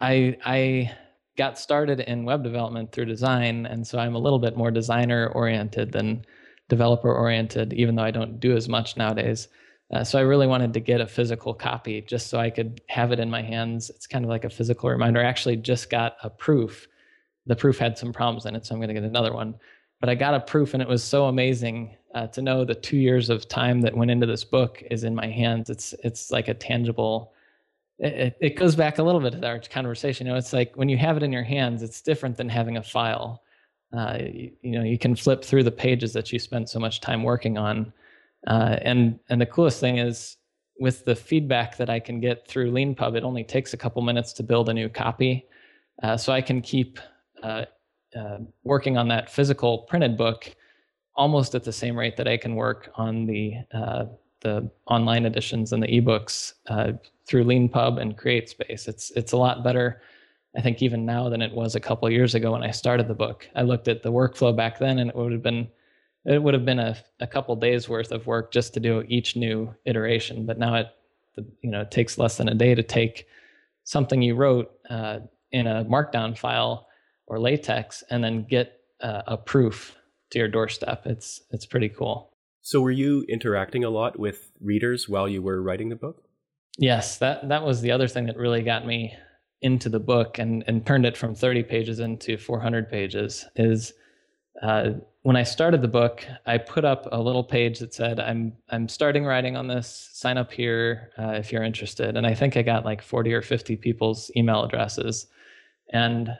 I 0.00 0.36
I 0.44 0.92
got 1.36 1.58
started 1.58 2.00
in 2.00 2.24
web 2.24 2.42
development 2.42 2.92
through 2.92 3.06
design, 3.06 3.66
and 3.66 3.86
so 3.86 3.98
I'm 3.98 4.14
a 4.14 4.18
little 4.18 4.38
bit 4.38 4.56
more 4.56 4.70
designer 4.70 5.28
oriented 5.28 5.92
than 5.92 6.24
developer 6.68 7.12
oriented, 7.12 7.72
even 7.72 7.94
though 7.94 8.02
I 8.02 8.10
don't 8.10 8.40
do 8.40 8.56
as 8.56 8.68
much 8.68 8.96
nowadays. 8.96 9.48
Uh, 9.92 10.02
so 10.02 10.18
I 10.18 10.22
really 10.22 10.48
wanted 10.48 10.72
to 10.74 10.80
get 10.80 11.00
a 11.00 11.06
physical 11.06 11.54
copy 11.54 12.00
just 12.00 12.26
so 12.26 12.40
I 12.40 12.50
could 12.50 12.80
have 12.88 13.12
it 13.12 13.20
in 13.20 13.30
my 13.30 13.42
hands. 13.42 13.88
It's 13.88 14.06
kind 14.06 14.24
of 14.24 14.28
like 14.28 14.44
a 14.44 14.50
physical 14.50 14.90
reminder. 14.90 15.20
I 15.20 15.24
actually 15.24 15.56
just 15.56 15.90
got 15.90 16.16
a 16.24 16.30
proof. 16.30 16.88
The 17.46 17.54
proof 17.54 17.78
had 17.78 17.96
some 17.96 18.12
problems 18.12 18.46
in 18.46 18.56
it, 18.56 18.66
so 18.66 18.74
I'm 18.74 18.80
going 18.80 18.88
to 18.88 18.94
get 18.94 19.04
another 19.04 19.32
one. 19.32 19.54
But 20.00 20.10
I 20.10 20.16
got 20.16 20.34
a 20.34 20.40
proof, 20.40 20.74
and 20.74 20.82
it 20.82 20.88
was 20.88 21.04
so 21.04 21.26
amazing 21.26 21.96
uh, 22.14 22.26
to 22.28 22.42
know 22.42 22.64
the 22.64 22.74
two 22.74 22.96
years 22.96 23.30
of 23.30 23.48
time 23.48 23.80
that 23.82 23.96
went 23.96 24.10
into 24.10 24.26
this 24.26 24.42
book 24.42 24.82
is 24.90 25.04
in 25.04 25.14
my 25.14 25.28
hands. 25.28 25.70
It's 25.70 25.94
it's 26.02 26.32
like 26.32 26.48
a 26.48 26.54
tangible 26.54 27.32
it, 27.98 28.36
it 28.40 28.56
goes 28.56 28.76
back 28.76 28.98
a 28.98 29.02
little 29.02 29.20
bit 29.20 29.40
to 29.40 29.46
our 29.46 29.58
conversation. 29.58 30.26
You 30.26 30.32
know, 30.32 30.38
it's 30.38 30.52
like 30.52 30.74
when 30.74 30.88
you 30.88 30.98
have 30.98 31.16
it 31.16 31.22
in 31.22 31.32
your 31.32 31.42
hands, 31.42 31.82
it's 31.82 32.02
different 32.02 32.36
than 32.36 32.48
having 32.48 32.76
a 32.76 32.82
file. 32.82 33.42
Uh, 33.96 34.18
you, 34.20 34.52
you, 34.62 34.72
know, 34.72 34.82
you 34.82 34.98
can 34.98 35.14
flip 35.16 35.44
through 35.44 35.62
the 35.62 35.70
pages 35.70 36.12
that 36.12 36.32
you 36.32 36.38
spent 36.38 36.68
so 36.68 36.78
much 36.78 37.00
time 37.00 37.22
working 37.22 37.56
on. 37.56 37.92
Uh, 38.46 38.76
and 38.82 39.18
and 39.28 39.40
the 39.40 39.46
coolest 39.46 39.80
thing 39.80 39.98
is 39.98 40.36
with 40.78 41.04
the 41.04 41.16
feedback 41.16 41.76
that 41.78 41.88
I 41.88 41.98
can 41.98 42.20
get 42.20 42.46
through 42.46 42.70
LeanPub, 42.70 43.16
it 43.16 43.24
only 43.24 43.42
takes 43.42 43.72
a 43.72 43.76
couple 43.76 44.02
minutes 44.02 44.32
to 44.34 44.42
build 44.42 44.68
a 44.68 44.74
new 44.74 44.88
copy. 44.88 45.46
Uh, 46.02 46.16
so 46.16 46.32
I 46.32 46.42
can 46.42 46.60
keep 46.60 47.00
uh, 47.42 47.64
uh, 48.14 48.38
working 48.62 48.98
on 48.98 49.08
that 49.08 49.30
physical 49.30 49.78
printed 49.78 50.16
book 50.16 50.54
almost 51.14 51.54
at 51.54 51.64
the 51.64 51.72
same 51.72 51.96
rate 51.96 52.16
that 52.18 52.28
I 52.28 52.36
can 52.36 52.54
work 52.54 52.90
on 52.96 53.26
the 53.26 53.54
uh, 53.72 54.04
the 54.42 54.70
online 54.86 55.24
editions 55.24 55.72
and 55.72 55.82
the 55.82 55.88
ebooks 55.88 56.52
through 57.26 57.44
LeanPub 57.44 58.00
and 58.00 58.16
CreateSpace. 58.16 58.88
It's 58.88 59.10
it's 59.12 59.32
a 59.32 59.36
lot 59.36 59.64
better, 59.64 60.00
I 60.56 60.60
think, 60.60 60.82
even 60.82 61.04
now 61.04 61.28
than 61.28 61.42
it 61.42 61.52
was 61.52 61.74
a 61.74 61.80
couple 61.80 62.08
years 62.10 62.34
ago 62.34 62.52
when 62.52 62.62
I 62.62 62.70
started 62.70 63.08
the 63.08 63.14
book. 63.14 63.48
I 63.54 63.62
looked 63.62 63.88
at 63.88 64.02
the 64.02 64.12
workflow 64.12 64.56
back 64.56 64.78
then, 64.78 64.98
and 64.98 65.10
it 65.10 65.16
would 65.16 65.32
have 65.32 65.42
been 65.42 65.68
it 66.24 66.42
would 66.42 66.54
have 66.54 66.64
been 66.64 66.80
a, 66.80 66.96
a 67.20 67.26
couple 67.26 67.54
days 67.56 67.88
worth 67.88 68.10
of 68.10 68.26
work 68.26 68.52
just 68.52 68.74
to 68.74 68.80
do 68.80 69.04
each 69.08 69.36
new 69.36 69.74
iteration. 69.84 70.46
But 70.46 70.58
now 70.58 70.74
it 70.76 70.88
you 71.62 71.70
know 71.70 71.82
it 71.82 71.90
takes 71.90 72.18
less 72.18 72.36
than 72.36 72.48
a 72.48 72.54
day 72.54 72.74
to 72.74 72.82
take 72.82 73.26
something 73.84 74.22
you 74.22 74.34
wrote 74.34 74.70
uh, 74.90 75.20
in 75.52 75.66
a 75.66 75.84
Markdown 75.84 76.36
file 76.36 76.86
or 77.26 77.38
LaTeX 77.38 78.04
and 78.10 78.22
then 78.22 78.44
get 78.48 78.80
uh, 79.00 79.22
a 79.26 79.36
proof 79.36 79.96
to 80.30 80.38
your 80.38 80.48
doorstep. 80.48 81.06
It's 81.06 81.40
it's 81.50 81.66
pretty 81.66 81.88
cool. 81.88 82.32
So 82.62 82.80
were 82.80 82.90
you 82.90 83.24
interacting 83.28 83.84
a 83.84 83.90
lot 83.90 84.18
with 84.18 84.50
readers 84.60 85.08
while 85.08 85.28
you 85.28 85.40
were 85.40 85.62
writing 85.62 85.88
the 85.88 85.96
book? 85.96 86.25
Yes, 86.78 87.18
that 87.18 87.48
that 87.48 87.64
was 87.64 87.80
the 87.80 87.90
other 87.90 88.08
thing 88.08 88.26
that 88.26 88.36
really 88.36 88.62
got 88.62 88.86
me 88.86 89.14
into 89.62 89.88
the 89.88 90.00
book 90.00 90.38
and 90.38 90.62
and 90.66 90.84
turned 90.86 91.06
it 91.06 91.16
from 91.16 91.34
30 91.34 91.62
pages 91.62 92.00
into 92.00 92.36
400 92.36 92.90
pages 92.90 93.46
is 93.56 93.94
uh, 94.62 94.92
when 95.22 95.36
I 95.36 95.42
started 95.42 95.82
the 95.82 95.88
book, 95.88 96.24
I 96.46 96.56
put 96.56 96.84
up 96.84 97.08
a 97.10 97.20
little 97.20 97.44
page 97.44 97.80
that 97.80 97.92
said, 97.92 98.20
"I'm 98.20 98.52
I'm 98.70 98.88
starting 98.88 99.24
writing 99.24 99.56
on 99.56 99.66
this. 99.66 100.10
Sign 100.12 100.38
up 100.38 100.52
here 100.52 101.10
uh, 101.18 101.32
if 101.32 101.52
you're 101.52 101.64
interested." 101.64 102.16
And 102.16 102.26
I 102.26 102.34
think 102.34 102.56
I 102.56 102.62
got 102.62 102.84
like 102.84 103.02
40 103.02 103.34
or 103.34 103.42
50 103.42 103.76
people's 103.76 104.30
email 104.36 104.62
addresses, 104.62 105.26
and 105.92 106.30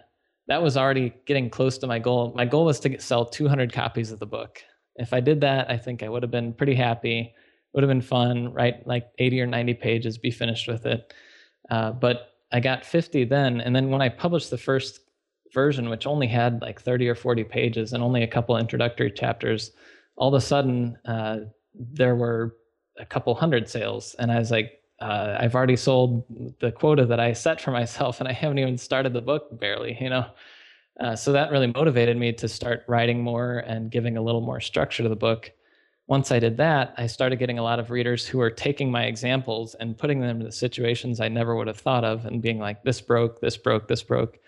that 0.47 0.63
was 0.63 0.77
already 0.77 1.13
getting 1.27 1.51
close 1.51 1.79
to 1.79 1.87
my 1.87 1.99
goal. 1.99 2.33
My 2.37 2.45
goal 2.45 2.65
was 2.65 2.79
to 2.81 2.91
get, 2.91 3.03
sell 3.03 3.25
200 3.25 3.73
copies 3.73 4.13
of 4.13 4.21
the 4.21 4.27
book. 4.27 4.63
If 4.95 5.13
I 5.13 5.21
did 5.21 5.41
that, 5.41 5.69
I 5.71 5.77
think 5.77 6.03
I 6.03 6.09
would 6.09 6.23
have 6.23 6.31
been 6.31 6.53
pretty 6.53 6.75
happy 6.75 7.35
would 7.77 7.83
have 7.83 7.89
been 7.89 8.01
fun, 8.01 8.53
write 8.53 8.87
like 8.87 9.09
80 9.19 9.43
or 9.43 9.47
90 9.47 9.75
pages, 9.75 10.19
be 10.19 10.31
finished 10.31 10.67
with 10.67 10.87
it. 10.87 11.15
Uh, 11.71 11.93
but 11.93 12.33
I 12.51 12.59
got 12.59 12.85
50 12.85 13.25
then. 13.25 13.61
And 13.61 13.77
then 13.77 13.91
when 13.91 14.03
I 14.03 14.09
published 14.09 14.51
the 14.51 14.59
first 14.59 15.01
version, 15.53 15.91
which 15.91 16.07
only 16.07 16.27
had 16.27 16.63
like 16.63 16.81
30 16.81 17.09
or 17.09 17.15
40 17.15 17.45
pages 17.45 17.93
and 17.93 18.03
only 18.03 18.23
a 18.23 18.27
couple 18.27 18.57
introductory 18.57 19.13
chapters, 19.13 19.73
all 20.17 20.35
of 20.35 20.35
a 20.35 20.41
sudden 20.41 20.97
uh, 21.05 21.41
there 21.75 22.17
were 22.17 22.57
a 22.99 23.05
couple 23.05 23.35
hundred 23.35 23.69
sales. 23.69 24.17
And 24.19 24.33
I 24.33 24.39
was 24.39 24.51
like, 24.51 24.81
uh, 25.01 25.37
I've 25.39 25.55
already 25.55 25.77
sold 25.77 26.25
the 26.61 26.73
quota 26.73 27.05
that 27.05 27.21
I 27.21 27.35
set 27.35 27.61
for 27.61 27.71
myself, 27.71 28.21
and 28.21 28.29
I 28.29 28.33
haven't 28.33 28.59
even 28.59 28.79
started 28.79 29.13
the 29.13 29.21
book 29.21 29.61
barely, 29.61 29.99
you 30.01 30.09
know. 30.09 30.27
Uh, 30.99 31.15
so 31.15 31.33
that 31.33 31.51
really 31.51 31.67
motivated 31.67 32.17
me 32.17 32.33
to 32.33 32.49
start 32.49 32.83
writing 32.89 33.23
more 33.23 33.59
and 33.59 33.91
giving 33.91 34.17
a 34.17 34.23
little 34.23 34.41
more 34.41 34.63
structure 34.63 35.03
to 35.03 35.11
the 35.11 35.17
book 35.17 35.51
once 36.09 36.31
I 36.31 36.39
did 36.39 36.57
that, 36.59 36.95
I 36.97 37.09
started 37.09 37.39
getting 37.39 37.59
a 37.59 37.65
lot 37.65 37.81
of 37.81 37.91
readers 37.91 38.27
who 38.27 38.39
were 38.39 38.51
taking 38.51 38.91
my 38.91 39.05
examples 39.05 39.75
and 39.75 39.99
putting 39.99 40.21
them 40.21 40.41
into 40.41 40.53
situations 40.53 41.21
I 41.21 41.29
never 41.29 41.57
would 41.57 41.67
have 41.67 41.79
thought 41.81 42.05
of 42.05 42.27
and 42.27 42.41
being 42.41 42.61
like, 42.61 42.85
this 42.85 43.01
broke, 43.01 43.41
this 43.41 43.57
broke, 43.57 43.89
this 43.89 44.05
broke. 44.05 44.39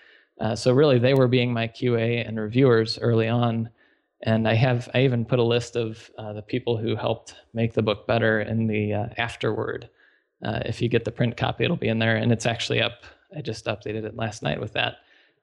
Uh, 0.40 0.54
so 0.54 0.72
really, 0.72 1.00
they 1.00 1.14
were 1.14 1.26
being 1.26 1.52
my 1.52 1.66
QA 1.66 2.26
and 2.26 2.38
reviewers 2.38 2.96
early 2.98 3.26
on. 3.26 3.70
And 4.22 4.46
I 4.46 4.54
have, 4.54 4.88
I 4.94 5.02
even 5.02 5.24
put 5.24 5.40
a 5.40 5.44
list 5.44 5.74
of 5.74 6.10
uh, 6.16 6.32
the 6.32 6.42
people 6.42 6.76
who 6.76 6.94
helped 6.94 7.34
make 7.54 7.72
the 7.72 7.82
book 7.82 8.06
better 8.06 8.40
in 8.40 8.68
the 8.68 8.94
uh, 8.94 9.06
afterword. 9.16 9.88
Uh, 10.44 10.60
if 10.64 10.80
you 10.80 10.88
get 10.88 11.04
the 11.04 11.10
print 11.10 11.36
copy, 11.36 11.64
it'll 11.64 11.76
be 11.76 11.88
in 11.88 11.98
there, 11.98 12.16
and 12.16 12.30
it's 12.30 12.46
actually 12.46 12.80
up. 12.80 13.02
I 13.36 13.40
just 13.40 13.66
updated 13.66 14.04
it 14.04 14.16
last 14.16 14.44
night 14.44 14.60
with 14.60 14.74
that. 14.74 14.98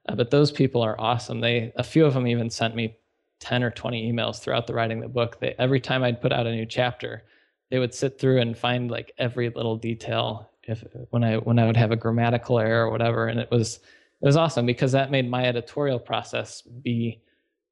Uh, 0.08 0.16
but 0.16 0.32
those 0.32 0.52
people 0.52 0.82
are 0.82 1.00
awesome. 1.00 1.42
They, 1.42 1.74
a 1.76 1.84
few 1.84 2.06
of 2.06 2.14
them 2.14 2.28
even 2.28 2.50
sent 2.50 2.74
me 2.74 2.96
10 3.40 3.64
or 3.64 3.72
20 3.72 4.12
emails 4.12 4.40
throughout 4.40 4.68
the 4.68 4.74
writing 4.74 5.00
of 5.00 5.04
the 5.04 5.10
book. 5.10 5.40
They, 5.40 5.56
every 5.60 5.80
time 5.80 6.04
I'd 6.04 6.22
put 6.22 6.32
out 6.32 6.48
a 6.48 6.52
new 6.52 6.66
chapter, 6.66 7.24
they 7.70 7.80
would 7.80 7.94
sit 7.94 8.20
through 8.20 8.42
and 8.42 8.58
find 8.58 8.90
like 8.90 9.12
every 9.18 9.50
little 9.50 9.76
detail 9.76 10.50
if 10.64 10.84
when 11.12 11.24
I 11.24 11.38
when 11.38 11.60
I 11.60 11.66
would 11.66 11.78
have 11.78 11.92
a 11.92 11.96
grammatical 11.96 12.60
error 12.60 12.88
or 12.88 12.92
whatever. 12.92 13.28
And 13.28 13.40
it 13.40 13.52
was 13.52 13.80
it 14.22 14.26
was 14.26 14.38
awesome 14.38 14.66
because 14.66 14.92
that 14.94 15.12
made 15.12 15.30
my 15.30 15.46
editorial 15.46 16.00
process 16.00 16.62
be 16.62 17.22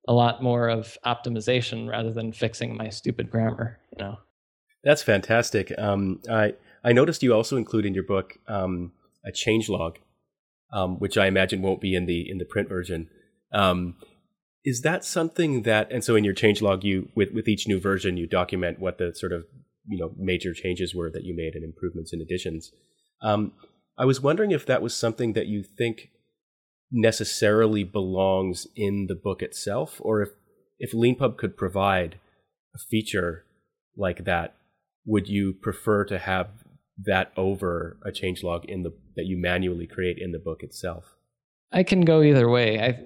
a 0.08 0.14
lot 0.14 0.44
more 0.44 0.68
of 0.68 0.98
optimization 1.06 1.90
rather 1.90 2.12
than 2.12 2.34
fixing 2.34 2.76
my 2.76 2.90
stupid 2.90 3.32
grammar, 3.32 3.80
you 3.92 4.04
know. 4.04 4.18
That's 4.84 5.02
fantastic. 5.02 5.74
Um, 5.78 6.20
I 6.30 6.54
I 6.84 6.92
noticed 6.92 7.24
you 7.24 7.34
also 7.34 7.58
include 7.58 7.86
in 7.86 7.94
your 7.94 8.04
book 8.04 8.38
um, 8.48 8.92
a 9.26 9.32
change 9.32 9.70
log, 9.70 10.00
um, 10.74 11.00
which 11.00 11.18
I 11.18 11.28
imagine 11.28 11.62
won't 11.62 11.82
be 11.82 11.96
in 11.96 12.06
the 12.06 12.30
in 12.30 12.38
the 12.38 12.46
print 12.46 12.68
version. 12.68 13.10
Um, 13.54 13.96
is 14.66 14.82
that 14.82 15.04
something 15.04 15.64
that 15.64 15.92
and 15.92 16.04
so 16.04 16.16
in 16.16 16.24
your 16.24 16.34
change 16.34 16.62
log 16.62 16.84
you 16.84 17.10
with 17.16 17.32
with 17.34 17.48
each 17.48 17.68
new 17.68 17.80
version 17.80 18.18
you 18.18 18.28
document 18.28 18.80
what 18.80 18.98
the 18.98 19.14
sort 19.14 19.32
of 19.32 19.46
you 19.88 19.98
know 19.98 20.12
major 20.18 20.54
changes 20.54 20.96
were 20.96 21.10
that 21.10 21.24
you 21.24 21.36
made 21.36 21.54
and 21.56 21.64
improvements 21.64 22.14
and 22.14 22.22
additions 22.22 22.72
um, 23.22 23.52
i 23.98 24.06
was 24.06 24.22
wondering 24.22 24.52
if 24.52 24.66
that 24.66 24.82
was 24.82 24.96
something 24.96 25.34
that 25.34 25.48
you 25.48 25.64
think 25.64 26.10
necessarily 26.94 27.84
belongs 27.84 28.68
in 28.76 29.08
the 29.08 29.16
book 29.16 29.42
itself, 29.42 30.00
or 30.00 30.22
if 30.22 30.30
if 30.80 30.92
Leanpub 30.94 31.38
could 31.38 31.58
provide 31.58 32.20
a 32.76 32.78
feature 32.78 33.46
like 33.98 34.26
that, 34.26 34.56
would 35.06 35.28
you 35.28 35.54
prefer 35.54 36.06
to 36.06 36.20
have 36.20 36.50
that 36.98 37.32
over 37.36 37.98
a 38.06 38.12
changelog 38.12 38.66
in 38.66 38.84
the 38.84 38.94
that 39.16 39.26
you 39.26 39.38
manually 39.38 39.88
create 39.88 40.18
in 40.20 40.32
the 40.32 40.40
book 40.40 40.62
itself? 40.62 41.16
I 41.72 41.84
can 41.84 42.02
go 42.02 42.22
either 42.22 42.48
way. 42.48 42.80
I 42.80 43.00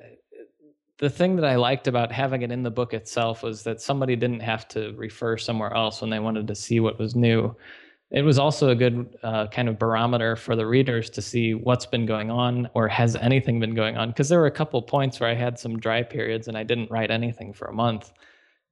the 0.99 1.09
thing 1.09 1.35
that 1.35 1.45
I 1.45 1.55
liked 1.55 1.87
about 1.87 2.11
having 2.11 2.41
it 2.41 2.51
in 2.51 2.63
the 2.63 2.71
book 2.71 2.93
itself 2.93 3.43
was 3.43 3.63
that 3.63 3.81
somebody 3.81 4.15
didn't 4.15 4.39
have 4.39 4.67
to 4.69 4.93
refer 4.93 5.37
somewhere 5.37 5.73
else 5.73 6.01
when 6.01 6.09
they 6.09 6.19
wanted 6.19 6.47
to 6.47 6.55
see 6.55 6.79
what 6.79 6.97
was 6.97 7.15
new. 7.15 7.55
It 8.09 8.21
was 8.21 8.39
also 8.39 8.69
a 8.69 8.75
good 8.75 9.17
uh, 9.21 9.47
kind 9.47 9.67
of 9.67 9.77
barometer 9.77 10.35
for 10.35 10.55
the 10.55 10.65
readers 10.65 11.09
to 11.11 11.21
see 11.21 11.53
what's 11.53 11.85
been 11.85 12.05
going 12.05 12.31
on 12.31 12.69
or 12.73 12.87
has 12.87 13.15
anything 13.17 13.59
been 13.59 13.75
going 13.75 13.97
on. 13.97 14.09
Because 14.09 14.29
there 14.29 14.39
were 14.39 14.47
a 14.47 14.51
couple 14.51 14.81
points 14.81 15.19
where 15.19 15.29
I 15.29 15.35
had 15.35 15.59
some 15.59 15.77
dry 15.77 16.03
periods 16.03 16.47
and 16.47 16.57
I 16.57 16.63
didn't 16.63 16.89
write 16.89 17.11
anything 17.11 17.53
for 17.53 17.67
a 17.67 17.73
month. 17.73 18.11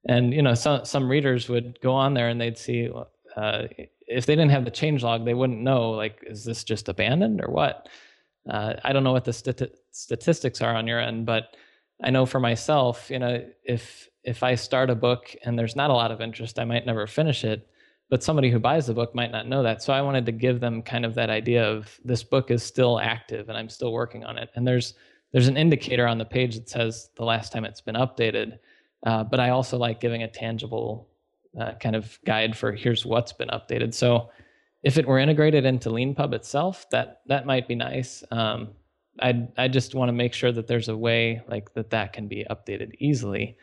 And 0.08 0.34
you 0.34 0.42
know, 0.42 0.54
some 0.54 0.86
some 0.86 1.10
readers 1.10 1.50
would 1.50 1.80
go 1.82 1.94
on 1.94 2.14
there 2.14 2.30
and 2.30 2.40
they'd 2.40 2.58
see 2.58 2.90
uh, 3.36 3.64
if 4.08 4.26
they 4.26 4.36
didn't 4.36 4.52
have 4.52 4.66
the 4.66 4.72
change 4.72 5.04
log, 5.04 5.26
they 5.26 5.34
wouldn't 5.34 5.60
know 5.60 5.92
like 5.92 6.24
is 6.26 6.46
this 6.46 6.64
just 6.64 6.90
abandoned 6.90 7.42
or 7.42 7.52
what. 7.52 7.90
Uh, 8.50 8.76
I 8.84 8.94
don't 8.94 9.04
know 9.04 9.12
what 9.12 9.26
the 9.26 9.32
stati- 9.32 9.76
statistics 9.92 10.62
are 10.62 10.76
on 10.76 10.88
your 10.88 11.00
end, 11.00 11.26
but 11.26 11.56
I 12.04 12.10
know 12.10 12.26
for 12.26 12.40
myself, 12.40 13.10
you 13.10 13.20
know, 13.20 13.46
if 13.64 14.10
if 14.24 14.44
I 14.44 14.56
start 14.56 14.90
a 14.90 14.96
book 14.96 15.36
and 15.44 15.58
there's 15.58 15.76
not 15.76 15.92
a 15.92 15.94
lot 15.94 16.12
of 16.12 16.20
interest, 16.20 16.60
I 16.60 16.66
might 16.66 16.86
never 16.86 17.08
finish 17.08 17.44
it. 17.44 17.68
But 18.10 18.24
somebody 18.24 18.52
who 18.52 18.60
buys 18.60 18.88
the 18.88 18.94
book 18.94 19.16
might 19.16 19.32
not 19.32 19.48
know 19.48 19.64
that. 19.64 19.82
So 19.82 19.94
I 19.94 20.02
wanted 20.02 20.26
to 20.28 20.32
give 20.32 20.60
them 20.60 20.82
kind 20.82 21.06
of 21.06 21.16
that 21.16 21.30
idea 21.30 21.64
of 21.64 22.00
this 22.04 22.24
book 22.24 22.52
is 22.52 22.64
still 22.64 23.00
active 23.00 23.50
and 23.50 23.58
I'm 23.58 23.70
still 23.70 23.92
working 23.92 24.24
on 24.24 24.38
it. 24.38 24.50
And 24.56 24.68
there's 24.68 24.94
there's 25.32 25.48
an 25.48 25.58
indicator 25.58 26.08
on 26.08 26.18
the 26.18 26.26
page 26.26 26.56
that 26.56 26.70
says 26.70 27.10
the 27.18 27.26
last 27.26 27.52
time 27.52 27.66
it's 27.66 27.82
been 27.82 27.96
updated. 27.96 28.60
Uh, 29.06 29.24
but 29.24 29.40
I 29.40 29.50
also 29.50 29.78
like 29.78 30.00
giving 30.00 30.24
a 30.24 30.28
tangible 30.28 31.10
uh, 31.60 31.74
kind 31.80 31.96
of 31.96 32.20
guide 32.26 32.56
for 32.58 32.72
here's 32.72 33.06
what's 33.06 33.34
been 33.34 33.50
updated. 33.50 33.94
So 33.94 34.30
if 34.84 34.98
it 34.98 35.08
were 35.08 35.20
integrated 35.20 35.66
into 35.66 35.90
Leanpub 35.90 36.34
itself, 36.34 36.90
that 36.92 37.22
that 37.28 37.46
might 37.46 37.68
be 37.68 37.76
nice. 37.76 38.24
Um, 38.32 38.70
I 39.20 39.48
I 39.58 39.68
just 39.68 39.96
want 39.96 40.10
to 40.10 40.14
make 40.14 40.34
sure 40.34 40.52
that 40.52 40.68
there's 40.68 40.90
a 40.90 40.98
way 40.98 41.42
like 41.48 41.74
that 41.74 41.90
that 41.92 42.14
can 42.14 42.28
be 42.28 42.46
updated 42.50 42.94
easily, 43.00 43.58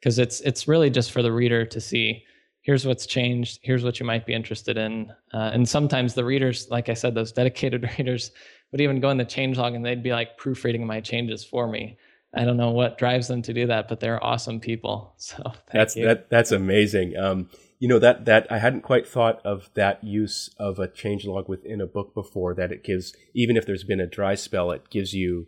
because 0.00 0.18
it's 0.18 0.40
it's 0.40 0.68
really 0.68 0.90
just 0.90 1.12
for 1.12 1.22
the 1.22 1.32
reader 1.32 1.64
to 1.66 1.80
see. 1.80 2.24
Here's 2.62 2.86
what's 2.86 3.06
changed. 3.06 3.60
Here's 3.62 3.82
what 3.82 3.98
you 3.98 4.04
might 4.04 4.26
be 4.26 4.34
interested 4.34 4.76
in. 4.76 5.10
Uh, 5.32 5.50
and 5.54 5.66
sometimes 5.66 6.12
the 6.12 6.24
readers, 6.24 6.68
like 6.70 6.90
I 6.90 6.94
said, 6.94 7.14
those 7.14 7.32
dedicated 7.32 7.88
readers 7.98 8.30
would 8.72 8.80
even 8.82 9.00
go 9.00 9.08
in 9.08 9.16
the 9.16 9.24
changelog 9.24 9.74
and 9.74 9.84
they'd 9.84 10.02
be 10.02 10.12
like 10.12 10.36
proofreading 10.36 10.86
my 10.86 11.00
changes 11.00 11.42
for 11.42 11.66
me. 11.66 11.96
I 12.34 12.44
don't 12.44 12.58
know 12.58 12.70
what 12.70 12.98
drives 12.98 13.26
them 13.26 13.40
to 13.42 13.54
do 13.54 13.66
that, 13.68 13.88
but 13.88 14.00
they're 14.00 14.22
awesome 14.22 14.60
people. 14.60 15.14
So 15.18 15.52
that's 15.72 15.96
you. 15.96 16.04
that 16.04 16.28
that's 16.30 16.52
amazing. 16.52 17.16
Um, 17.16 17.48
you 17.78 17.88
know 17.88 17.98
that 17.98 18.24
that 18.24 18.46
I 18.50 18.58
hadn't 18.58 18.82
quite 18.82 19.06
thought 19.06 19.40
of 19.44 19.70
that 19.74 20.02
use 20.02 20.50
of 20.58 20.78
a 20.78 20.88
changelog 20.88 21.48
within 21.48 21.80
a 21.80 21.86
book 21.86 22.12
before. 22.14 22.54
That 22.54 22.72
it 22.72 22.82
gives, 22.82 23.14
even 23.34 23.56
if 23.56 23.66
there's 23.66 23.84
been 23.84 24.00
a 24.00 24.06
dry 24.06 24.34
spell, 24.34 24.70
it 24.72 24.90
gives 24.90 25.14
you 25.14 25.46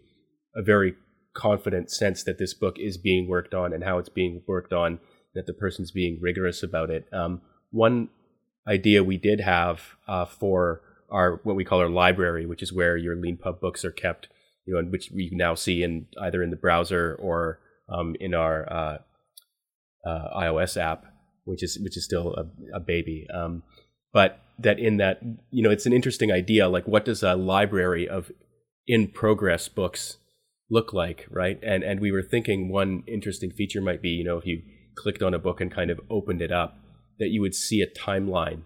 a 0.54 0.62
very 0.62 0.94
confident 1.34 1.90
sense 1.90 2.22
that 2.24 2.38
this 2.38 2.54
book 2.54 2.76
is 2.78 2.96
being 2.98 3.28
worked 3.28 3.54
on 3.54 3.72
and 3.72 3.84
how 3.84 3.98
it's 3.98 4.08
being 4.08 4.42
worked 4.46 4.72
on. 4.72 5.00
That 5.34 5.46
the 5.46 5.52
person's 5.52 5.90
being 5.90 6.18
rigorous 6.20 6.62
about 6.62 6.90
it. 6.90 7.06
Um, 7.12 7.42
one 7.70 8.08
idea 8.66 9.02
we 9.02 9.16
did 9.16 9.40
have 9.40 9.96
uh, 10.06 10.24
for 10.24 10.82
our 11.10 11.40
what 11.42 11.56
we 11.56 11.64
call 11.64 11.80
our 11.80 11.90
library, 11.90 12.46
which 12.46 12.62
is 12.62 12.72
where 12.72 12.96
your 12.96 13.16
Leanpub 13.16 13.60
books 13.60 13.84
are 13.84 13.90
kept, 13.90 14.28
you 14.66 14.74
know, 14.74 14.88
which 14.88 15.10
we 15.12 15.30
now 15.32 15.54
see 15.54 15.82
in 15.82 16.06
either 16.20 16.42
in 16.44 16.50
the 16.50 16.56
browser 16.56 17.16
or 17.20 17.58
um, 17.88 18.14
in 18.20 18.34
our 18.34 18.72
uh, 18.72 18.98
uh, 20.08 20.40
iOS 20.40 20.80
app 20.80 21.09
which 21.50 21.62
is 21.62 21.78
which 21.82 21.96
is 21.96 22.04
still 22.04 22.34
a, 22.34 22.76
a 22.76 22.80
baby. 22.80 23.26
Um, 23.32 23.62
but 24.12 24.40
that 24.58 24.78
in 24.78 24.96
that 24.98 25.20
you 25.50 25.62
know 25.62 25.70
it's 25.70 25.86
an 25.86 25.92
interesting 25.92 26.32
idea. 26.32 26.68
Like, 26.68 26.86
what 26.86 27.04
does 27.04 27.22
a 27.22 27.34
library 27.34 28.08
of 28.08 28.30
in 28.86 29.08
progress 29.08 29.68
books 29.68 30.16
look 30.70 30.92
like, 30.92 31.26
right? 31.30 31.58
And 31.62 31.82
and 31.82 32.00
we 32.00 32.12
were 32.12 32.22
thinking 32.22 32.68
one 32.70 33.02
interesting 33.06 33.50
feature 33.50 33.80
might 33.80 34.02
be 34.02 34.10
you 34.10 34.24
know 34.24 34.38
if 34.38 34.46
you 34.46 34.62
clicked 34.96 35.22
on 35.22 35.34
a 35.34 35.38
book 35.38 35.60
and 35.60 35.74
kind 35.74 35.90
of 35.90 36.00
opened 36.08 36.42
it 36.42 36.52
up, 36.52 36.78
that 37.18 37.28
you 37.28 37.40
would 37.40 37.54
see 37.54 37.82
a 37.82 37.86
timeline. 37.86 38.62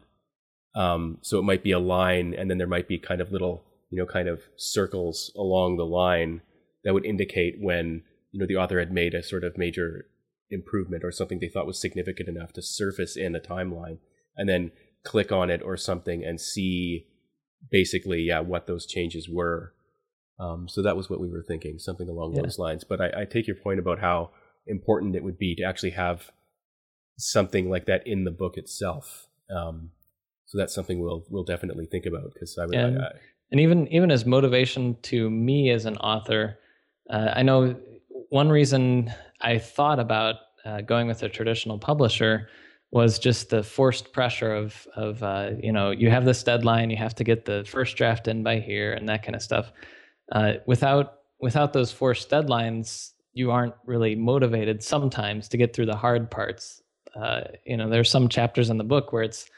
Um, 0.77 1.19
so 1.23 1.39
it 1.39 1.43
might 1.43 1.63
be 1.63 1.71
a 1.71 1.79
line, 1.79 2.35
and 2.35 2.51
then 2.51 2.59
there 2.59 2.67
might 2.67 2.89
be 2.89 2.99
kind 2.99 3.21
of 3.21 3.33
little 3.33 3.65
you 3.91 3.99
know 3.99 4.07
kind 4.07 4.29
of 4.29 4.43
circles 4.57 5.33
along 5.37 5.77
the 5.77 5.87
line 5.87 6.43
that 6.85 6.95
would 6.95 7.07
indicate 7.07 7.57
when 7.61 8.03
you 8.33 8.41
know 8.41 8.47
the 8.47 8.57
author 8.57 8.79
had 8.79 8.93
made 8.93 9.15
a 9.15 9.23
sort 9.23 9.45
of 9.45 9.57
major 9.57 10.07
improvement 10.51 11.05
or 11.05 11.11
something 11.11 11.39
they 11.39 11.49
thought 11.49 11.67
was 11.67 11.81
significant 11.81 12.29
enough 12.29 12.53
to 12.53 12.63
surface 12.63 13.17
in 13.17 13.35
a 13.35 13.41
timeline 13.41 13.99
and 14.37 14.49
then 14.49 14.71
click 15.05 15.33
on 15.33 15.51
it 15.51 15.63
or 15.63 15.77
something 15.77 16.25
and 16.25 16.41
see 16.41 17.07
basically 17.71 18.21
yeah 18.21 18.41
what 18.41 18.67
those 18.67 18.87
changes 18.87 19.29
were. 19.29 19.75
Um, 20.39 20.69
so 20.69 20.83
that 20.83 20.97
was 20.97 21.09
what 21.09 21.21
we 21.21 21.31
were 21.31 21.45
thinking 21.47 21.79
something 21.79 22.09
along 22.09 22.35
yeah. 22.35 22.43
those 22.43 22.59
lines. 22.59 22.85
But 22.85 23.01
I, 23.01 23.23
I, 23.23 23.25
take 23.25 23.47
your 23.47 23.57
point 23.57 23.79
about 23.79 24.01
how 24.01 24.31
important 24.67 25.15
it 25.15 25.23
would 25.23 25.39
be 25.39 25.55
to 25.55 25.63
actually 25.63 25.91
have 25.91 26.33
something 27.17 27.71
like 27.71 27.87
that 27.87 28.05
in 28.05 28.25
the 28.25 28.33
book 28.33 28.57
itself. 28.57 29.29
Um, 29.55 29.91
so 30.47 30.59
that's 30.59 30.75
something 30.75 31.01
we'll 31.01 31.25
we'll 31.31 31.45
definitely 31.45 31.87
think 31.87 32.07
about 32.07 32.33
because 32.33 32.59
I 32.61 32.67
would 32.67 32.75
and, 32.75 33.03
I, 33.03 33.11
and 33.51 33.61
even 33.61 33.87
even 33.89 34.11
as 34.11 34.27
motivation 34.27 34.97
to 35.03 35.31
me 35.31 35.71
as 35.71 35.87
an 35.87 35.97
author 35.99 36.59
uh, 37.11 37.33
I 37.35 37.43
know 37.43 37.77
one 38.31 38.49
reason 38.49 39.13
I 39.45 39.59
thought 39.59 40.01
about 40.01 40.37
uh, 40.65 40.81
going 40.81 41.07
with 41.07 41.23
a 41.23 41.29
traditional 41.29 41.79
publisher 41.79 42.49
was 42.91 43.19
just 43.19 43.51
the 43.51 43.63
forced 43.63 44.13
pressure 44.13 44.55
of 44.55 44.87
of 44.97 45.23
uh, 45.23 45.51
you 45.63 45.73
know 45.73 45.91
you 45.91 46.11
have 46.11 46.25
this 46.25 46.43
deadline, 46.43 46.91
you 46.91 46.97
have 46.97 47.15
to 47.17 47.25
get 47.25 47.45
the 47.45 47.65
first 47.69 47.97
draft 47.97 48.27
in 48.29 48.43
by 48.43 48.61
here, 48.61 48.93
and 48.93 49.09
that 49.09 49.23
kind 49.23 49.37
of 49.37 49.43
stuff. 49.43 49.73
Uh, 50.33 50.55
without 50.67 51.19
without 51.41 51.73
those 51.73 51.93
forced 51.93 52.31
deadlines, 52.31 53.11
you 53.35 53.51
aren't 53.51 53.75
really 53.85 54.15
motivated 54.15 54.83
sometimes 54.83 55.49
to 55.49 55.57
get 55.57 55.75
through 55.75 55.87
the 55.87 55.97
hard 55.97 56.31
parts. 56.31 56.83
Uh, 57.15 57.43
you 57.67 57.77
know, 57.77 57.91
there's 57.91 58.11
some 58.11 58.29
chapters 58.29 58.71
in 58.71 58.79
the 58.79 58.85
book 58.85 59.13
where 59.13 59.25
it's 59.25 59.51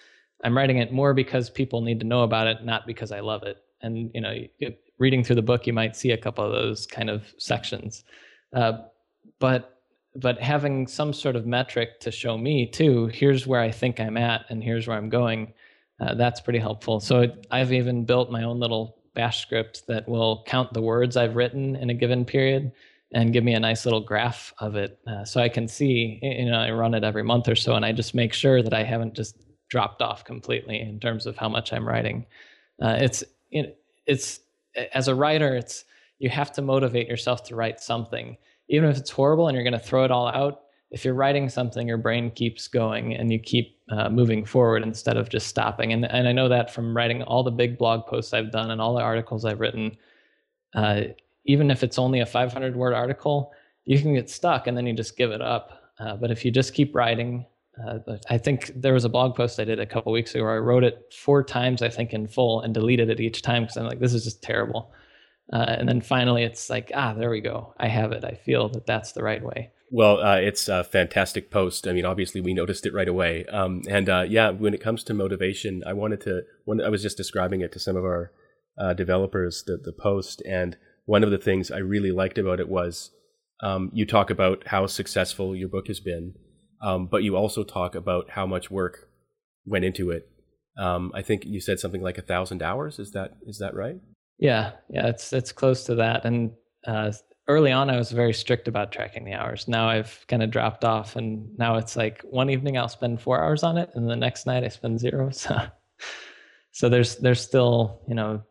I'm 0.43 0.57
writing 0.57 0.79
it 0.79 0.93
more 0.93 1.15
because 1.15 1.49
people 1.49 1.81
need 1.81 2.01
to 2.01 2.07
know 2.07 2.23
about 2.23 2.49
it, 2.49 2.65
not 2.65 2.87
because 2.87 3.13
I 3.13 3.21
love 3.21 3.45
it. 3.45 3.59
And 3.83 4.11
you 4.15 4.21
know, 4.21 4.35
reading 4.99 5.23
through 5.23 5.37
the 5.37 5.43
book, 5.43 5.67
you 5.67 5.73
might 5.73 5.95
see 5.95 6.11
a 6.11 6.17
couple 6.17 6.45
of 6.45 6.53
those 6.53 6.87
kind 6.87 7.11
of 7.11 7.33
sections. 7.39 8.03
Uh, 8.53 8.79
but 9.39 9.76
but 10.21 10.41
having 10.41 10.87
some 10.87 11.13
sort 11.13 11.37
of 11.37 11.47
metric 11.47 12.01
to 12.01 12.11
show 12.11 12.37
me 12.37 12.67
too 12.67 13.07
here's 13.07 13.47
where 13.47 13.61
i 13.61 13.71
think 13.71 14.01
i'm 14.01 14.17
at 14.17 14.45
and 14.49 14.63
here's 14.63 14.87
where 14.87 14.97
i'm 14.97 15.09
going 15.09 15.53
uh, 15.99 16.13
that's 16.13 16.43
pretty 16.43 16.59
helpful. 16.59 17.01
So 17.01 17.21
it, 17.21 17.47
i've 17.51 17.73
even 17.73 18.05
built 18.05 18.31
my 18.31 18.43
own 18.43 18.61
little 18.61 18.99
bash 19.15 19.41
script 19.41 19.85
that 19.89 20.07
will 20.09 20.45
count 20.47 20.73
the 20.75 20.83
words 20.83 21.17
i've 21.17 21.37
written 21.37 21.77
in 21.77 21.91
a 21.91 21.95
given 21.95 22.25
period 22.25 22.71
and 23.15 23.33
give 23.33 23.45
me 23.45 23.55
a 23.55 23.61
nice 23.61 23.87
little 23.87 24.01
graph 24.01 24.53
of 24.59 24.77
it 24.77 24.99
uh, 25.07 25.25
so 25.25 25.41
i 25.41 25.49
can 25.49 25.67
see 25.67 26.19
you 26.23 26.45
know 26.45 26.59
i 26.59 26.71
run 26.71 26.93
it 26.93 27.03
every 27.03 27.23
month 27.23 27.49
or 27.49 27.57
so 27.57 27.75
and 27.75 27.85
i 27.85 27.93
just 27.93 28.15
make 28.15 28.35
sure 28.35 28.63
that 28.63 28.75
i 28.75 28.83
haven't 28.83 29.15
just 29.15 29.37
dropped 29.69 30.03
off 30.03 30.25
completely 30.25 30.81
in 30.81 31.01
terms 31.01 31.27
of 31.27 31.37
how 31.37 31.49
much 31.49 31.73
i'm 31.73 31.87
writing. 31.87 32.27
Uh, 32.81 32.97
it's 33.01 33.25
it, 33.51 33.79
it's 34.07 34.41
as 34.93 35.09
a 35.09 35.15
writer 35.15 35.57
it's 35.57 35.85
you 36.19 36.29
have 36.29 36.53
to 36.53 36.63
motivate 36.63 37.09
yourself 37.09 37.43
to 37.45 37.57
write 37.57 37.81
something 37.81 38.37
even 38.69 38.89
if 38.89 38.97
it's 38.97 39.11
horrible 39.11 39.49
and 39.49 39.55
you're 39.55 39.65
going 39.65 39.73
to 39.73 39.79
throw 39.79 40.05
it 40.05 40.11
all 40.11 40.29
out, 40.29 40.63
if 40.91 41.05
you're 41.05 41.15
writing 41.15 41.49
something, 41.49 41.87
your 41.87 41.99
brain 41.99 42.31
keeps 42.31 42.69
going 42.69 43.15
and 43.15 43.33
you 43.33 43.39
keep 43.39 43.79
uh, 43.91 44.09
moving 44.09 44.45
forward 44.45 44.83
instead 44.83 45.17
of 45.17 45.29
just 45.29 45.47
stopping. 45.47 45.93
And, 45.93 46.05
and 46.05 46.29
I 46.29 46.33
know 46.33 46.49
that 46.49 46.73
from 46.73 46.97
writing 46.97 47.23
all 47.23 47.43
the 47.43 47.51
big 47.51 47.77
blog 47.77 48.07
posts 48.07 48.33
I've 48.33 48.53
done 48.53 48.71
and 48.71 48.81
all 48.81 48.95
the 48.95 49.03
articles 49.03 49.45
I've 49.45 49.61
written, 49.61 49.97
uh, 50.75 51.03
even 51.45 51.71
if 51.71 51.83
it's 51.83 51.99
only 51.99 52.21
a 52.21 52.27
500 52.27 52.77
word 52.77 52.95
article, 52.95 53.53
you 53.85 54.01
can 54.01 54.15
get 54.15 54.31
stuck 54.31 54.67
and 54.67 54.77
then 54.77 54.87
you 54.87 54.93
just 54.93 55.17
give 55.17 55.31
it 55.31 55.41
up. 55.41 55.93
Uh, 55.99 56.17
but 56.17 56.31
if 56.31 56.45
you 56.45 56.51
just 56.51 56.75
keep 56.75 56.95
writing, 56.95 57.47
uh, 57.85 57.99
I 58.31 58.39
think 58.39 58.73
there 58.75 58.93
was 58.93 59.05
a 59.05 59.09
blog 59.09 59.35
post 59.35 59.61
I 59.61 59.65
did 59.65 59.81
a 59.81 59.87
couple 59.87 60.13
weeks 60.13 60.35
ago 60.35 60.45
where 60.45 60.55
I 60.55 60.59
wrote 60.59 60.85
it 60.85 61.13
four 61.13 61.43
times, 61.43 61.83
I 61.83 61.89
think, 61.89 62.13
in 62.13 62.27
full 62.27 62.61
and 62.61 62.73
deleted 62.73 63.11
it 63.11 63.21
each 63.21 63.43
time 63.43 63.65
because 63.65 63.77
I'm 63.77 63.87
like, 63.87 64.01
this 64.01 64.15
is 64.15 64.25
just 64.25 64.43
terrible. 64.43 64.93
Uh, 65.53 65.65
and 65.79 65.89
then 65.89 66.01
finally, 66.01 66.43
it's 66.43 66.69
like, 66.69 66.91
ah, 66.95 67.15
there 67.15 67.31
we 67.31 67.41
go. 67.41 67.75
I 67.79 67.89
have 67.89 68.13
it. 68.13 68.25
I 68.25 68.35
feel 68.35 68.69
that 68.71 68.87
that's 68.87 69.13
the 69.13 69.23
right 69.23 69.43
way. 69.43 69.71
Well, 69.91 70.21
uh, 70.21 70.39
it's 70.39 70.69
a 70.69 70.83
fantastic 70.83 71.51
post. 71.51 71.87
I 71.87 71.93
mean, 71.93 72.05
obviously, 72.05 72.41
we 72.41 72.55
noticed 72.55 72.87
it 72.87 72.93
right 72.93 73.09
away. 73.09 73.45
Um, 73.47 73.83
and 73.89 74.09
uh, 74.09 74.25
yeah, 74.29 74.51
when 74.51 74.75
it 74.75 74.81
comes 74.81 75.05
to 75.05 75.15
motivation, 75.15 75.83
I 75.87 75.93
wanted 75.93 76.21
to. 76.23 76.43
When 76.65 76.81
I 76.81 76.89
was 76.89 77.03
just 77.03 77.17
describing 77.17 77.61
it 77.61 77.71
to 77.73 77.79
some 77.79 77.97
of 77.97 78.05
our 78.05 78.33
uh, 78.79 78.95
developers, 78.95 79.63
the 79.65 79.77
the 79.77 79.93
post, 79.93 80.43
and 80.45 80.77
one 81.05 81.23
of 81.23 81.31
the 81.31 81.39
things 81.39 81.71
I 81.71 81.79
really 81.79 82.11
liked 82.11 82.37
about 82.37 82.59
it 82.59 82.69
was 82.69 83.13
um, 83.63 83.91
you 83.95 84.05
talk 84.05 84.29
about 84.29 84.67
how 84.67 84.87
successful 84.87 85.55
your 85.55 85.69
book 85.69 85.87
has 85.87 86.01
been, 86.01 86.35
um, 86.83 87.07
but 87.07 87.23
you 87.23 87.37
also 87.37 87.63
talk 87.63 87.95
about 87.95 88.31
how 88.31 88.45
much 88.45 88.71
work 88.73 89.09
went 89.65 89.85
into 89.85 90.11
it. 90.11 90.29
Um, 90.77 91.13
I 91.15 91.23
think 91.23 91.45
you 91.45 91.61
said 91.61 91.79
something 91.79 92.03
like 92.03 92.19
a 92.19 92.23
thousand 92.23 92.61
hours. 92.61 92.99
Is 92.99 93.13
that 93.13 93.37
is 93.47 93.59
that 93.59 93.75
right? 93.75 94.01
Yeah, 94.39 94.73
yeah, 94.91 95.09
it's 95.09 95.33
it's 95.33 95.53
close 95.53 95.85
to 95.85 95.95
that, 95.97 96.25
and 96.25 96.53
uh, 96.87 97.13
early 97.49 97.73
on 97.73 97.91
I 97.91 97.97
was 97.97 98.11
very 98.13 98.35
strict 98.35 98.69
about 98.69 98.93
tracking 98.93 99.25
the 99.25 99.35
hours. 99.35 99.69
Now 99.69 99.89
I've 99.89 100.25
kind 100.29 100.43
of 100.43 100.51
dropped 100.51 100.85
off, 100.85 101.17
and 101.17 101.49
now 101.59 101.77
it's 101.77 101.97
like 101.97 102.23
one 102.23 102.51
evening 102.51 102.77
I'll 102.77 102.89
spend 102.89 103.21
four 103.21 103.43
hours 103.43 103.63
on 103.63 103.79
it, 103.79 103.91
and 103.95 104.09
the 104.09 104.17
next 104.17 104.47
night 104.47 104.65
I 104.65 104.69
spend 104.69 105.01
zero. 105.01 105.31
So, 105.49 105.59
so 106.73 106.89
there's 106.91 107.17
there's 107.17 107.41
still 107.41 108.03
you 108.07 108.15
know 108.15 108.43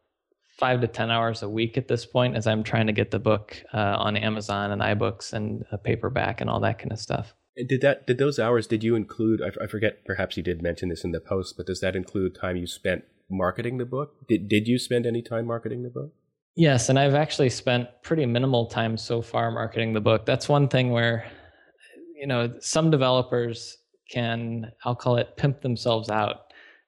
five 0.57 0.81
to 0.81 0.87
ten 0.87 1.11
hours 1.11 1.43
a 1.43 1.49
week 1.49 1.77
at 1.77 1.87
this 1.87 2.05
point 2.05 2.35
as 2.35 2.47
I'm 2.47 2.63
trying 2.63 2.87
to 2.87 2.93
get 2.93 3.11
the 3.11 3.19
book 3.19 3.61
uh, 3.73 3.97
on 3.99 4.17
Amazon 4.17 4.71
and 4.71 4.81
iBooks 4.81 5.33
and 5.33 5.63
a 5.71 5.77
paperback 5.77 6.41
and 6.41 6.49
all 6.49 6.59
that 6.61 6.79
kind 6.79 6.91
of 6.91 6.99
stuff. 6.99 7.35
Did 7.55 7.81
that 7.81 8.07
did 8.07 8.17
those 8.17 8.39
hours 8.39 8.65
did 8.65 8.83
you 8.83 8.95
include? 8.95 9.41
I, 9.41 9.63
I 9.63 9.67
forget. 9.67 10.03
Perhaps 10.05 10.37
you 10.37 10.43
did 10.43 10.63
mention 10.63 10.89
this 10.89 11.03
in 11.03 11.11
the 11.11 11.19
post, 11.19 11.55
but 11.55 11.67
does 11.67 11.81
that 11.81 11.95
include 11.95 12.33
time 12.33 12.57
you 12.57 12.65
spent 12.65 13.03
marketing 13.29 13.77
the 13.77 13.85
book? 13.85 14.27
Did 14.27 14.47
did 14.47 14.67
you 14.67 14.77
spend 14.77 15.05
any 15.05 15.21
time 15.21 15.45
marketing 15.45 15.83
the 15.83 15.89
book? 15.89 16.13
Yes, 16.55 16.89
and 16.89 16.97
I've 16.97 17.15
actually 17.15 17.49
spent 17.49 17.89
pretty 18.01 18.25
minimal 18.25 18.67
time 18.67 18.97
so 18.97 19.21
far 19.21 19.51
marketing 19.51 19.93
the 19.93 20.01
book. 20.01 20.25
That's 20.25 20.47
one 20.47 20.69
thing 20.69 20.91
where, 20.91 21.29
you 22.15 22.27
know, 22.27 22.53
some 22.59 22.89
developers 22.89 23.77
can 24.09 24.71
I'll 24.83 24.95
call 24.95 25.17
it 25.17 25.35
pimp 25.35 25.61
themselves 25.61 26.09
out 26.09 26.45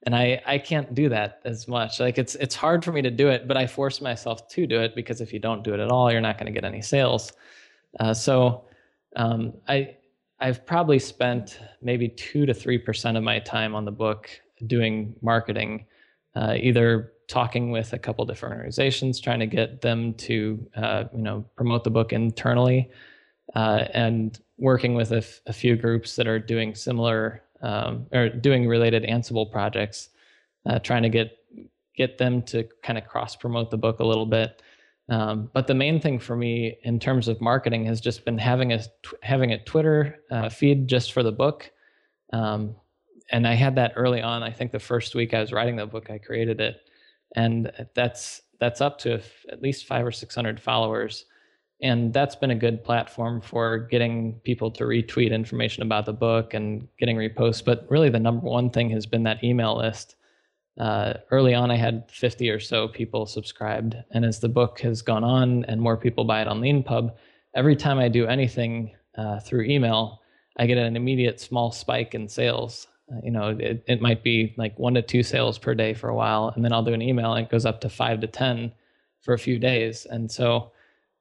and 0.07 0.15
I 0.15 0.41
I 0.45 0.57
can't 0.57 0.93
do 0.93 1.09
that 1.09 1.41
as 1.43 1.67
much. 1.67 1.99
Like 1.99 2.17
it's 2.17 2.35
it's 2.35 2.55
hard 2.55 2.83
for 2.85 2.93
me 2.93 3.01
to 3.01 3.11
do 3.11 3.27
it, 3.27 3.45
but 3.47 3.57
I 3.57 3.67
force 3.67 3.99
myself 3.99 4.47
to 4.49 4.65
do 4.65 4.79
it 4.79 4.95
because 4.95 5.19
if 5.19 5.33
you 5.33 5.39
don't 5.39 5.63
do 5.63 5.73
it 5.73 5.81
at 5.81 5.89
all, 5.89 6.09
you're 6.11 6.21
not 6.21 6.37
going 6.37 6.45
to 6.45 6.51
get 6.51 6.63
any 6.63 6.81
sales. 6.81 7.33
Uh, 7.99 8.13
so 8.13 8.65
um, 9.17 9.53
I 9.67 9.97
I've 10.39 10.65
probably 10.65 10.99
spent 10.99 11.59
maybe 11.81 12.07
two 12.07 12.45
to 12.45 12.53
three 12.53 12.77
percent 12.77 13.17
of 13.17 13.23
my 13.23 13.39
time 13.39 13.75
on 13.75 13.83
the 13.83 13.91
book 13.91 14.29
doing 14.65 15.15
marketing, 15.21 15.85
uh, 16.37 16.55
either 16.59 17.13
talking 17.27 17.71
with 17.71 17.93
a 17.93 17.99
couple 17.99 18.23
different 18.25 18.53
organizations, 18.55 19.19
trying 19.19 19.39
to 19.39 19.47
get 19.47 19.81
them 19.81 20.13
to 20.13 20.65
uh, 20.75 21.05
you 21.11 21.21
know 21.21 21.43
promote 21.55 21.83
the 21.83 21.89
book 21.89 22.13
internally, 22.13 22.89
uh, 23.55 23.85
and 23.93 24.39
working 24.57 24.93
with 24.93 25.11
a, 25.11 25.17
f- 25.17 25.41
a 25.47 25.53
few 25.53 25.75
groups 25.75 26.15
that 26.15 26.27
are 26.27 26.39
doing 26.39 26.75
similar 26.75 27.41
um, 27.61 28.05
or 28.13 28.29
doing 28.29 28.67
related 28.67 29.03
Ansible 29.03 29.51
projects, 29.51 30.09
uh, 30.67 30.79
trying 30.79 31.03
to 31.03 31.09
get 31.09 31.31
get 31.95 32.19
them 32.19 32.43
to 32.43 32.67
kind 32.83 32.99
of 32.99 33.07
cross 33.07 33.35
promote 33.35 33.71
the 33.71 33.77
book 33.77 33.99
a 33.99 34.05
little 34.05 34.27
bit. 34.27 34.61
Um, 35.09 35.49
but 35.53 35.65
the 35.65 35.73
main 35.73 35.99
thing 35.99 36.19
for 36.19 36.35
me 36.35 36.77
in 36.83 36.99
terms 36.99 37.27
of 37.27 37.41
marketing 37.41 37.85
has 37.85 37.99
just 37.99 38.25
been 38.25 38.37
having 38.37 38.73
a 38.73 38.81
having 39.23 39.53
a 39.53 39.63
Twitter 39.63 40.19
uh, 40.29 40.49
feed 40.49 40.87
just 40.87 41.13
for 41.13 41.23
the 41.23 41.31
book. 41.31 41.71
Um, 42.31 42.75
and 43.31 43.47
I 43.47 43.53
had 43.53 43.75
that 43.75 43.93
early 43.95 44.21
on. 44.21 44.43
I 44.43 44.51
think 44.51 44.71
the 44.71 44.79
first 44.79 45.15
week 45.15 45.33
I 45.33 45.41
was 45.41 45.51
writing 45.51 45.75
the 45.75 45.85
book, 45.85 46.09
I 46.09 46.17
created 46.17 46.61
it, 46.61 46.77
and 47.35 47.71
that's 47.93 48.41
that's 48.59 48.81
up 48.81 48.97
to 48.99 49.21
at 49.51 49.61
least 49.61 49.85
five 49.85 50.05
or 50.05 50.11
six 50.11 50.35
hundred 50.35 50.59
followers. 50.59 51.25
And 51.81 52.11
that's 52.11 52.35
been 52.35 52.51
a 52.51 52.55
good 52.55 52.83
platform 52.83 53.39
for 53.39 53.77
getting 53.77 54.39
people 54.43 54.71
to 54.71 54.85
retweet 54.85 55.31
information 55.31 55.83
about 55.83 56.07
the 56.07 56.13
book 56.13 56.55
and 56.55 56.87
getting 56.97 57.17
reposts. 57.17 57.63
But 57.63 57.85
really 57.87 58.09
the 58.09 58.19
number 58.19 58.47
one 58.47 58.71
thing 58.71 58.89
has 58.89 59.05
been 59.05 59.23
that 59.23 59.43
email 59.43 59.77
list. 59.77 60.15
Uh, 60.79 61.13
early 61.31 61.55
on 61.55 61.71
i 61.71 61.75
had 61.75 62.03
50 62.11 62.51
or 62.51 62.59
so 62.59 62.87
people 62.87 63.25
subscribed. 63.25 63.95
And 64.11 64.23
as 64.23 64.39
the 64.39 64.49
book 64.49 64.79
has 64.81 65.01
gone 65.01 65.23
on 65.23 65.65
and 65.65 65.81
more 65.81 65.97
people 65.97 66.23
buy 66.23 66.41
it 66.41 66.47
on 66.47 66.61
leanpub 66.61 67.15
every 67.55 67.75
time 67.75 67.97
i 67.97 68.07
do 68.07 68.27
anything 68.27 68.91
uh, 69.17 69.39
through 69.39 69.63
email 69.63 70.21
i 70.57 70.67
get 70.67 70.77
an 70.77 70.95
immediate 70.95 71.39
small 71.39 71.71
spike 71.71 72.13
in 72.13 72.27
sales 72.27 72.85
you 73.23 73.31
know 73.31 73.49
it, 73.59 73.83
it 73.87 74.01
might 74.01 74.23
be 74.23 74.53
like 74.57 74.77
one 74.77 74.93
to 74.93 75.01
two 75.01 75.23
sales 75.23 75.57
per 75.57 75.73
day 75.73 75.93
for 75.93 76.09
a 76.09 76.15
while 76.15 76.51
and 76.55 76.63
then 76.65 76.73
i'll 76.73 76.83
do 76.83 76.93
an 76.93 77.01
email 77.01 77.33
and 77.33 77.45
it 77.45 77.51
goes 77.51 77.65
up 77.65 77.79
to 77.79 77.89
five 77.89 78.19
to 78.19 78.27
ten 78.27 78.71
for 79.27 79.33
a 79.33 79.39
few 79.39 79.59
days. 79.59 80.05
And 80.09 80.31
so 80.31 80.71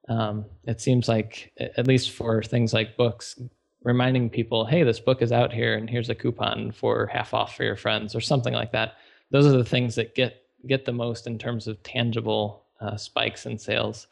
um, 0.07 0.45
it 0.65 0.79
seems 0.79 1.09
like 1.09 1.51
at 1.59 1.87
least 1.87 2.11
for 2.11 2.41
things 2.41 2.73
like 2.73 2.95
books 2.95 3.37
reminding 3.83 4.29
people 4.29 4.65
hey 4.65 4.83
this 4.83 4.99
book 4.99 5.21
is 5.21 5.31
out 5.31 5.53
here 5.53 5.75
and 5.75 5.89
here's 5.89 6.09
a 6.09 6.15
coupon 6.15 6.71
for 6.71 7.05
half 7.07 7.33
off 7.33 7.55
for 7.55 7.63
your 7.63 7.75
friends 7.75 8.15
or 8.15 8.21
something 8.21 8.53
like 8.53 8.71
that. 8.71 8.93
Those 9.29 9.45
are 9.45 9.57
the 9.57 9.65
things 9.65 9.95
that 9.95 10.15
get 10.15 10.43
get 10.65 10.85
the 10.85 10.93
most 10.93 11.27
in 11.27 11.37
terms 11.37 11.67
of 11.67 11.81
tangible 11.83 12.63
uh, 12.79 12.95
spikes 12.95 13.45
in 13.45 13.57
sales. 13.57 14.07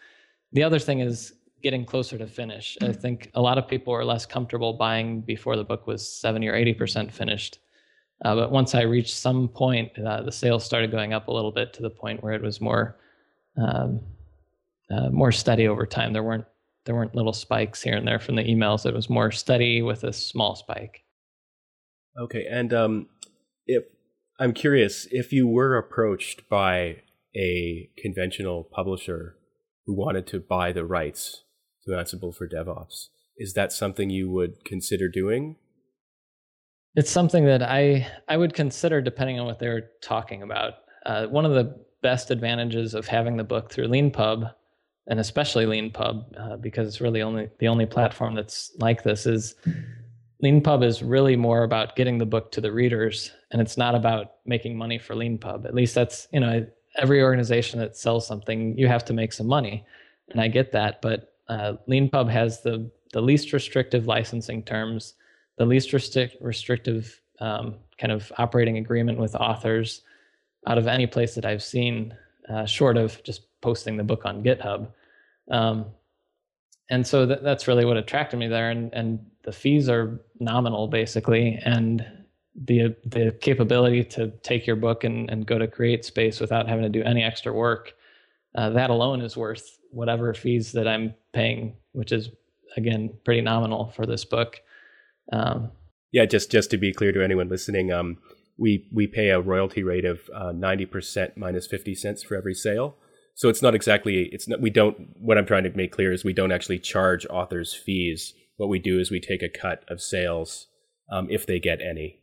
The 0.52 0.64
other 0.64 0.80
thing 0.80 1.00
is 1.00 1.34
getting 1.64 1.86
closer 1.86 2.18
to 2.18 2.28
finish. 2.28 2.78
I 2.82 2.92
think 2.92 3.32
a 3.34 3.42
lot 3.42 3.58
of 3.58 3.68
people 3.68 3.94
are 3.94 4.06
less 4.06 4.26
comfortable 4.26 4.74
buying 4.74 5.22
before 5.22 5.56
the 5.56 5.64
book 5.64 5.88
was 5.88 6.08
70 6.08 6.48
or 6.48 6.54
80% 6.54 7.12
finished 7.12 7.60
uh, 8.24 8.36
but 8.36 8.52
once 8.52 8.74
i 8.76 8.82
reached 8.82 9.16
some 9.16 9.48
point 9.48 9.92
uh, 10.00 10.22
the 10.22 10.32
sales 10.32 10.64
started 10.64 10.92
going 10.92 11.14
up 11.14 11.28
a 11.28 11.32
little 11.32 11.52
bit 11.52 11.74
to 11.74 11.82
the 11.82 11.90
point 11.90 12.24
where 12.24 12.34
it 12.34 12.42
was 12.42 12.62
more 12.62 12.98
um, 13.58 14.02
uh, 14.90 15.10
more 15.10 15.32
steady 15.32 15.68
over 15.68 15.86
time. 15.86 16.14
There 16.14 16.24
weren't 16.24 16.46
there 16.86 16.96
weren't 16.96 17.16
little 17.16 17.34
spikes 17.34 17.82
here 17.82 17.96
and 17.96 18.08
there 18.08 18.20
from 18.20 18.36
the 18.36 18.44
emails. 18.44 18.86
It 18.86 18.94
was 18.94 19.10
more 19.10 19.32
steady 19.32 19.82
with 19.82 20.04
a 20.04 20.14
small 20.14 20.56
spike. 20.56 21.04
Okay, 22.20 22.46
and 22.50 22.72
um, 22.74 23.08
if 23.66 23.84
I'm 24.40 24.54
curious, 24.54 25.08
if 25.10 25.34
you 25.34 25.48
were 25.48 25.78
approached 25.78 26.48
by 26.48 26.98
a 27.36 27.90
conventional 27.98 28.64
publisher 28.64 29.36
who 29.86 29.96
wanted 29.96 30.28
to 30.28 30.40
buy 30.40 30.72
the 30.72 30.86
rights 30.86 31.44
to 31.86 31.92
Ansible 31.92 32.36
for 32.36 32.48
DevOps, 32.48 33.08
is 33.38 33.54
that 33.54 33.74
something 33.74 34.12
you 34.12 34.30
would 34.30 34.64
consider 34.64 35.10
doing? 35.10 35.58
It's 36.96 37.12
something 37.12 37.46
that 37.46 37.62
I 37.62 38.08
I 38.28 38.38
would 38.38 38.54
consider 38.54 39.02
depending 39.02 39.40
on 39.40 39.46
what 39.46 39.60
they're 39.60 39.90
talking 40.02 40.44
about. 40.44 40.76
Uh, 41.06 41.28
one 41.28 41.46
of 41.46 41.54
the 41.54 41.78
best 42.02 42.32
advantages 42.32 42.94
of 42.94 43.08
having 43.08 43.38
the 43.38 43.44
book 43.44 43.72
through 43.72 43.88
LeanPub 43.88 44.52
and 45.08 45.20
especially 45.20 45.66
LeanPub, 45.66 46.26
uh, 46.40 46.58
because 46.58 46.88
it's 46.88 47.02
really 47.02 47.22
only 47.22 47.50
the 47.60 47.68
only 47.68 47.86
platform 47.86 48.34
that's 48.34 48.72
like 48.80 49.04
this 49.04 49.26
is 49.26 49.56
LeanPub 50.44 50.84
is 50.84 51.02
really 51.02 51.36
more 51.36 51.64
about 51.64 51.96
getting 51.96 52.18
the 52.18 52.26
book 52.26 52.52
to 52.52 52.62
the 52.62 52.72
readers, 52.72 53.32
and 53.52 53.62
it's 53.62 53.78
not 53.78 53.96
about 53.96 54.34
making 54.46 54.78
money 54.78 54.98
for 54.98 55.16
LeanPub. 55.16 55.66
At 55.66 55.76
least 55.76 55.96
that's 55.96 56.28
you 56.32 56.40
know 56.40 56.66
every 56.98 57.22
organization 57.22 57.80
that 57.80 57.98
sells 57.98 58.26
something, 58.26 58.78
you 58.78 58.88
have 58.88 59.06
to 59.06 59.14
make 59.14 59.34
some 59.34 59.48
money, 59.48 59.86
and 60.30 60.42
I 60.42 60.48
get 60.48 60.72
that. 60.72 61.02
But 61.02 61.34
uh, 61.48 61.74
LeanPub 61.88 62.30
has 62.30 62.62
the 62.62 62.90
the 63.14 63.22
least 63.22 63.54
restrictive 63.54 64.08
licensing 64.08 64.64
terms, 64.64 65.14
the 65.58 65.66
least 65.66 65.92
restric- 65.92 66.36
restrictive 66.42 67.22
um, 67.40 67.76
kind 68.00 68.12
of 68.12 68.32
operating 68.38 68.78
agreement 68.78 69.18
with 69.20 69.36
authors 69.36 70.02
out 70.68 70.78
of 70.78 70.88
any 70.88 71.08
place 71.08 71.36
that 71.36 71.46
I've 71.46 71.64
seen, 71.64 72.16
uh, 72.50 72.66
short 72.66 72.98
of 72.98 73.22
just 73.24 73.42
posting 73.62 73.98
the 73.98 74.04
book 74.04 74.26
on 74.26 74.44
GitHub. 74.44 74.88
Um, 75.52 75.86
and 76.90 77.06
so 77.06 77.26
that, 77.26 77.44
that's 77.44 77.68
really 77.68 77.86
what 77.86 77.98
attracted 77.98 78.38
me 78.38 78.48
there. 78.48 78.70
And, 78.70 78.94
and 78.94 79.26
the 79.44 79.52
fees 79.52 79.90
are 79.90 80.20
nominal 80.40 80.88
basically. 80.88 81.60
And 81.64 82.06
the, 82.56 82.96
the 83.06 83.36
capability 83.42 84.04
to 84.04 84.30
take 84.44 84.66
your 84.66 84.76
book 84.76 85.04
and, 85.04 85.30
and 85.30 85.46
go 85.46 85.58
to 85.58 85.68
CreateSpace 85.68 86.40
without 86.40 86.68
having 86.68 86.84
to 86.84 86.90
do 86.90 87.04
any 87.04 87.24
extra 87.24 87.52
work, 87.52 87.94
uh, 88.56 88.70
that 88.70 88.90
alone 88.90 89.22
is 89.22 89.36
worth 89.36 89.78
whatever 89.92 90.34
fees 90.34 90.72
that 90.72 90.88
I'm 90.88 91.14
paying, 91.34 91.76
which 91.92 92.12
is 92.12 92.30
again, 92.78 93.14
pretty 93.24 93.42
nominal 93.42 93.92
for 93.96 94.06
this 94.06 94.26
book. 94.26 94.62
Um, 95.32 95.72
yeah, 96.12 96.26
just, 96.26 96.52
just 96.52 96.72
to 96.72 96.78
be 96.78 96.94
clear 96.94 97.12
to 97.12 97.24
anyone 97.24 97.50
listening, 97.50 97.92
um, 97.92 98.18
we, 98.58 98.88
we 98.94 99.08
pay 99.08 99.30
a 99.30 99.42
royalty 99.42 99.84
rate 99.84 100.06
of 100.06 100.22
uh, 100.34 100.54
90% 100.54 101.36
minus 101.36 101.68
50 101.68 101.96
cents 101.96 102.24
for 102.24 102.36
every 102.36 102.54
sale. 102.54 102.98
So 103.36 103.50
it's 103.50 103.62
not 103.62 103.76
exactly 103.76 104.30
it's 104.32 104.48
not 104.48 104.62
we 104.62 104.70
don't 104.70 105.10
what 105.20 105.38
I'm 105.38 105.46
trying 105.46 105.66
to 105.66 105.70
make 105.72 105.92
clear 105.92 106.14
is 106.14 106.24
we 106.24 106.32
don't 106.32 106.54
actually 106.54 106.80
charge 106.80 107.26
authors 107.28 107.74
fees. 107.74 108.34
What 108.56 108.70
we 108.70 108.80
do 108.80 108.98
is 108.98 109.12
we 109.12 109.20
take 109.20 109.44
a 109.44 109.50
cut 109.50 109.84
of 109.90 110.02
sales 110.02 110.68
um, 111.12 111.28
if 111.30 111.46
they 111.46 111.60
get 111.60 111.82
any. 111.82 112.22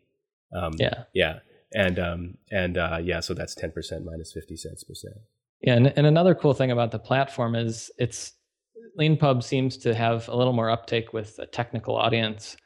Um, 0.56 0.72
yeah. 0.78 1.04
Yeah. 1.14 1.40
And 1.74 1.98
um, 1.98 2.34
and 2.50 2.78
uh, 2.78 2.98
yeah, 3.02 3.20
so 3.20 3.34
that's 3.34 3.54
ten 3.54 3.72
percent 3.72 4.04
minus 4.04 4.32
fifty 4.32 4.56
cents 4.56 4.84
percent. 4.84 5.14
Yeah, 5.62 5.74
and, 5.74 5.92
and 5.96 6.06
another 6.06 6.34
cool 6.34 6.54
thing 6.54 6.70
about 6.70 6.90
the 6.90 6.98
platform 6.98 7.54
is 7.54 7.90
it's 7.98 8.32
LeanPub 8.98 9.42
seems 9.42 9.76
to 9.78 9.94
have 9.94 10.28
a 10.28 10.36
little 10.36 10.52
more 10.52 10.70
uptake 10.70 11.12
with 11.12 11.38
a 11.38 11.46
technical 11.46 11.96
audience. 11.96 12.56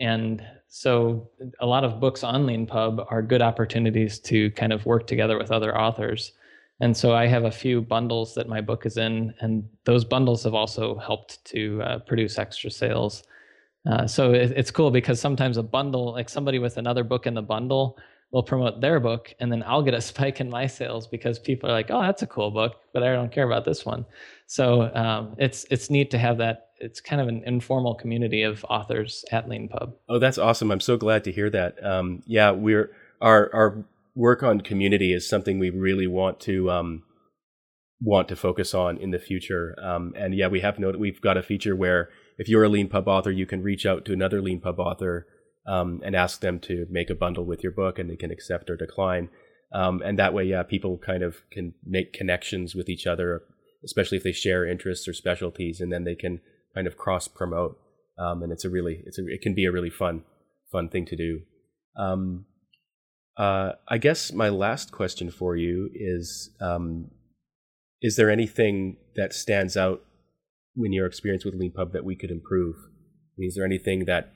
And 0.00 0.44
so 0.68 1.30
a 1.60 1.66
lot 1.66 1.84
of 1.84 2.00
books 2.00 2.22
on 2.22 2.46
LeanPub 2.46 3.06
are 3.10 3.22
good 3.22 3.42
opportunities 3.42 4.18
to 4.20 4.50
kind 4.52 4.72
of 4.72 4.84
work 4.84 5.06
together 5.06 5.38
with 5.38 5.50
other 5.50 5.78
authors. 5.78 6.32
And 6.80 6.94
so 6.94 7.14
I 7.14 7.26
have 7.26 7.44
a 7.44 7.50
few 7.50 7.80
bundles 7.80 8.34
that 8.34 8.48
my 8.48 8.60
book 8.60 8.84
is 8.84 8.98
in, 8.98 9.32
and 9.40 9.66
those 9.84 10.04
bundles 10.04 10.44
have 10.44 10.54
also 10.54 10.98
helped 10.98 11.42
to 11.46 11.80
uh, 11.82 11.98
produce 12.00 12.38
extra 12.38 12.70
sales. 12.70 13.22
Uh, 13.90 14.06
so 14.06 14.32
it, 14.32 14.50
it's 14.50 14.70
cool 14.70 14.90
because 14.90 15.18
sometimes 15.18 15.56
a 15.56 15.62
bundle, 15.62 16.12
like 16.12 16.28
somebody 16.28 16.58
with 16.58 16.76
another 16.76 17.04
book 17.04 17.26
in 17.26 17.34
the 17.34 17.42
bundle, 17.42 17.96
will 18.32 18.42
promote 18.42 18.80
their 18.80 19.00
book, 19.00 19.34
and 19.40 19.50
then 19.50 19.62
I'll 19.66 19.82
get 19.82 19.94
a 19.94 20.00
spike 20.12 20.40
in 20.40 20.50
my 20.50 20.66
sales 20.66 21.06
because 21.06 21.38
people 21.38 21.70
are 21.70 21.72
like, 21.72 21.90
"Oh, 21.90 22.02
that's 22.02 22.22
a 22.22 22.26
cool 22.26 22.50
book," 22.50 22.76
but 22.92 23.02
I 23.02 23.12
don't 23.12 23.32
care 23.32 23.46
about 23.46 23.64
this 23.64 23.84
one. 23.84 24.04
So 24.46 24.94
um, 24.94 25.34
it's 25.38 25.64
it's 25.70 25.90
neat 25.90 26.10
to 26.10 26.18
have 26.18 26.38
that. 26.38 26.70
It's 26.78 27.00
kind 27.00 27.22
of 27.22 27.28
an 27.28 27.42
informal 27.46 27.94
community 27.94 28.42
of 28.42 28.64
authors 28.68 29.24
at 29.32 29.48
LeanPub. 29.48 29.94
Oh, 30.08 30.18
that's 30.18 30.38
awesome! 30.38 30.70
I'm 30.70 30.80
so 30.80 30.96
glad 30.96 31.24
to 31.24 31.32
hear 31.32 31.50
that. 31.50 31.82
Um, 31.84 32.22
yeah, 32.26 32.50
we're 32.50 32.90
our 33.20 33.50
our 33.54 33.84
work 34.14 34.42
on 34.42 34.60
community 34.62 35.12
is 35.12 35.28
something 35.28 35.58
we 35.58 35.70
really 35.70 36.06
want 36.06 36.40
to 36.40 36.70
um, 36.70 37.02
want 38.00 38.28
to 38.28 38.36
focus 38.36 38.74
on 38.74 38.98
in 38.98 39.10
the 39.10 39.18
future. 39.18 39.76
Um, 39.82 40.12
and 40.16 40.34
yeah, 40.34 40.48
we 40.48 40.60
have 40.60 40.78
noted 40.78 41.00
we've 41.00 41.20
got 41.20 41.36
a 41.36 41.42
feature 41.42 41.76
where 41.76 42.08
if 42.38 42.48
you're 42.48 42.64
a 42.64 42.68
Leanpub 42.68 43.06
author, 43.06 43.30
you 43.30 43.46
can 43.46 43.62
reach 43.62 43.86
out 43.86 44.04
to 44.06 44.12
another 44.12 44.42
Leanpub 44.42 44.78
author 44.78 45.26
um, 45.66 46.00
and 46.04 46.14
ask 46.14 46.40
them 46.40 46.60
to 46.60 46.86
make 46.90 47.10
a 47.10 47.14
bundle 47.14 47.44
with 47.44 47.62
your 47.62 47.72
book, 47.72 47.98
and 47.98 48.08
they 48.08 48.16
can 48.16 48.30
accept 48.30 48.70
or 48.70 48.76
decline. 48.76 49.28
Um, 49.72 50.00
and 50.04 50.18
that 50.18 50.32
way, 50.32 50.44
yeah, 50.44 50.62
people 50.62 50.98
kind 50.98 51.22
of 51.22 51.36
can 51.50 51.74
make 51.84 52.12
connections 52.12 52.74
with 52.74 52.88
each 52.88 53.06
other, 53.06 53.42
especially 53.84 54.16
if 54.18 54.24
they 54.24 54.32
share 54.32 54.66
interests 54.66 55.08
or 55.08 55.12
specialties, 55.12 55.80
and 55.80 55.92
then 55.92 56.04
they 56.04 56.14
can 56.14 56.40
kind 56.74 56.86
of 56.86 56.96
cross 56.96 57.28
promote. 57.28 57.78
Um, 58.18 58.42
and 58.42 58.52
it's 58.52 58.64
a 58.64 58.70
really, 58.70 59.02
it's 59.04 59.18
a, 59.18 59.26
it 59.26 59.42
can 59.42 59.54
be 59.54 59.64
a 59.64 59.72
really 59.72 59.90
fun, 59.90 60.22
fun 60.70 60.88
thing 60.88 61.04
to 61.06 61.16
do. 61.16 61.40
Um, 61.96 62.46
uh, 63.36 63.72
I 63.88 63.98
guess 63.98 64.32
my 64.32 64.48
last 64.48 64.92
question 64.92 65.30
for 65.30 65.56
you 65.56 65.90
is: 65.92 66.50
um, 66.60 67.10
Is 68.00 68.16
there 68.16 68.30
anything 68.30 68.96
that 69.16 69.34
stands 69.34 69.76
out 69.76 70.02
in 70.76 70.92
your 70.92 71.06
experience 71.06 71.44
with 71.44 71.58
Leanpub 71.58 71.92
that 71.92 72.04
we 72.04 72.16
could 72.16 72.30
improve? 72.30 72.76
Is 73.38 73.54
there 73.56 73.64
anything 73.66 74.06
that 74.06 74.35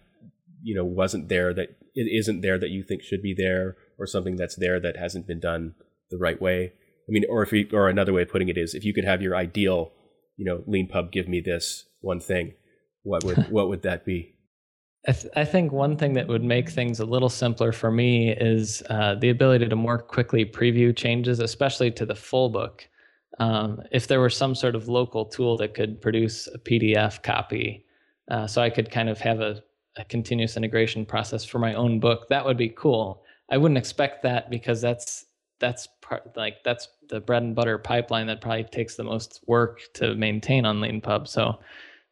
you 0.63 0.75
know 0.75 0.85
wasn't 0.85 1.29
there 1.29 1.53
that 1.55 1.77
it 1.95 2.09
isn't 2.11 2.41
there 2.41 2.59
that 2.59 2.71
you 2.71 2.83
think 2.83 3.03
should 3.03 3.23
be 3.23 3.35
there, 3.37 3.77
or 3.99 4.07
something 4.07 4.37
that's 4.37 4.57
there 4.57 4.81
that 4.81 4.97
hasn't 4.97 5.27
been 5.27 5.41
done 5.41 5.75
the 6.11 6.19
right 6.19 6.41
way? 6.41 6.73
I 7.09 7.13
mean, 7.13 7.25
or 7.29 7.43
if 7.43 7.53
you, 7.53 7.69
or 7.73 7.89
another 7.89 8.13
way 8.13 8.23
of 8.23 8.29
putting 8.29 8.49
it 8.49 8.57
is, 8.57 8.75
if 8.75 8.85
you 8.85 8.95
could 8.95 9.05
have 9.05 9.21
your 9.21 9.35
ideal, 9.35 9.93
you 10.37 10.45
know, 10.45 10.63
Leanpub 10.69 11.11
give 11.11 11.29
me 11.29 11.41
this 11.41 11.87
one 12.01 12.21
thing, 12.21 12.55
what 13.03 13.25
would 13.25 13.37
what 13.51 13.69
would 13.69 13.83
that 13.83 14.05
be? 14.05 14.35
I, 15.09 15.13
th- 15.13 15.33
I, 15.35 15.47
think 15.47 15.73
one 15.73 15.97
thing 15.97 16.13
that 16.13 16.29
would 16.29 16.45
make 16.45 16.69
things 16.69 17.01
a 17.01 17.07
little 17.07 17.31
simpler 17.31 17.73
for 17.73 17.91
me 17.91 18.33
is 18.33 18.83
uh, 18.91 19.15
the 19.15 19.31
ability 19.31 19.67
to 19.67 19.77
more 19.77 19.99
quickly 19.99 20.45
preview 20.45 20.95
changes, 20.95 21.41
especially 21.41 21.91
to 21.93 22.05
the 22.05 22.15
full 22.15 22.51
book. 22.51 22.87
Um, 23.39 23.81
if 23.93 24.09
there 24.09 24.21
were 24.21 24.29
some 24.29 24.55
sort 24.55 24.75
of 24.75 24.89
local 24.89 25.25
tool 25.25 25.57
that 25.57 25.73
could 25.73 26.03
produce 26.03 26.47
a 26.49 26.59
PDF 26.59 27.23
copy, 27.23 27.87
uh, 28.31 28.47
so 28.47 28.61
I 28.61 28.69
could 28.69 28.91
kind 28.91 29.09
of 29.09 29.19
have 29.21 29.41
a, 29.41 29.63
a, 29.97 30.05
continuous 30.05 30.57
integration 30.57 31.05
process 31.05 31.45
for 31.45 31.59
my 31.59 31.75
own 31.75 32.01
book, 32.01 32.29
that 32.29 32.45
would 32.45 32.57
be 32.57 32.69
cool. 32.71 33.23
I 33.51 33.57
wouldn't 33.57 33.79
expect 33.79 34.23
that 34.23 34.51
because 34.51 34.81
that's 34.81 35.27
that's 35.59 35.89
part 36.01 36.35
like 36.37 36.65
that's 36.65 36.89
the 37.11 37.21
bread 37.21 37.43
and 37.43 37.55
butter 37.55 37.77
pipeline 37.77 38.27
that 38.29 38.41
probably 38.41 38.65
takes 38.65 38.97
the 38.97 39.05
most 39.05 39.41
work 39.47 39.81
to 39.95 40.15
maintain 40.15 40.65
on 40.65 40.81
Leanpub. 40.81 41.29
So 41.29 41.59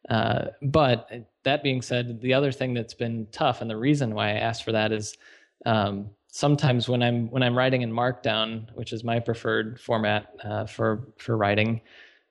uh, 0.09 0.47
but 0.61 1.09
that 1.43 1.63
being 1.63 1.81
said, 1.81 2.21
the 2.21 2.33
other 2.33 2.51
thing 2.51 2.73
that's 2.73 2.93
been 2.93 3.27
tough, 3.31 3.61
and 3.61 3.69
the 3.69 3.77
reason 3.77 4.15
why 4.15 4.29
I 4.29 4.33
asked 4.33 4.63
for 4.63 4.71
that 4.71 4.91
is 4.91 5.15
um, 5.65 6.09
sometimes 6.27 6.87
when 6.87 7.03
I'm 7.03 7.29
when 7.29 7.43
I'm 7.43 7.57
writing 7.57 7.81
in 7.81 7.91
Markdown, 7.91 8.67
which 8.75 8.93
is 8.93 9.03
my 9.03 9.19
preferred 9.19 9.79
format 9.79 10.33
uh, 10.43 10.65
for 10.65 11.09
for 11.17 11.37
writing, 11.37 11.81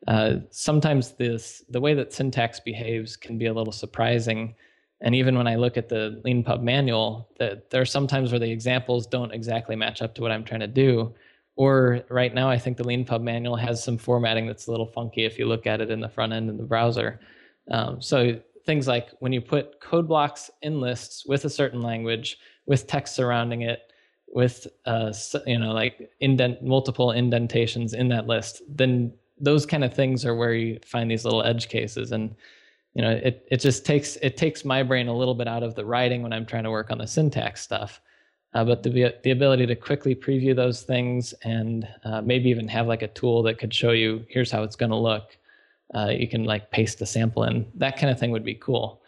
uh, 0.06 0.36
sometimes 0.50 1.12
this 1.12 1.62
the 1.68 1.80
way 1.80 1.94
that 1.94 2.12
syntax 2.12 2.58
behaves 2.60 3.16
can 3.16 3.38
be 3.38 3.46
a 3.46 3.52
little 3.52 3.72
surprising. 3.72 4.54
And 5.00 5.14
even 5.14 5.36
when 5.36 5.46
I 5.46 5.54
look 5.54 5.76
at 5.76 5.88
the 5.88 6.20
Leanpub 6.24 6.62
manual, 6.62 7.28
that 7.38 7.70
there 7.70 7.80
are 7.80 7.86
sometimes 7.86 8.32
where 8.32 8.40
the 8.40 8.50
examples 8.50 9.06
don't 9.06 9.32
exactly 9.32 9.76
match 9.76 10.02
up 10.02 10.14
to 10.16 10.22
what 10.22 10.32
I'm 10.32 10.44
trying 10.44 10.60
to 10.60 10.66
do. 10.66 11.14
Or 11.54 12.02
right 12.08 12.34
now, 12.34 12.48
I 12.48 12.58
think 12.58 12.76
the 12.76 12.84
Leanpub 12.84 13.22
manual 13.22 13.56
has 13.56 13.82
some 13.82 13.98
formatting 13.98 14.46
that's 14.46 14.66
a 14.66 14.70
little 14.70 14.86
funky 14.86 15.24
if 15.24 15.38
you 15.38 15.46
look 15.46 15.66
at 15.66 15.80
it 15.80 15.90
in 15.90 16.00
the 16.00 16.08
front 16.08 16.32
end 16.32 16.50
in 16.50 16.56
the 16.56 16.64
browser. 16.64 17.20
Um, 17.70 18.00
so 18.00 18.40
things 18.64 18.86
like 18.86 19.10
when 19.20 19.32
you 19.32 19.40
put 19.40 19.80
code 19.80 20.08
blocks 20.08 20.50
in 20.62 20.80
lists 20.80 21.24
with 21.26 21.44
a 21.44 21.50
certain 21.50 21.80
language, 21.80 22.38
with 22.66 22.86
text 22.86 23.14
surrounding 23.14 23.62
it, 23.62 23.92
with 24.28 24.66
uh, 24.84 25.12
you 25.46 25.58
know 25.58 25.72
like 25.72 26.10
indent 26.20 26.62
multiple 26.62 27.12
indentations 27.12 27.94
in 27.94 28.08
that 28.08 28.26
list, 28.26 28.62
then 28.68 29.12
those 29.40 29.64
kind 29.64 29.84
of 29.84 29.94
things 29.94 30.24
are 30.24 30.34
where 30.34 30.54
you 30.54 30.78
find 30.84 31.10
these 31.10 31.24
little 31.24 31.42
edge 31.42 31.68
cases 31.68 32.12
and 32.12 32.34
you 32.98 33.04
know 33.04 33.12
it 33.12 33.46
it 33.50 33.60
just 33.60 33.86
takes 33.86 34.16
it 34.16 34.36
takes 34.36 34.64
my 34.64 34.82
brain 34.82 35.06
a 35.06 35.16
little 35.16 35.34
bit 35.34 35.46
out 35.46 35.62
of 35.62 35.74
the 35.74 35.84
writing 35.84 36.22
when 36.22 36.32
I'm 36.32 36.44
trying 36.44 36.64
to 36.64 36.70
work 36.70 36.90
on 36.90 36.98
the 36.98 37.06
syntax 37.06 37.62
stuff. 37.62 38.00
Uh, 38.54 38.64
but 38.64 38.82
the 38.82 39.14
the 39.22 39.30
ability 39.30 39.66
to 39.66 39.76
quickly 39.76 40.14
preview 40.14 40.56
those 40.56 40.82
things 40.82 41.32
and 41.44 41.88
uh, 42.04 42.20
maybe 42.22 42.50
even 42.50 42.66
have 42.66 42.88
like 42.88 43.02
a 43.02 43.08
tool 43.08 43.42
that 43.44 43.58
could 43.58 43.72
show 43.72 43.92
you 43.92 44.26
here's 44.28 44.50
how 44.50 44.64
it's 44.64 44.74
going 44.74 44.90
to 44.90 44.96
look 44.96 45.38
uh, 45.94 46.08
you 46.08 46.28
can 46.28 46.44
like 46.44 46.70
paste 46.70 46.98
the 46.98 47.06
sample 47.06 47.44
in. 47.44 47.66
That 47.74 47.96
kind 47.96 48.10
of 48.10 48.18
thing 48.18 48.30
would 48.30 48.44
be 48.44 48.54
cool. 48.54 49.00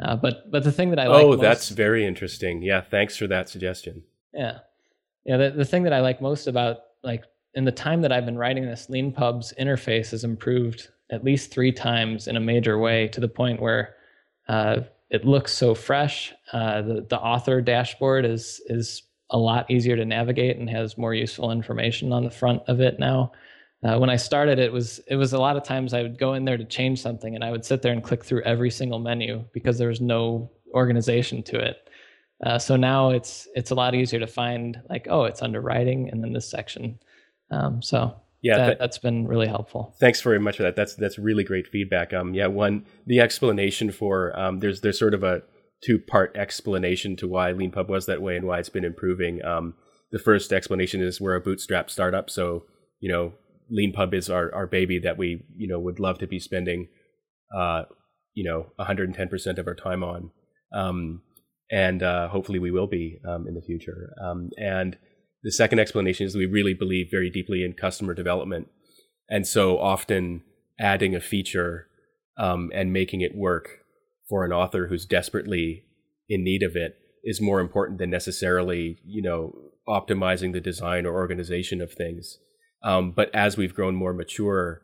Uh, 0.00 0.16
but 0.16 0.50
but 0.50 0.64
the 0.64 0.72
thing 0.72 0.90
that 0.90 0.98
I 0.98 1.06
like. 1.06 1.24
Oh, 1.24 1.28
most, 1.30 1.40
that's 1.40 1.68
very 1.68 2.06
interesting. 2.06 2.62
Yeah, 2.62 2.80
thanks 2.80 3.16
for 3.16 3.26
that 3.26 3.48
suggestion. 3.48 4.02
Yeah, 4.32 4.60
yeah. 5.24 5.36
The 5.36 5.50
the 5.50 5.64
thing 5.64 5.82
that 5.84 5.92
I 5.92 6.00
like 6.00 6.20
most 6.20 6.46
about 6.46 6.78
like 7.02 7.24
in 7.54 7.64
the 7.64 7.72
time 7.72 8.00
that 8.02 8.12
I've 8.12 8.24
been 8.24 8.38
writing 8.38 8.64
this, 8.64 8.86
Leanpub's 8.88 9.52
interface 9.60 10.10
has 10.10 10.24
improved 10.24 10.88
at 11.12 11.22
least 11.22 11.52
three 11.52 11.70
times 11.70 12.26
in 12.26 12.36
a 12.36 12.40
major 12.40 12.78
way 12.78 13.06
to 13.08 13.20
the 13.20 13.28
point 13.28 13.60
where 13.60 13.94
uh, 14.48 14.80
it 15.10 15.24
looks 15.24 15.52
so 15.52 15.74
fresh. 15.74 16.32
Uh, 16.52 16.82
the 16.82 17.06
the 17.08 17.20
author 17.20 17.60
dashboard 17.60 18.24
is 18.24 18.60
is 18.66 19.02
a 19.30 19.38
lot 19.38 19.70
easier 19.70 19.96
to 19.96 20.04
navigate 20.04 20.56
and 20.56 20.68
has 20.68 20.98
more 20.98 21.14
useful 21.14 21.50
information 21.50 22.12
on 22.12 22.24
the 22.24 22.30
front 22.30 22.62
of 22.66 22.80
it 22.80 22.98
now. 22.98 23.32
Uh, 23.84 23.98
when 23.98 24.10
I 24.10 24.16
started, 24.16 24.58
it 24.58 24.72
was 24.72 25.00
it 25.06 25.16
was 25.16 25.32
a 25.32 25.38
lot 25.38 25.56
of 25.56 25.64
times 25.64 25.92
I 25.92 26.02
would 26.02 26.18
go 26.18 26.34
in 26.34 26.44
there 26.44 26.56
to 26.56 26.64
change 26.64 27.02
something, 27.02 27.34
and 27.34 27.44
I 27.44 27.50
would 27.50 27.64
sit 27.64 27.82
there 27.82 27.92
and 27.92 28.02
click 28.02 28.24
through 28.24 28.42
every 28.42 28.70
single 28.70 28.98
menu 28.98 29.44
because 29.52 29.78
there 29.78 29.88
was 29.88 30.00
no 30.00 30.50
organization 30.74 31.42
to 31.44 31.58
it. 31.58 31.88
Uh, 32.44 32.58
so 32.58 32.76
now 32.76 33.10
it's 33.10 33.48
it's 33.54 33.70
a 33.70 33.74
lot 33.74 33.94
easier 33.94 34.20
to 34.20 34.26
find 34.26 34.80
like 34.88 35.06
oh 35.10 35.24
it's 35.24 35.42
under 35.42 35.60
writing 35.60 36.08
and 36.10 36.22
then 36.22 36.32
this 36.32 36.50
section. 36.50 36.98
Um, 37.50 37.82
so 37.82 38.16
yeah, 38.42 38.56
that, 38.56 38.80
has 38.80 38.98
been 38.98 39.26
really 39.26 39.46
helpful. 39.46 39.94
Thanks 40.00 40.20
very 40.20 40.40
much 40.40 40.56
for 40.56 40.64
that. 40.64 40.76
That's 40.76 40.94
that's 40.94 41.18
really 41.18 41.44
great 41.44 41.66
feedback. 41.68 42.12
Um, 42.12 42.34
yeah, 42.34 42.48
one 42.48 42.86
the 43.06 43.20
explanation 43.20 43.90
for 43.92 44.38
um, 44.38 44.58
there's 44.58 44.80
there's 44.80 44.98
sort 44.98 45.14
of 45.14 45.22
a 45.22 45.42
two 45.84 45.98
part 45.98 46.36
explanation 46.36 47.16
to 47.16 47.28
why 47.28 47.52
Leanpub 47.52 47.88
was 47.88 48.06
that 48.06 48.22
way 48.22 48.36
and 48.36 48.46
why 48.46 48.58
it's 48.58 48.68
been 48.68 48.84
improving. 48.84 49.44
Um, 49.44 49.74
the 50.10 50.18
first 50.18 50.52
explanation 50.52 51.00
is 51.00 51.20
we're 51.20 51.36
a 51.36 51.40
bootstrap 51.40 51.88
startup, 51.88 52.28
so 52.28 52.64
you 53.00 53.10
know 53.10 53.32
Leanpub 53.72 54.12
is 54.12 54.28
our, 54.28 54.52
our 54.54 54.66
baby 54.66 54.98
that 54.98 55.16
we 55.16 55.44
you 55.56 55.68
know 55.68 55.78
would 55.78 56.00
love 56.00 56.18
to 56.18 56.26
be 56.26 56.38
spending 56.38 56.88
uh, 57.56 57.84
you 58.34 58.44
know 58.44 58.66
110% 58.78 59.58
of 59.58 59.66
our 59.66 59.74
time 59.74 60.02
on 60.02 60.30
um, 60.74 61.22
and 61.70 62.02
uh, 62.02 62.28
hopefully 62.28 62.58
we 62.58 62.70
will 62.70 62.86
be 62.86 63.18
um, 63.28 63.46
in 63.46 63.54
the 63.54 63.62
future 63.62 64.14
um, 64.22 64.50
and 64.58 64.96
the 65.42 65.52
second 65.52 65.78
explanation 65.78 66.26
is 66.26 66.34
we 66.34 66.46
really 66.46 66.74
believe 66.74 67.10
very 67.10 67.30
deeply 67.30 67.64
in 67.64 67.72
customer 67.72 68.14
development 68.14 68.68
and 69.28 69.46
so 69.46 69.78
often 69.78 70.42
adding 70.78 71.14
a 71.14 71.20
feature 71.20 71.86
um, 72.38 72.70
and 72.74 72.92
making 72.92 73.20
it 73.20 73.34
work 73.34 73.80
for 74.28 74.44
an 74.44 74.52
author 74.52 74.88
who's 74.88 75.04
desperately 75.04 75.84
in 76.28 76.42
need 76.44 76.62
of 76.62 76.76
it 76.76 76.96
is 77.24 77.40
more 77.40 77.60
important 77.60 77.98
than 77.98 78.10
necessarily 78.10 78.98
you 79.04 79.22
know 79.22 79.54
optimizing 79.88 80.52
the 80.52 80.60
design 80.60 81.06
or 81.06 81.14
organization 81.14 81.80
of 81.80 81.92
things 81.92 82.38
um, 82.82 83.12
but 83.12 83.30
as 83.34 83.56
we've 83.56 83.74
grown 83.74 83.94
more 83.94 84.12
mature, 84.12 84.82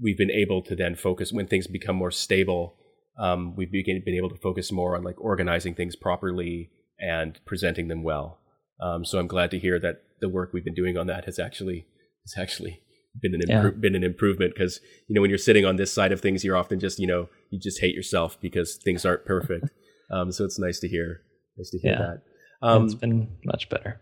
we've 0.00 0.18
been 0.18 0.30
able 0.30 0.62
to 0.62 0.76
then 0.76 0.94
focus 0.94 1.32
when 1.32 1.46
things 1.46 1.66
become 1.66 1.96
more 1.96 2.10
stable. 2.10 2.76
Um, 3.18 3.54
we've 3.56 3.72
been 3.72 4.02
able 4.06 4.30
to 4.30 4.36
focus 4.36 4.72
more 4.72 4.96
on 4.96 5.02
like 5.02 5.20
organizing 5.20 5.74
things 5.74 5.96
properly 5.96 6.70
and 6.98 7.38
presenting 7.44 7.88
them 7.88 8.02
well. 8.02 8.39
Um, 8.80 9.04
so 9.04 9.18
I'm 9.18 9.26
glad 9.26 9.50
to 9.52 9.58
hear 9.58 9.78
that 9.80 10.02
the 10.20 10.28
work 10.28 10.52
we've 10.52 10.64
been 10.64 10.74
doing 10.74 10.96
on 10.96 11.06
that 11.06 11.24
has 11.24 11.38
actually 11.38 11.86
has 12.24 12.40
actually 12.40 12.80
been 13.20 13.34
an 13.34 13.40
impro- 13.40 13.72
yeah. 13.72 13.80
been 13.80 13.94
an 13.94 14.04
improvement 14.04 14.54
because 14.54 14.80
you 15.08 15.14
know 15.14 15.20
when 15.20 15.30
you're 15.30 15.38
sitting 15.38 15.64
on 15.64 15.76
this 15.76 15.92
side 15.92 16.12
of 16.12 16.20
things, 16.20 16.44
you're 16.44 16.56
often 16.56 16.80
just 16.80 16.98
you 16.98 17.06
know 17.06 17.28
you 17.50 17.58
just 17.58 17.80
hate 17.80 17.94
yourself 17.94 18.38
because 18.40 18.76
things 18.76 19.04
aren't 19.04 19.24
perfect. 19.24 19.68
Um, 20.12 20.32
so 20.32 20.44
it's 20.44 20.58
nice 20.58 20.80
to 20.80 20.88
hear 20.88 21.20
nice 21.56 21.70
to 21.70 21.78
hear 21.78 21.92
yeah. 21.92 21.98
that. 21.98 22.22
Um, 22.62 22.86
it's 22.86 22.94
been 22.94 23.28
much 23.44 23.68
better. 23.68 24.00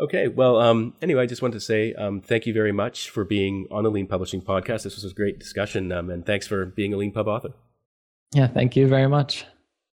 Okay. 0.00 0.28
Well, 0.28 0.58
um, 0.58 0.94
anyway, 1.02 1.22
I 1.22 1.26
just 1.26 1.42
wanted 1.42 1.54
to 1.54 1.60
say 1.60 1.92
um, 1.94 2.20
thank 2.20 2.46
you 2.46 2.52
very 2.52 2.72
much 2.72 3.10
for 3.10 3.24
being 3.24 3.66
on 3.70 3.84
the 3.84 3.90
Lean 3.90 4.06
Publishing 4.06 4.40
podcast. 4.40 4.82
This 4.82 4.94
was 4.94 5.04
a 5.04 5.14
great 5.14 5.38
discussion, 5.38 5.92
um, 5.92 6.10
and 6.10 6.24
thanks 6.24 6.46
for 6.46 6.64
being 6.64 6.92
a 6.92 6.96
Leanpub 6.96 7.26
author. 7.26 7.50
Yeah, 8.32 8.48
thank 8.48 8.74
you 8.74 8.88
very 8.88 9.06
much. 9.06 9.44